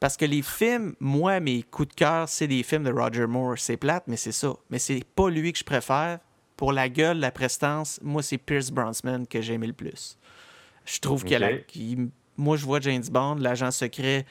Parce 0.00 0.16
que 0.16 0.24
les 0.24 0.42
films, 0.42 0.94
moi, 1.00 1.40
mes 1.40 1.62
coups 1.62 1.88
de 1.88 1.94
cœur, 1.94 2.28
c'est 2.28 2.46
des 2.46 2.62
films 2.62 2.84
de 2.84 2.92
Roger 2.92 3.26
Moore. 3.26 3.54
C'est 3.56 3.76
plate, 3.76 4.04
mais 4.06 4.16
c'est 4.16 4.32
ça. 4.32 4.54
Mais 4.70 4.78
c'est 4.78 5.02
pas 5.14 5.30
lui 5.30 5.52
que 5.52 5.58
je 5.58 5.64
préfère. 5.64 6.18
Pour 6.56 6.72
la 6.72 6.88
gueule, 6.88 7.18
la 7.18 7.30
prestance, 7.30 7.98
moi, 8.02 8.22
c'est 8.22 8.38
Pierce 8.38 8.70
Brosnan 8.70 9.24
que 9.26 9.40
j'ai 9.40 9.54
aimé 9.54 9.66
le 9.66 9.72
plus. 9.72 10.18
Je 10.84 11.00
trouve 11.00 11.24
qu'il 11.24 11.42
a 11.42 11.50
Moi, 12.36 12.56
je 12.56 12.64
vois 12.64 12.80
James 12.80 13.04
Bond, 13.10 13.36
l'agent 13.36 13.70
secret, 13.70 14.26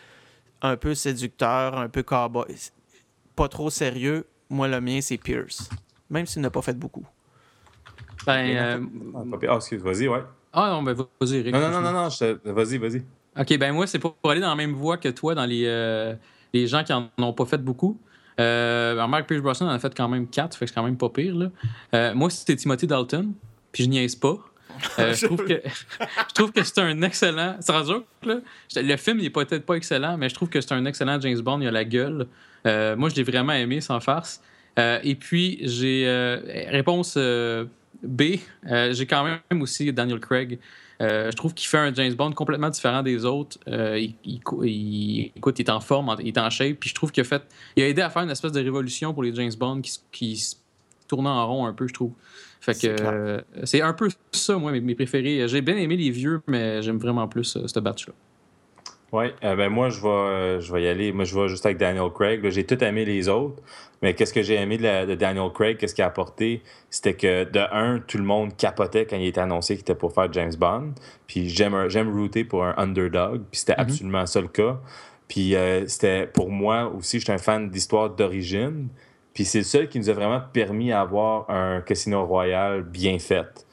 un 0.62 0.78
peu 0.78 0.96
séducteur, 0.96 1.78
un 1.78 1.90
peu 1.90 2.04
cowboy. 2.04 2.56
Pas 3.36 3.48
trop 3.48 3.70
sérieux. 3.70 4.26
Moi, 4.50 4.68
le 4.68 4.82
mien, 4.82 5.02
c'est 5.02 5.18
Pierce. 5.18 5.70
Même 6.10 6.26
s'il 6.26 6.42
n'a 6.42 6.50
pas 6.50 6.62
fait 6.62 6.78
beaucoup. 6.78 7.06
Ben. 8.26 8.56
Euh... 8.56 8.86
Ah, 9.50 9.56
excuse, 9.56 9.82
vas-y, 9.82 10.08
ouais. 10.08 10.24
Ah 10.54 10.70
non, 10.70 10.84
ben 10.84 10.94
vas-y, 10.94 11.52
non, 11.52 11.60
non, 11.60 11.82
non, 11.82 11.92
non 11.92 12.54
vas-y, 12.54 12.78
vas-y. 12.78 13.04
OK, 13.40 13.58
ben 13.58 13.74
moi, 13.74 13.88
c'est 13.88 14.00
pour, 14.00 14.16
aller 14.24 14.42
dans 14.42 14.50
la 14.50 14.56
même 14.56 14.74
voie 14.74 14.98
que 14.98 15.10
toi, 15.10 15.36
dans 15.36 15.46
les, 15.46 15.64
euh, 15.66 16.14
les 16.54 16.68
gens 16.68 16.84
qui 16.84 16.94
en 16.94 17.10
ont 17.18 17.34
pas 17.34 17.46
fait 17.46 17.58
beaucoup. 17.58 18.00
Euh, 18.40 19.08
Mark 19.08 19.28
Pierce 19.28 19.42
Brosnan 19.42 19.70
en 19.70 19.74
a 19.74 19.80
fait 19.80 19.96
quand 19.96 20.08
même 20.08 20.28
quatre, 20.28 20.58
fait 20.58 20.66
que 20.66 20.70
c'est 20.70 20.76
quand 20.76 20.84
même 20.84 20.98
pas 20.98 21.10
pire. 21.10 21.36
Là. 21.36 21.52
Euh, 21.94 22.16
moi, 22.16 22.30
c'était 22.30 22.56
Timothy 22.56 22.88
Dalton, 22.88 23.34
puis 23.72 23.84
je 23.84 23.90
niaise 23.90 24.16
pas. 24.16 24.38
Euh, 25.00 25.14
je, 25.20 25.26
trouve 25.26 25.46
que, 25.46 25.62
je 26.30 26.34
trouve 26.34 26.52
que 26.52 26.64
c'est 26.64 26.80
un 26.80 27.02
excellent. 27.02 27.58
C'est 27.60 27.72
là. 27.72 28.02
Le 28.76 28.98
film 28.98 29.20
n'est 29.20 29.30
peut-être 29.30 29.66
pas 29.66 29.76
excellent, 29.76 30.18
mais 30.18 30.30
je 30.30 30.36
trouve 30.36 30.50
que 30.50 30.60
c'est 30.60 30.74
un 30.74 30.86
excellent 30.86 31.20
James 31.22 31.40
Bond. 31.40 31.62
Il 31.62 31.68
a 31.68 31.72
la 31.72 31.86
gueule. 31.86 32.28
moi, 32.66 33.10
je 33.10 33.16
l'ai 33.16 33.24
vraiment 33.24 33.54
aimé, 33.54 33.80
sans 33.82 34.00
farce. 34.00 34.42
et 34.78 35.16
puis, 35.16 35.60
j'ai. 35.62 36.06
réponse 36.70 37.18
B. 38.04 38.22
j'ai 38.64 39.06
quand 39.08 39.24
même 39.24 39.62
aussi 39.62 39.92
Daniel 39.94 40.20
Craig. 40.20 40.60
Euh, 41.02 41.30
je 41.30 41.36
trouve 41.36 41.54
qu'il 41.54 41.68
fait 41.68 41.78
un 41.78 41.94
James 41.94 42.14
Bond 42.14 42.32
complètement 42.32 42.70
différent 42.70 43.04
des 43.04 43.26
autres. 43.26 43.58
Euh, 43.68 44.00
il, 44.00 44.16
il, 44.24 45.32
écoute, 45.36 45.60
il 45.60 45.66
est 45.66 45.70
en 45.70 45.80
forme, 45.80 46.16
il 46.20 46.28
est 46.28 46.38
en 46.38 46.50
shape. 46.50 46.78
Puis 46.80 46.90
je 46.90 46.96
trouve 46.96 47.12
qu'il 47.12 47.22
a 47.22 47.26
fait, 47.26 47.44
il 47.76 47.84
a 47.84 47.88
aidé 47.88 48.02
à 48.02 48.10
faire 48.10 48.24
une 48.24 48.30
espèce 48.30 48.52
de 48.52 48.62
révolution 48.62 49.14
pour 49.14 49.24
les 49.24 49.34
James 49.36 49.52
Bond 49.58 49.82
qui, 49.82 50.00
qui 50.12 50.58
tournent 51.08 51.28
en 51.28 51.48
rond 51.48 51.66
un 51.66 51.74
peu, 51.74 51.88
je 51.88 51.94
trouve. 51.94 52.14
Fait 52.62 52.74
que 52.74 52.96
euh, 53.00 53.42
c'est 53.64 53.82
un 53.82 53.94
peu 53.94 54.10
ça, 54.32 54.58
moi, 54.58 54.72
mes, 54.72 54.96
préférés. 54.96 55.48
J'ai 55.48 55.62
bien 55.62 55.78
aimé 55.78 55.98
les 55.98 56.10
vieux, 56.10 56.42
mais 56.48 56.82
j'aime 56.82 56.98
vraiment 56.98 57.28
plus 57.28 57.58
ce 57.66 57.80
batch-là. 57.80 58.14
Oui, 59.12 59.26
ben 59.42 59.70
moi, 59.70 59.90
je 59.90 60.02
vais, 60.02 60.62
je 60.62 60.74
vais 60.74 60.84
y 60.84 60.88
aller. 60.88 61.12
Moi, 61.12 61.24
je 61.24 61.40
vais 61.40 61.48
juste 61.48 61.66
avec 61.66 61.78
Daniel 61.78 62.10
Craig. 62.14 62.50
J'ai 62.50 62.66
tout 62.66 62.84
aimé 62.84 63.06
les 63.06 63.30
autres. 63.30 63.62
Mais 64.02 64.14
qu'est-ce 64.14 64.34
que 64.34 64.42
j'ai 64.42 64.56
aimé 64.56 64.78
de, 64.78 65.16
Daniel 65.16 65.50
Craig, 65.52 65.78
qu'est-ce 65.78 65.96
qu'il 65.96 66.04
a 66.04 66.08
apporté? 66.08 66.62
C'était 66.90 67.16
que, 67.16 67.44
de 67.46 67.60
un, 67.72 68.00
tout 68.00 68.18
le 68.18 68.24
monde 68.24 68.56
capotait 68.56 69.06
quand 69.06 69.16
il 69.16 69.26
était 69.28 69.42
annoncé 69.42 69.76
qu'il 69.76 69.82
était 69.82 69.96
pour 69.96 70.14
faire 70.14 70.32
James 70.34 70.54
Bond. 70.58 70.94
Puis 71.28 71.50
j'aime, 71.50 71.90
j'aime 71.90 72.16
router 72.16 72.44
pour 72.44 72.64
un 72.64 72.74
underdog. 72.78 73.44
Puis 73.50 73.62
c'était 73.62 73.74
mm-hmm. 73.74 73.82
absolument 73.82 74.26
ça 74.26 74.42
le 74.42 74.48
cas. 74.48 74.80
Puis 75.28 75.56
euh, 75.56 75.88
c'était, 75.88 76.28
pour 76.28 76.52
moi 76.52 76.92
aussi, 76.96 77.20
j'étais 77.20 77.32
un 77.32 77.38
fan 77.38 77.70
d'histoire 77.70 78.10
d'origine. 78.10 78.90
Puis 79.34 79.46
c'est 79.46 79.60
le 79.60 79.64
seul 79.64 79.90
qui 79.90 80.00
nous 80.00 80.10
a 80.10 80.14
vraiment 80.14 80.42
permis 80.54 80.90
d'avoir 80.90 81.50
un 81.50 81.82
Casino 81.82 82.26
Royal 82.26 82.84
bien 82.84 83.18
fait. 83.20 83.66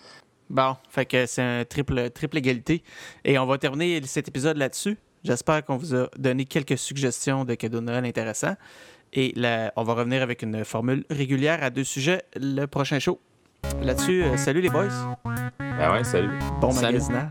Bon, 0.49 0.77
fait 0.89 1.07
que 1.07 1.27
c'est 1.27 1.43
un 1.43 1.65
triple, 1.65 2.11
triple 2.11 2.39
égalité. 2.39 2.83
Et 3.25 3.39
on 3.39 3.47
va 3.47 3.59
terminer 3.59 4.01
cet 4.07 4.29
épisode 4.29 4.57
là-dessus. 4.57 4.97
J'espère 5.25 5.65
qu'on 5.65 5.77
vous 5.77 5.95
a 5.95 6.09
donné 6.19 6.45
quelques 6.45 6.79
suggestions 6.79 7.45
de 7.45 7.55
cadeaux 7.55 7.81
de 7.81 7.87
Noël 7.87 8.05
intéressants. 8.05 8.57
Et 9.13 9.33
là, 9.37 9.73
on 9.77 9.85
va 9.85 9.95
revenir 9.95 10.23
avec 10.23 10.43
une 10.43 10.65
formule 10.65 11.05
régulière 11.11 11.63
à 11.63 11.71
deux 11.71 11.85
sujets 11.85 12.23
le 12.35 12.67
prochain 12.67 12.99
show. 12.99 13.21
Là-dessus, 13.81 14.25
euh, 14.25 14.37
salut 14.37 14.61
les 14.61 14.71
boys. 14.71 14.89
Ben 15.59 15.93
ouais, 15.93 16.05
salut. 16.05 16.39
Bon 16.61 16.71
salut. 16.73 16.99
magasinage. 16.99 17.31